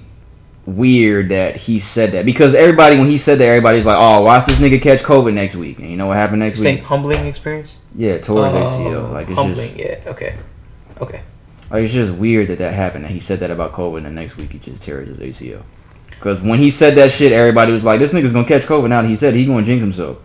[0.65, 4.45] weird that he said that because everybody when he said that everybody's like, oh, watch
[4.45, 6.85] this nigga catch COVID next week, and you know what happened next You saying week?
[6.85, 7.79] humbling experience?
[7.95, 9.11] Yeah, tore his Oh, ACL.
[9.11, 9.67] Like it's humbling.
[9.77, 9.77] just.
[9.77, 9.99] Yeah.
[10.11, 10.35] Okay.
[11.01, 11.21] Okay.
[11.69, 13.05] Like it's just weird that that happened.
[13.05, 15.63] And he said that about COVID, and the next week he just tears his ACL.
[16.09, 19.01] Because when he said that shit, everybody was like, "This nigga's gonna catch COVID." Now
[19.01, 20.17] that he said it, he gonna jinx himself.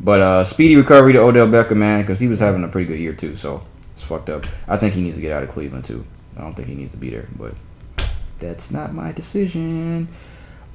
[0.00, 2.98] But uh, speedy recovery to Odell Beckham, man, because he was having a pretty good
[2.98, 3.36] year too.
[3.36, 4.46] So it's fucked up.
[4.68, 6.06] I think he needs to get out of Cleveland too.
[6.36, 7.54] I don't think he needs to be there, but
[8.38, 10.08] that's not my decision.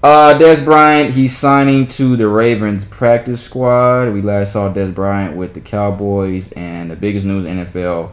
[0.04, 4.12] Uh, Dez Bryant, he's signing to the Ravens practice squad.
[4.12, 8.12] We last saw Dez Bryant with the Cowboys, and the biggest news NFL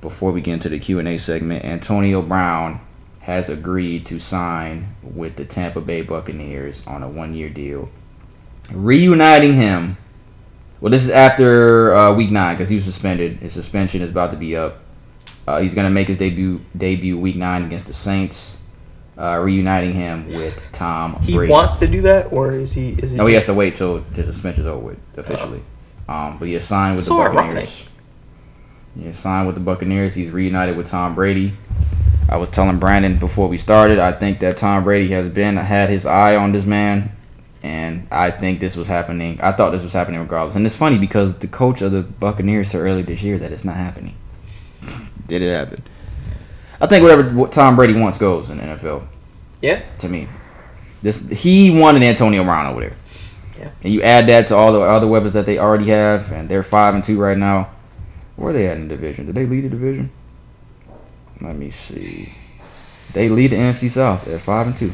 [0.00, 2.80] before we get into the Q and A segment, Antonio Brown
[3.20, 7.88] has agreed to sign with the Tampa Bay Buccaneers on a one-year deal,
[8.72, 9.96] reuniting him.
[10.80, 13.34] Well, this is after uh, Week Nine because he was suspended.
[13.38, 14.78] His suspension is about to be up.
[15.46, 18.60] Uh, he's gonna make his debut debut Week Nine against the Saints,
[19.16, 21.50] uh, reuniting him with Tom He Brady.
[21.50, 22.90] wants to do that, or is he?
[22.90, 25.62] Is it No, he has to wait till his suspension's over with officially.
[26.08, 27.68] Um, but he has signed with So the ironic.
[28.96, 30.14] He signed with the Buccaneers.
[30.14, 31.54] He's reunited with Tom Brady.
[32.28, 33.98] I was telling Brandon before we started.
[33.98, 37.12] I think that Tom Brady has been had his eye on this man,
[37.62, 39.40] and I think this was happening.
[39.42, 40.54] I thought this was happening regardless.
[40.54, 43.64] And it's funny because the coach of the Buccaneers said early this year that it's
[43.64, 44.14] not happening.
[45.26, 45.82] Did it happen?
[46.80, 49.06] I think whatever Tom Brady wants goes in the NFL.
[49.60, 49.82] Yeah.
[49.98, 50.28] To me,
[51.02, 52.96] this he wanted Antonio Brown over there.
[53.58, 53.70] Yeah.
[53.82, 56.62] And you add that to all the other weapons that they already have, and they're
[56.62, 57.70] five and two right now.
[58.38, 59.26] Where are they at in the division?
[59.26, 60.10] Did they lead the division?
[61.40, 62.34] Let me see.
[63.12, 64.92] They lead the NFC South at five and two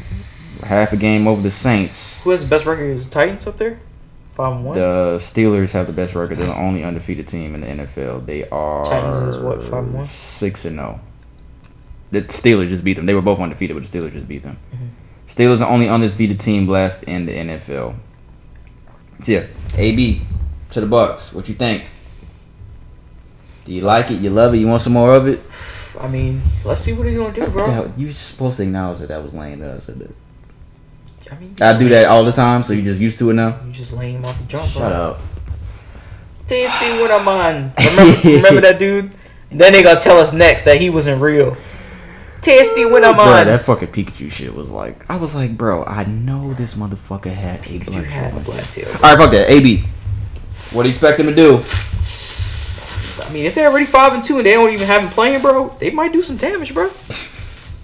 [0.64, 2.22] half a game over the Saints.
[2.22, 2.84] Who has the best record?
[2.84, 3.80] Is the Titans up there?
[4.32, 4.74] Five and one.
[4.74, 6.38] The Steelers have the best record.
[6.38, 8.24] They're the only undefeated team in the NFL.
[8.24, 10.06] They are Titans is what, five and one?
[10.06, 11.00] six and zero.
[12.12, 13.04] The Steelers just beat them.
[13.04, 14.58] They were both undefeated, but the Steelers just beat them.
[14.74, 14.86] Mm-hmm.
[15.26, 17.94] Steelers are the only undefeated team left in the NFL.
[19.22, 19.46] So yeah,
[19.76, 20.22] AB
[20.70, 21.34] to the Bucks.
[21.34, 21.84] What you think?
[23.64, 24.20] Do you like it?
[24.20, 24.58] You love it?
[24.58, 25.40] You want some more of it?
[26.00, 27.66] I mean, let's see what he's gonna do, bro.
[27.66, 30.14] That- you supposed to acknowledge that that was lame that I said that.
[31.32, 33.58] I mean, I do that all the time, so you just used to it now.
[33.66, 34.68] You just lay him off the jump.
[34.68, 34.90] Shut bro.
[34.90, 35.20] up.
[36.46, 37.72] Tasty when I'm on.
[37.78, 39.10] Remember, remember that dude?
[39.50, 41.56] Then they gonna tell us next that he wasn't real.
[42.42, 43.46] Tasty when I'm Bro, on.
[43.46, 47.66] that fucking Pikachu shit was like, I was like, bro, I know this motherfucker had
[47.66, 48.88] a black had a black tail.
[48.88, 49.48] All right, fuck that.
[49.50, 49.84] AB,
[50.72, 51.62] what do you expect him to do?
[53.24, 55.40] I mean, if they're already five and two and they don't even have him playing,
[55.40, 56.90] bro, they might do some damage, bro.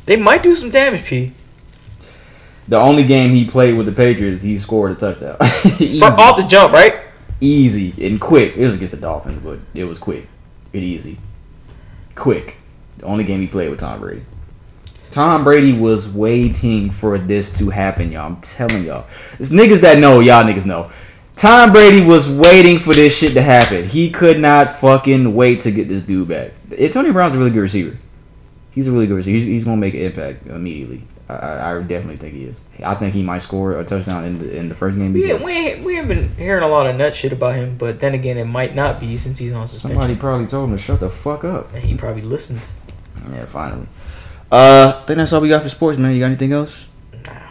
[0.06, 1.32] They might do some damage, P.
[2.66, 5.36] The only game he played with the Patriots, he scored a touchdown.
[5.38, 7.02] From off the jump, right?
[7.40, 8.56] Easy and quick.
[8.56, 10.26] It was against the Dolphins, but it was quick
[10.74, 11.18] and easy.
[12.16, 12.56] Quick.
[12.98, 14.24] The only game he played with Tom Brady.
[15.10, 18.26] Tom Brady was waiting for this to happen, y'all.
[18.26, 19.06] I'm telling y'all.
[19.38, 20.90] It's niggas that know, y'all niggas know.
[21.36, 23.86] Tom Brady was waiting for this shit to happen.
[23.86, 26.52] He could not fucking wait to get this dude back.
[26.78, 27.96] Antonio Brown's a really good receiver.
[28.72, 29.36] He's a really good receiver.
[29.36, 31.04] He's, he's gonna make an impact immediately.
[31.28, 32.60] I, I, I definitely think he is.
[32.84, 35.16] I think he might score a touchdown in the in the first game.
[35.16, 38.14] Yeah, we we ain't been hearing a lot of nut shit about him, but then
[38.14, 39.98] again, it might not be since he's on suspension.
[39.98, 41.72] Somebody probably told him to shut the fuck up.
[41.74, 42.60] And he probably listened.
[43.30, 43.86] Yeah, finally.
[44.52, 46.12] Uh, I think that's all we got for sports, man.
[46.12, 46.88] You got anything else?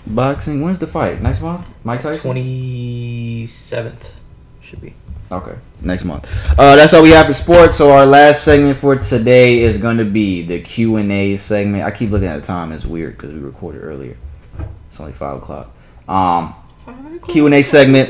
[0.10, 0.62] Boxing.
[0.62, 1.22] When's the fight?
[1.22, 1.68] Next month?
[1.84, 2.22] Mike Tyson.
[2.22, 4.20] Twenty seventh
[4.62, 4.96] should be.
[5.32, 6.28] Okay, next month.
[6.58, 7.78] Uh, that's all we have for sports.
[7.78, 11.84] So our last segment for today is going to be the Q and A segment.
[11.84, 12.72] I keep looking at the time.
[12.72, 14.18] It's weird because we recorded earlier.
[14.88, 15.70] It's only five o'clock.
[16.08, 16.56] Um,
[17.28, 18.10] Q and A segment.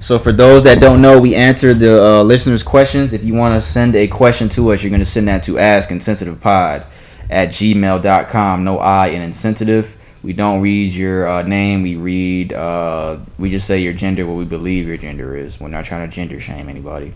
[0.00, 3.12] So for those that don't know, we answer the uh, listeners' questions.
[3.12, 5.52] If you want to send a question to us, you're going to send that to
[5.54, 6.84] askinsensitivepod
[7.30, 8.64] at gmail.com.
[8.64, 9.96] No I in insensitive.
[10.22, 11.82] We don't read your uh, name.
[11.82, 12.52] We read.
[12.52, 15.58] Uh, we just say your gender, what we believe your gender is.
[15.58, 17.12] We're not trying to gender shame anybody.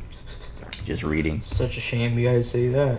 [0.84, 1.42] Just reading.
[1.42, 2.98] Such a shame you gotta say that.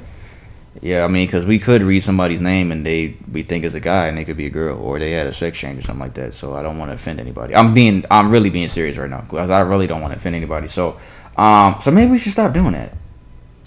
[0.81, 3.79] Yeah, I mean, because we could read somebody's name and they we think is a
[3.79, 6.01] guy and they could be a girl or they had a sex change or something
[6.01, 6.33] like that.
[6.33, 7.55] So I don't want to offend anybody.
[7.55, 10.35] I'm being, I'm really being serious right now because I really don't want to offend
[10.35, 10.67] anybody.
[10.67, 10.99] So,
[11.35, 12.93] um, so maybe we should stop doing that.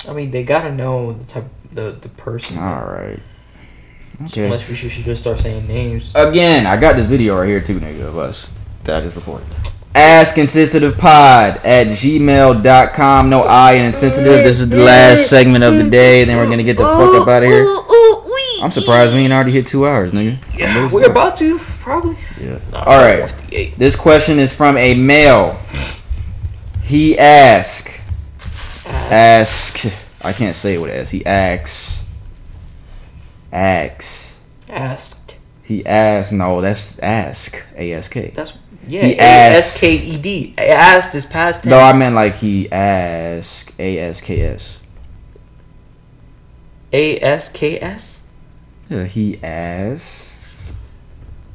[0.08, 2.58] I mean, they gotta know the type, the the person.
[2.58, 3.20] All right.
[4.20, 4.44] So Okay.
[4.44, 6.14] Unless we should, should just start saying names.
[6.14, 8.48] Again, I got this video right here too, nigga, of us
[8.84, 9.46] that I just recorded.
[9.94, 13.30] Ask insensitive pod at gmail.com.
[13.30, 14.44] No I in insensitive.
[14.44, 16.24] This is the last segment of the day.
[16.24, 17.64] Then we're gonna get the fuck up out of here.
[18.62, 20.38] I'm surprised we ain't already hit two hours, nigga.
[20.56, 22.16] Yeah, we're about to probably.
[22.40, 22.58] Yeah.
[22.72, 23.34] All right.
[23.76, 25.58] This question is from a male.
[26.82, 28.00] He ask,
[29.10, 29.86] ask.
[30.22, 31.10] I can't say what it is.
[31.10, 31.99] He asks,
[33.52, 34.40] asks.
[34.68, 35.36] Asked.
[35.62, 36.32] He asked.
[36.32, 37.64] No, that's ask.
[37.76, 38.32] A S K.
[38.34, 38.56] That's
[38.86, 39.02] yeah.
[39.02, 39.80] He A S asked.
[39.80, 40.54] K E D.
[40.58, 41.70] Asked is past tense.
[41.70, 43.72] No, I meant like he asked.
[43.78, 44.80] A S K S.
[46.92, 48.22] A S K S.
[48.88, 50.72] Yeah, he asked.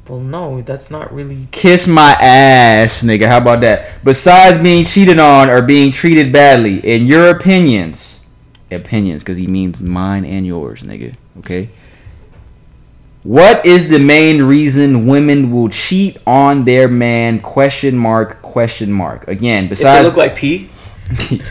[0.07, 1.47] Well, no, that's not really.
[1.51, 3.27] Kiss my ass, nigga.
[3.27, 4.03] How about that?
[4.03, 8.23] Besides being cheated on or being treated badly, in your opinions,
[8.69, 11.15] opinions, because he means mine and yours, nigga.
[11.39, 11.69] Okay.
[13.25, 17.39] What is the main reason women will cheat on their man?
[17.39, 18.43] Question mark.
[18.43, 19.27] Question mark.
[19.27, 20.05] Again, besides.
[20.05, 20.69] If they look like P.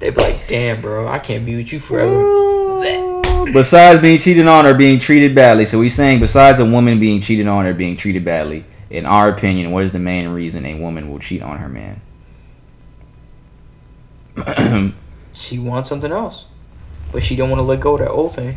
[0.00, 3.46] They'd be like, damn, bro, I can't be with you forever.
[3.54, 5.64] besides being cheated on or being treated badly.
[5.64, 9.30] So he's saying besides a woman being cheated on or being treated badly, in our
[9.30, 12.02] opinion, what is the main reason a woman will cheat on her man?
[15.32, 16.46] She wants something else,
[17.12, 18.56] but she don't want to let go of that old thing.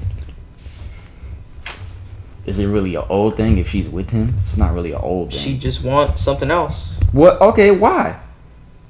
[2.46, 4.32] Is it really an old thing if she's with him?
[4.44, 5.40] It's not really an old thing.
[5.40, 6.94] She just wants something else.
[7.12, 7.40] what?
[7.42, 8.20] Okay, why?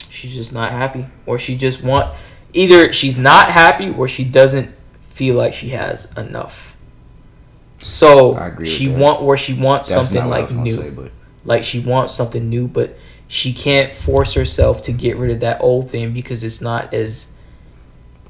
[0.09, 2.13] She's just not happy, or she just want
[2.53, 4.73] either she's not happy or she doesn't
[5.09, 6.75] feel like she has enough.
[7.79, 8.99] So I agree she that.
[8.99, 10.75] want or she wants That's something not what I like new.
[10.75, 11.11] say, but-
[11.45, 12.97] Like she wants something new, but
[13.27, 17.27] she can't force herself to get rid of that old thing because it's not as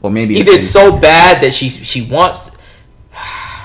[0.01, 2.51] Well, maybe either it's so bad that she she wants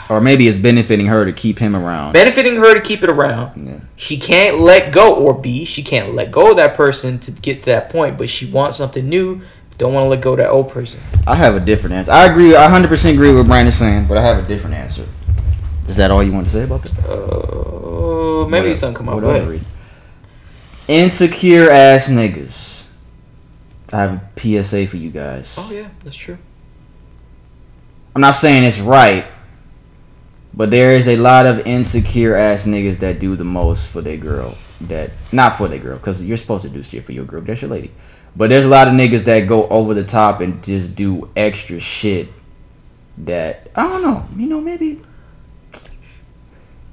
[0.09, 2.12] or maybe it's benefiting her to keep him around.
[2.12, 3.66] benefiting her to keep it around.
[3.66, 3.81] Yeah.
[3.97, 7.61] She can't let go, or B, she can't let go of that person to get
[7.61, 9.41] to that point, but she wants something new.
[9.78, 11.01] Don't want to let go of that old person.
[11.27, 12.11] I have a different answer.
[12.12, 12.55] I agree.
[12.57, 15.07] I 100% agree with Brandon saying, but I have a different answer.
[15.89, 16.93] Is that all you want to say about that?
[17.09, 19.15] Uh, maybe Whatever- something come up.
[19.16, 19.49] whatever Go ahead.
[19.51, 19.66] reason.
[20.89, 22.85] Insecure ass niggas.
[23.93, 25.55] I have a PSA for you guys.
[25.59, 26.39] Oh yeah, that's true.
[28.15, 29.27] I'm not saying it's right,
[30.57, 34.16] but there is a lot of insecure ass niggas that do the most for their
[34.16, 34.57] girl.
[34.81, 37.41] That not for their girl, because you're supposed to do shit for your girl.
[37.43, 37.91] That's your lady.
[38.35, 41.78] But there's a lot of niggas that go over the top and just do extra
[41.81, 42.28] shit.
[43.19, 44.27] That I don't know.
[44.37, 45.01] You know, maybe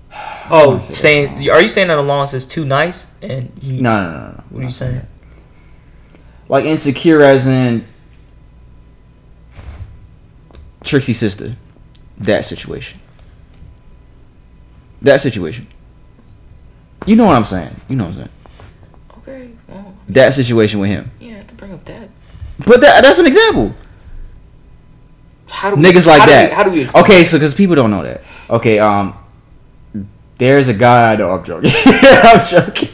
[0.50, 4.28] Oh, saying are you saying that Alon's is too nice and he, No, no, no,
[4.32, 4.44] no.
[4.50, 5.02] What are you saying?
[6.50, 7.86] like insecure as in
[10.84, 11.56] Trixie sister.
[12.18, 13.00] That situation.
[15.04, 15.68] That situation.
[17.06, 17.76] You know what I'm saying.
[17.90, 18.30] You know what I'm saying.
[19.20, 21.12] Okay, well, That situation with him.
[21.20, 22.10] yeah, to bring up that.
[22.66, 23.74] But that, that's an example.
[25.52, 26.54] How do we, Niggas like how do we- that.
[26.54, 26.82] how do we?
[26.82, 28.22] explain okay, so because people don't know that.
[28.50, 29.16] Okay, um,
[30.38, 31.16] there's a guy.
[31.16, 31.72] No, I'm joking.
[31.86, 32.90] I'm joking.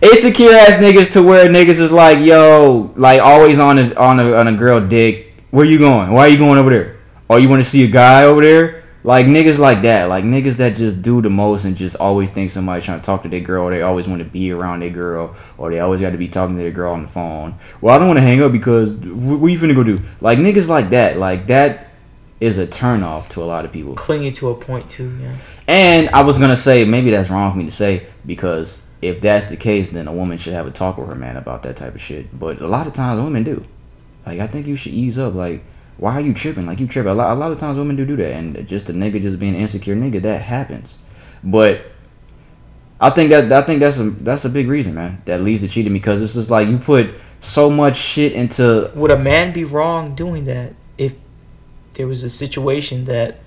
[0.00, 4.32] Insecure ass niggas to where niggas is like, yo, like always on a on a
[4.34, 5.32] on a girl dick.
[5.50, 6.10] Where you going?
[6.12, 6.96] Why are you going over there?
[7.30, 8.84] Oh, you want to see a guy over there?
[9.08, 10.10] Like niggas like that.
[10.10, 13.22] Like niggas that just do the most and just always think somebody trying to talk
[13.22, 13.64] to their girl.
[13.64, 16.28] Or they always want to be around their girl, or they always got to be
[16.28, 17.54] talking to their girl on the phone.
[17.80, 20.02] Well, I don't want to hang up because wh- what you finna go do?
[20.20, 21.16] Like niggas like that.
[21.16, 21.88] Like that
[22.38, 23.94] is a turn off to a lot of people.
[23.94, 25.36] Clinging to a point too, yeah.
[25.66, 29.46] And I was gonna say maybe that's wrong for me to say because if that's
[29.46, 31.94] the case, then a woman should have a talk with her man about that type
[31.94, 32.38] of shit.
[32.38, 33.64] But a lot of times women do.
[34.26, 35.32] Like I think you should ease up.
[35.32, 35.64] Like
[35.98, 36.66] why are you tripping?
[36.66, 37.10] Like you tripping.
[37.10, 39.38] A lot, a lot of times women do do that, and just a nigga just
[39.38, 40.96] being insecure nigga that happens.
[41.44, 41.82] But
[43.00, 45.22] I think that I think that's a that's a big reason, man.
[45.26, 47.10] That leads to cheating because it's just like you put
[47.40, 51.14] so much shit into Would a man be wrong doing that if
[51.94, 53.38] there was a situation that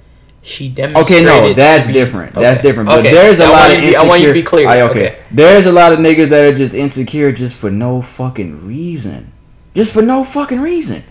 [0.41, 1.11] she demonstrated?
[1.11, 2.33] Okay, no, that's be- different.
[2.33, 2.87] That's different.
[2.87, 3.11] But Okay.
[3.11, 4.67] there's a I lot of to be- I want you to be clear.
[4.67, 5.07] Aye, okay.
[5.07, 5.15] Okay.
[5.31, 9.31] There's a lot of niggas that are just insecure just for no fucking reason.
[9.75, 11.03] Just for no fucking reason.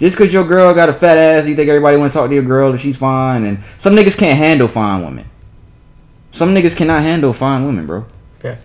[0.00, 2.34] Just because your girl got a fat ass, you think everybody want to talk to
[2.34, 3.44] your girl and she's fine.
[3.44, 5.28] And some niggas can't handle fine women.
[6.30, 8.06] Some niggas cannot handle fine women, bro.
[8.42, 8.56] Yeah.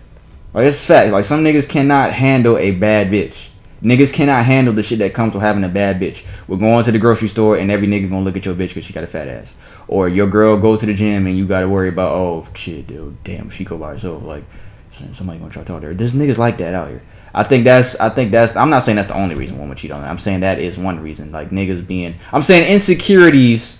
[0.54, 1.12] Like it's facts.
[1.12, 3.48] Like some niggas cannot handle a bad bitch.
[3.82, 6.24] Niggas cannot handle the shit that comes with having a bad bitch.
[6.48, 8.84] We're going to the grocery store and every nigga gonna look at your bitch because
[8.84, 9.54] she got a fat ass.
[9.88, 13.22] Or your girl goes to the gym and you gotta worry about oh shit, dude,
[13.24, 14.22] damn, she go by herself.
[14.22, 14.44] Like
[14.90, 15.94] somebody gonna try to talk to her.
[15.94, 17.02] There's niggas like that out here.
[17.36, 19.90] I think that's I think that's I'm not saying that's the only reason women cheat
[19.90, 20.10] on that.
[20.10, 21.30] I'm saying that is one reason.
[21.30, 23.78] Like niggas being I'm saying insecurities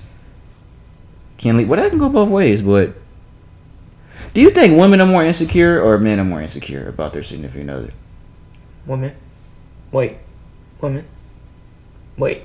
[1.38, 2.94] can lead well that can go both ways, but
[4.34, 7.70] do you think women are more insecure or men are more insecure about their significant
[7.70, 7.90] other?
[8.84, 9.16] Women.
[9.90, 10.18] Wait.
[10.82, 11.06] Women.
[12.18, 12.42] Wait.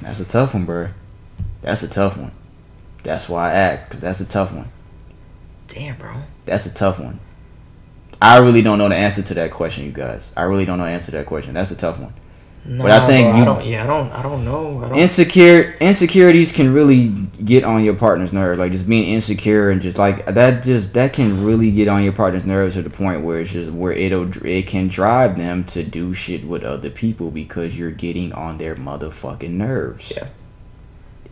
[0.00, 0.90] That's a tough one, bro.
[1.62, 2.30] That's a tough one.
[3.02, 4.70] That's why I act, because that's a tough one.
[5.66, 6.22] Damn, bro.
[6.44, 7.18] That's a tough one.
[8.20, 10.32] I really don't know the answer to that question, you guys.
[10.36, 11.54] I really don't know the answer to that question.
[11.54, 12.14] That's a tough one.
[12.64, 13.66] but I think bro, you, I don't.
[13.66, 14.10] Yeah, I don't.
[14.12, 14.82] I don't know.
[14.82, 14.98] I don't.
[14.98, 17.08] insecure insecurities can really
[17.44, 18.58] get on your partner's nerve.
[18.58, 22.12] Like just being insecure and just like that, just that can really get on your
[22.12, 25.84] partner's nerves to the point where it's just where it'll it can drive them to
[25.84, 30.12] do shit with other people because you're getting on their motherfucking nerves.
[30.16, 30.28] Yeah.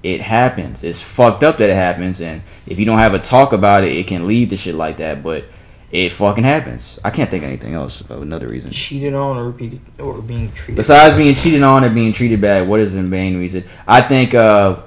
[0.02, 0.85] It happens.
[0.85, 3.97] It's fucked up that it happens, and if you don't have a talk about it,
[3.97, 5.23] it can lead to shit like that.
[5.23, 5.47] But
[5.94, 6.98] it fucking happens.
[7.04, 8.70] I can't think of anything else of another reason.
[8.72, 10.74] cheated on or be or being treated.
[10.76, 13.62] Besides being cheated on or being treated bad, what is the main reason?
[13.86, 14.82] I think uh,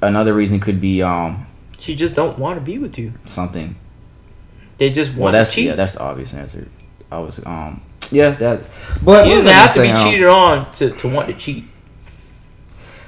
[0.00, 1.44] another reason could be um
[1.76, 3.12] she just don't want to be with you.
[3.26, 3.74] something.
[4.78, 5.66] They just want Well, that's to cheat.
[5.66, 6.68] yeah, that's the obvious answer.
[7.10, 7.82] I was um
[8.12, 8.60] yeah that,
[9.02, 11.64] but was doesn't have to be um, cheated on to, to want to cheat.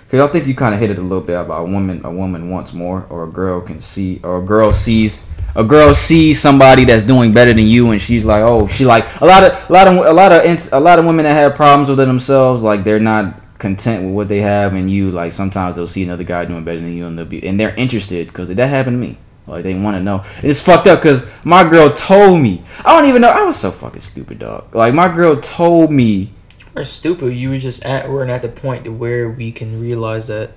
[0.04, 2.00] Because I think you kind of hit it a little bit about a woman.
[2.04, 5.22] A woman wants more, or a girl can see, or a girl sees.
[5.56, 9.04] A girl sees somebody that's doing better than you, and she's like, "Oh, she like
[9.20, 11.54] a lot of a lot of a lot of a lot of women that have
[11.54, 12.62] problems with themselves.
[12.62, 16.24] Like they're not content with what they have, and you like sometimes they'll see another
[16.24, 19.08] guy doing better than you, and they'll be and they're interested because that happened to
[19.08, 19.18] me.
[19.46, 20.24] Like they want to know.
[20.36, 22.62] And it's fucked up because my girl told me.
[22.84, 23.30] I don't even know.
[23.30, 24.74] I was so fucking stupid, dog.
[24.74, 26.32] Like my girl told me
[26.74, 27.34] We're stupid.
[27.34, 30.52] You were just at we're not at the point to where we can realize that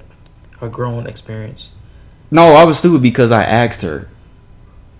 [0.61, 1.71] a grown experience.
[2.29, 4.09] No, I was stupid because I asked her.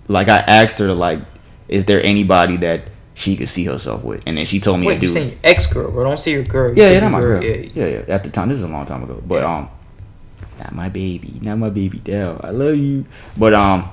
[0.08, 1.20] Like I asked her to like,
[1.68, 4.24] is there anybody that she could see herself with?
[4.26, 5.20] And then she told me Wait, to do.
[5.20, 6.04] your ex girl, bro?
[6.04, 6.76] Don't say your girl.
[6.76, 7.44] You Yeah, yeah, not my girl.
[7.44, 8.14] Yeah, Yeah, yeah.
[8.14, 9.22] At the time, this is a long time ago.
[9.26, 9.70] But um,
[10.60, 12.40] not my baby, not my baby Dell.
[12.44, 13.06] I love you.
[13.38, 13.90] But um,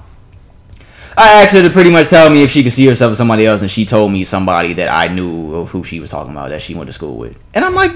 [1.17, 3.47] I asked her to pretty much tell me if she could see herself with somebody
[3.47, 6.51] else, and she told me somebody that I knew of who she was talking about
[6.51, 7.39] that she went to school with.
[7.55, 7.93] And I'm like,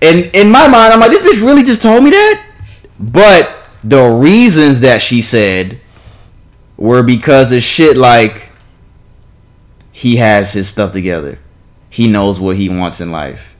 [0.00, 2.50] in in my mind, I'm like, this bitch really just told me that.
[2.98, 5.80] But the reasons that she said
[6.76, 8.50] were because of shit like
[9.92, 11.38] he has his stuff together.
[11.88, 13.54] He knows what he wants in life.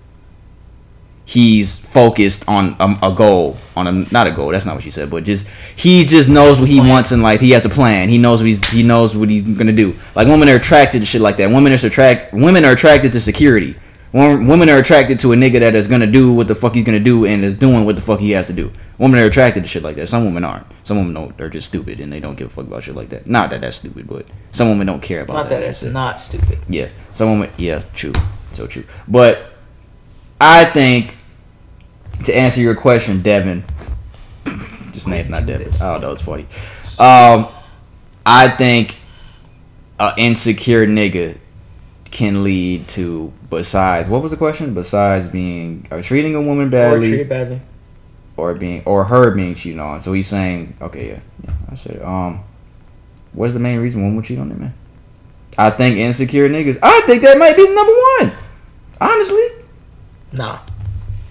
[1.26, 4.48] He's focused on a, a goal, on a not a goal.
[4.50, 7.40] That's not what she said, but just he just knows what he wants in life.
[7.40, 8.08] He has a plan.
[8.08, 9.94] He knows what he's he knows what he's gonna do.
[10.14, 11.50] Like women are attracted to shit like that.
[11.50, 13.76] Women are attract women are attracted to security.
[14.12, 17.00] Women are attracted to a nigga that is gonna do what the fuck he's gonna
[17.00, 18.70] do and is doing what the fuck he has to do.
[18.98, 20.08] Women are attracted to shit like that.
[20.08, 20.66] Some women aren't.
[20.84, 21.36] Some women don't.
[21.36, 23.26] They're just stupid and they don't give a fuck about shit like that.
[23.26, 25.42] Not that that's stupid, but some women don't care about that.
[25.42, 26.58] Not that I it's not stupid.
[26.68, 27.50] Yeah, some women.
[27.58, 28.12] Yeah, true,
[28.52, 28.84] so true.
[29.08, 29.40] But
[30.40, 31.16] I think
[32.24, 33.64] to answer your question, Devin,
[34.92, 35.72] just name not Devin.
[35.82, 36.12] I don't know.
[36.12, 36.46] It's funny.
[36.98, 37.48] Um,
[38.24, 39.00] I think
[39.98, 41.38] an insecure nigga
[42.10, 44.72] can lead to besides what was the question?
[44.72, 47.60] Besides being or treating a woman badly Or treated badly.
[48.36, 50.00] Or being or her being cheated on.
[50.00, 52.44] So he's saying, okay, yeah, yeah I said, um,
[53.32, 54.74] what's the main reason women would cheat on them, man?
[55.56, 56.78] I think insecure niggas.
[56.82, 58.32] I think that might be number one.
[59.00, 59.64] Honestly,
[60.32, 60.58] Nah.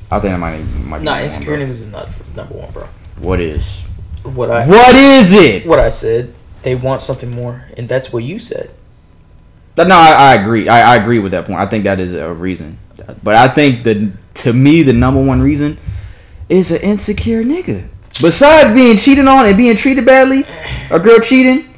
[0.10, 2.88] I think that might might be Nah, insecure niggas is not number one, bro.
[3.20, 3.82] What is?
[4.24, 5.66] What I What is it?
[5.66, 6.34] What I said.
[6.62, 8.72] They want something more, and that's what you said.
[9.78, 10.70] No, I, I agree.
[10.70, 11.60] I, I agree with that point.
[11.60, 12.78] I think that is a reason.
[13.22, 15.78] But I think that to me, the number one reason
[16.50, 17.88] is an insecure nigga.
[18.22, 20.46] Besides being cheated on and being treated badly,
[20.92, 21.74] a girl cheating,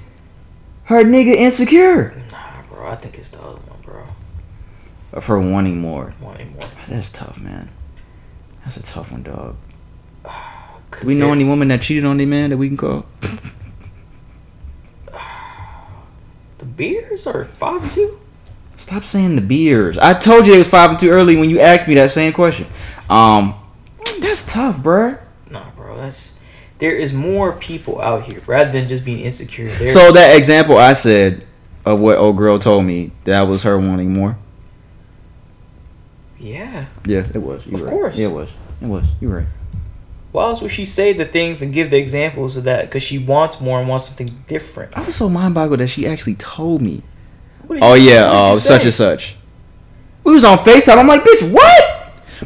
[0.86, 4.04] her nigga insecure Nah, Bro, I think it's the other one, bro.
[5.14, 6.14] of her wanting more.
[6.20, 6.60] Wanting more.
[6.88, 7.70] That's tough, man.
[8.64, 9.56] That's a tough one, dog.
[11.02, 13.06] Do we know any woman that cheated on their man that we can call?
[16.58, 18.20] The beers are five and two.
[18.78, 19.98] Stop saying the beers.
[19.98, 22.34] I told you it was five and two early when you asked me that same
[22.34, 22.66] question.
[23.10, 23.56] Um,
[24.22, 25.20] that's tough, bruh.
[25.50, 26.34] Nah, bro, that's
[26.80, 29.68] there is more people out here rather than just being insecure.
[29.68, 31.46] There, So that example I said
[31.86, 34.38] of what old girl told me, that was her wanting more.
[36.40, 36.88] yeah.
[37.06, 37.66] Yeah, it was.
[37.68, 37.90] You Of right.
[37.90, 38.18] course.
[38.18, 38.52] Yeah, it was.
[38.82, 39.06] It was.
[39.22, 39.46] You're right.
[40.32, 42.86] Why else would she say the things and give the examples of that?
[42.86, 44.98] Because she wants more and wants something different.
[44.98, 47.04] I was so mind boggled that she actually told me.
[47.68, 48.86] What Oh yeah, what did uh, such say?
[48.88, 49.36] and such.
[50.26, 50.98] We was on Facetime.
[50.98, 51.95] I'm like, bitch, what?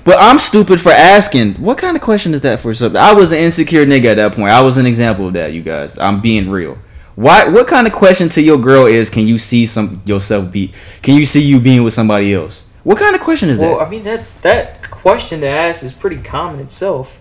[0.03, 1.55] But I'm stupid for asking.
[1.55, 2.73] What kind of question is that for?
[2.73, 3.01] Something?
[3.01, 4.49] I was an insecure nigga at that point.
[4.51, 5.97] I was an example of that, you guys.
[5.97, 6.77] I'm being real.
[7.15, 7.47] Why?
[7.47, 9.09] What kind of question to your girl is?
[9.09, 10.71] Can you see some yourself be?
[11.01, 12.63] Can you see you being with somebody else?
[12.83, 13.77] What kind of question is Well, that?
[13.77, 17.19] Well, I mean that that question to ask is pretty common itself.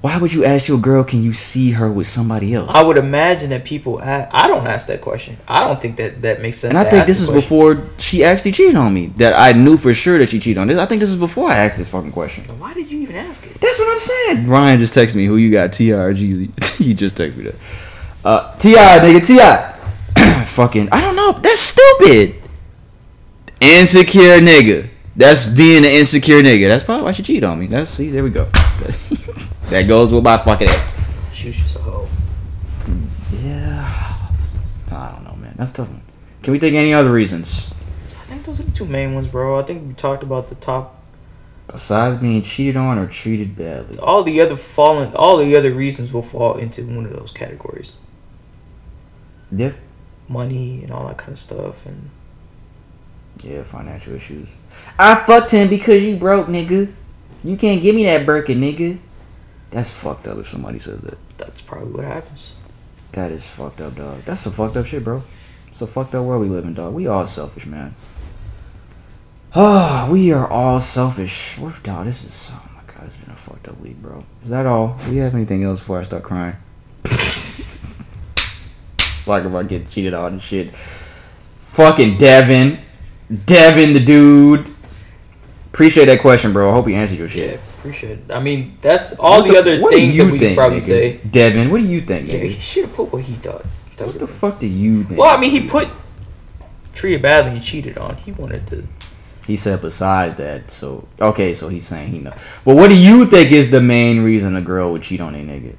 [0.00, 1.02] Why would you ask your girl?
[1.02, 2.70] Can you see her with somebody else?
[2.72, 4.00] I would imagine that people.
[4.00, 5.36] I don't ask that question.
[5.48, 6.70] I don't think that that makes sense.
[6.70, 9.06] And I think this is before she actually cheated on me.
[9.16, 10.78] That I knew for sure that she cheated on this.
[10.78, 12.44] I think this is before I asked this fucking question.
[12.60, 13.60] Why did you even ask it?
[13.60, 14.46] That's what I'm saying.
[14.46, 16.76] Ryan just texted me who you got, Jeezy.
[16.76, 17.56] he just texted me that.
[18.24, 20.44] Uh, T.I, nigga, T.I.
[20.44, 21.32] fucking, I don't know.
[21.32, 22.36] That's stupid.
[23.60, 24.90] Insecure nigga.
[25.16, 26.68] That's being an insecure nigga.
[26.68, 27.66] That's probably why she cheated on me.
[27.66, 28.48] That's see, there we go.
[29.70, 30.94] that goes with my fucking ex.
[31.32, 32.08] She was just a hoe.
[33.42, 34.16] Yeah.
[34.90, 35.54] I don't know, man.
[35.56, 35.88] That's tough.
[35.88, 36.02] One.
[36.42, 37.70] Can we think any other reasons
[38.12, 39.58] I think those are the two main ones, bro.
[39.58, 41.02] I think we talked about the top.
[41.66, 43.98] besides being cheated on or treated badly?
[43.98, 47.96] All the other fallen, all the other reasons will fall into one of those categories.
[49.52, 49.72] Yeah.
[50.28, 52.10] Money and all that kind of stuff, and
[53.42, 54.50] Yeah, financial issues.
[54.98, 56.92] I fucked him because you broke, nigga.
[57.44, 58.98] You can't give me that Birkin, nigga.
[59.70, 61.18] That's fucked up if somebody says that.
[61.36, 62.54] that's probably what happens.
[63.12, 64.22] That is fucked up, dog.
[64.22, 65.22] That's some fucked up shit, bro.
[65.68, 66.94] It's a fucked up world we live in, dog.
[66.94, 67.94] We all selfish, man.
[69.54, 71.58] Ah, we are all selfish.
[71.58, 72.50] We're, dog, this is.
[72.50, 74.24] Oh my god, it's been a fucked up week, bro.
[74.42, 74.98] Is that all?
[75.04, 76.56] Do we have anything else before I start crying?
[79.26, 80.74] like if I get cheated on and shit.
[80.74, 82.78] Fucking Devin.
[83.44, 84.70] Devin, the dude.
[85.72, 86.70] Appreciate that question, bro.
[86.70, 87.54] I hope he answered your shit.
[87.54, 88.30] Yeah, appreciate it.
[88.32, 90.56] I mean, that's all What the, other what do things you that we think, could
[90.56, 90.82] probably nigga?
[90.82, 91.16] say.
[91.30, 93.64] Devin, what do you think, Yeah, he should have put what he thought.
[93.98, 95.18] What the fuck do you think?
[95.18, 95.88] Well, I mean, he put
[96.92, 98.16] treated badly and cheated on.
[98.16, 98.86] He wanted to.
[99.46, 102.34] He said besides that, so okay, so he's saying he know.
[102.64, 105.38] But what do you think is the main reason a girl would cheat on a
[105.38, 105.76] nigga?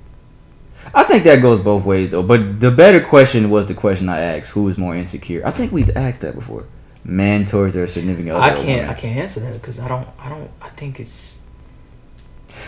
[0.93, 2.23] I think that goes both ways though.
[2.23, 5.45] But the better question was the question I asked: Who is more insecure?
[5.45, 6.65] I think we've asked that before.
[7.03, 8.41] Man towards their significant other.
[8.41, 8.89] I can't.
[8.89, 10.07] I can't answer that because I don't.
[10.19, 10.49] I don't.
[10.61, 11.38] I think it's.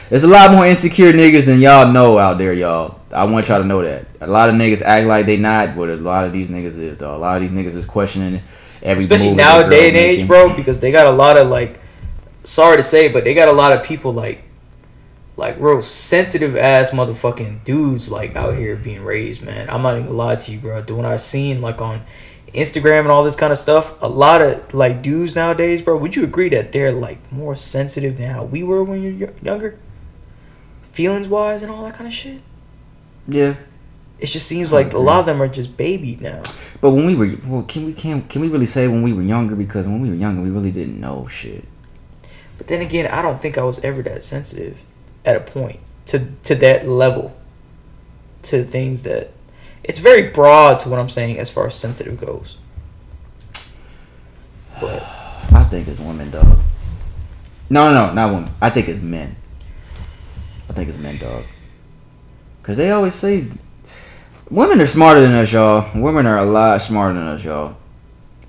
[0.10, 3.00] There's a lot more insecure niggas than y'all know out there, y'all.
[3.12, 4.06] I want y'all to know that.
[4.22, 6.98] A lot of niggas act like they not, but a lot of these niggas is
[6.98, 7.16] though.
[7.16, 8.42] A lot of these niggas is questioning
[8.82, 11.80] every especially now day and age, bro, because they got a lot of like.
[12.44, 14.44] Sorry to say, but they got a lot of people like,
[15.38, 19.70] like real sensitive ass motherfucking dudes like out here being raised, man.
[19.70, 20.82] I'm not even gonna lie to you, bro.
[20.82, 22.02] Dude, when I seen like on
[22.54, 25.98] Instagram and all this kind of stuff, a lot of like dudes nowadays, bro.
[25.98, 29.80] Would you agree that they're like more sensitive than how we were when you're younger,
[30.92, 32.42] feelings wise and all that kind of shit?
[33.28, 33.56] Yeah.
[34.20, 36.42] It just seems like a lot of them are just babied now.
[36.80, 39.24] But when we were, well, can we can can we really say when we were
[39.24, 39.56] younger?
[39.56, 41.66] Because when we were younger, we really didn't know shit.
[42.58, 44.84] But then again, I don't think I was ever that sensitive
[45.26, 47.36] at a point to to that level.
[48.44, 49.30] To things that
[49.84, 52.58] it's very broad to what I'm saying as far as sensitive goes.
[54.80, 55.02] But
[55.54, 56.60] I think it's women, dog.
[57.70, 58.50] No, no, no, not women.
[58.62, 59.36] I think it's men.
[60.70, 61.44] I think it's men, dog.
[62.64, 63.48] Cause they always say
[64.50, 65.90] women are smarter than us, y'all.
[66.00, 67.76] Women are a lot smarter than us, y'all.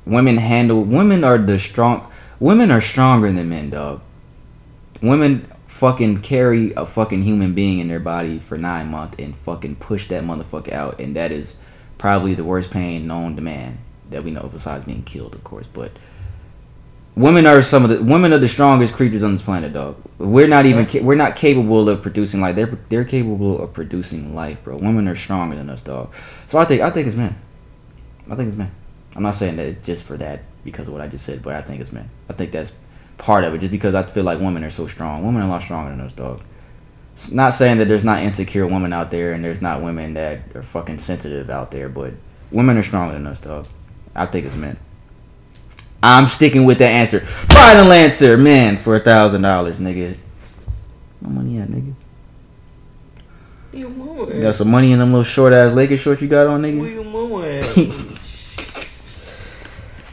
[0.04, 0.82] Women handle.
[0.82, 2.06] Women are the strong.
[2.38, 4.02] Women are stronger than men, dog.
[5.00, 5.50] Women
[5.82, 10.06] fucking carry a fucking human being in their body for nine months and fucking push
[10.06, 11.56] that motherfucker out, and that is
[11.98, 13.78] probably the worst pain known to man
[14.09, 15.66] that we know, besides being killed, of course.
[15.66, 15.90] But
[17.16, 19.96] women are some of the women are the strongest creatures on this planet, dog.
[20.18, 22.54] We're not even we're not capable of producing life.
[22.54, 24.76] They're they're capable of producing life, bro.
[24.76, 26.14] Women are stronger than us, dog.
[26.46, 27.34] So I think I think it's men.
[28.30, 28.70] I think it's men.
[29.16, 31.56] I'm not saying that it's just for that because of what I just said, but
[31.56, 32.09] I think it's men.
[32.30, 32.70] I think that's
[33.23, 35.24] part of it, just because I feel like women are so strong.
[35.24, 36.43] Women are a lot stronger than us, dog.
[37.15, 40.40] It's not saying that there's not insecure women out there and there's not women that
[40.57, 42.15] are fucking sensitive out there, but
[42.51, 43.66] women are stronger than us, dog.
[44.15, 44.77] I think it's men.
[46.03, 47.20] I'm sticking with that answer.
[47.20, 50.19] Final answer, man, for a thousand dollars, nigga.
[51.20, 51.94] No money at, nigga.
[53.73, 53.89] You
[54.35, 56.90] You got some money in them little short ass Lakers shorts you got on, nigga.
[56.93, 58.19] you mama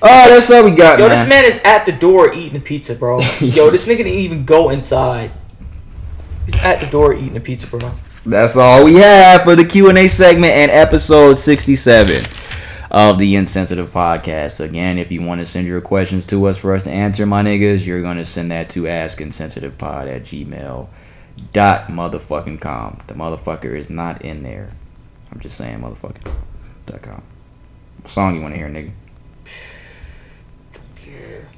[0.01, 1.17] Oh, that's all we got, Yo, man.
[1.17, 3.17] this man is at the door eating pizza, bro.
[3.39, 5.31] Yo, this nigga didn't even go inside.
[6.45, 7.91] He's at the door eating a pizza, bro.
[8.26, 12.23] That's all we have for the Q and A segment and episode sixty-seven
[12.91, 14.59] of the Insensitive Podcast.
[14.59, 17.43] Again, if you want to send your questions to us for us to answer, my
[17.43, 20.88] niggas, you're gonna send that to askinsensitivepod at gmail
[21.53, 23.01] dot motherfucking com.
[23.07, 24.71] The motherfucker is not in there.
[25.31, 26.31] I'm just saying, motherfucker.
[26.85, 27.21] Dot com.
[27.97, 28.91] What song you want to hear, nigga?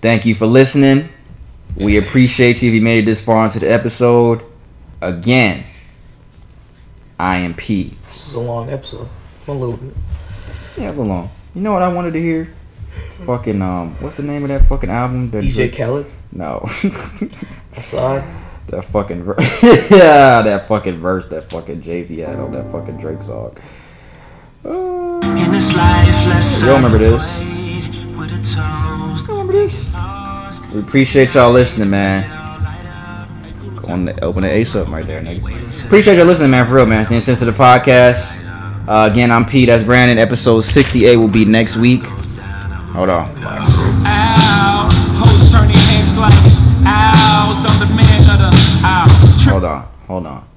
[0.02, 1.10] Thank you for listening.
[1.76, 4.44] We appreciate you if you made it this far into the episode.
[5.02, 5.64] Again,
[7.20, 7.96] I am P.
[8.06, 9.08] This is a long episode.
[9.48, 9.94] A little bit.
[10.78, 11.30] Yeah, a little long.
[11.54, 12.54] You know what I wanted to hear?
[13.26, 15.30] Fucking um, what's the name of that fucking album?
[15.32, 16.08] That DJ Drake- Khaled?
[16.32, 16.66] No.
[17.76, 18.24] Assad?
[18.68, 19.36] That fucking ver-
[19.92, 23.58] yeah, that fucking verse that fucking Jay Z had on that fucking Drake song.
[24.64, 26.62] Uh, you remember this?
[26.62, 27.40] You remember this?
[29.52, 32.24] We appreciate y'all listening, man.
[33.90, 35.86] On, the, open the ace up right there, nigga.
[35.86, 36.66] Appreciate y'all listening, man.
[36.66, 37.02] For real, man.
[37.02, 38.40] It's the Insensitive Podcast.
[38.88, 39.68] Uh, again, I'm Pete.
[39.68, 40.18] That's Brandon.
[40.18, 42.06] Episode 68 will be next week.
[42.06, 43.30] Hold on.
[43.44, 46.34] Ow, hoes turn their heads like
[46.86, 47.66] owls.
[47.66, 49.06] I'm the man of the ow.
[49.52, 49.90] Hold on.
[50.08, 50.48] Hold on.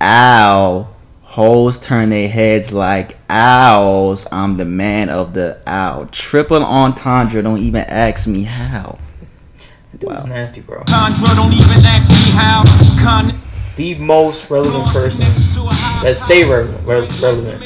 [0.00, 0.91] Ow.
[1.32, 4.26] Hoes turn their heads like owls.
[4.30, 6.06] I'm the man of the owl.
[6.12, 7.40] Triple entendre.
[7.42, 8.98] Don't even ask me how.
[9.98, 10.84] Dude's nasty, bro.
[10.84, 12.62] Contra don't even ask me how.
[13.02, 13.34] Con-
[13.76, 15.24] The most relevant person
[16.02, 16.86] that stay relevant.
[16.86, 17.64] re- relevant.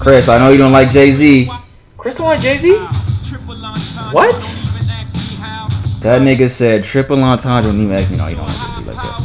[0.00, 1.50] Chris, I know you don't like Jay Z.
[1.98, 2.74] Chris don't like Jay Z?
[4.12, 4.38] What?
[6.00, 7.70] That nigga said triple entendre.
[7.70, 8.16] Don't even ask me.
[8.16, 9.23] No, you don't like Jay Z like that.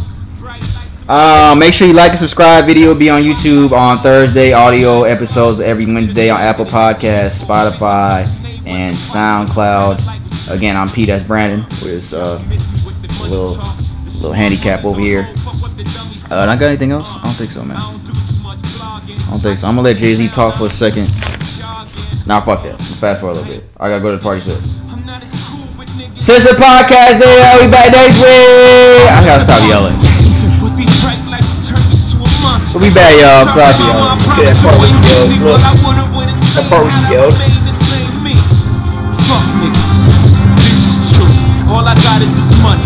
[1.10, 2.68] Uh, make sure you like and subscribe.
[2.68, 4.54] Video will be on YouTube on Thursday.
[4.54, 8.28] Audio episodes every Wednesday on Apple Podcasts, Spotify,
[8.68, 10.52] and SoundCloud.
[10.52, 11.08] Again, I'm Pete.
[11.08, 12.40] That's Brandon with uh,
[13.24, 13.56] little
[14.06, 15.34] little handicap over here.
[16.30, 17.08] Uh, I got anything else?
[17.10, 17.78] I don't think so, man.
[17.78, 19.68] I don't think so.
[19.68, 21.08] I'm gonna let Jay Z talk for a second.
[22.28, 22.80] Nah, fuck that.
[23.00, 23.68] Fast forward a little bit.
[23.78, 24.62] I gotta go to the party soon.
[26.20, 29.10] Since the podcast day, be back next week.
[29.10, 30.09] I gotta stop yelling.
[32.70, 33.42] We'll be back, y'all.
[33.42, 34.22] I'm sorry yelling.
[34.30, 35.34] Okay, that part where you yelled.
[35.42, 35.58] Look.
[36.54, 37.34] That part where you yelled.
[39.26, 39.92] Fuck niggas,
[40.58, 41.26] bitches too.
[41.70, 42.86] All I got is this money.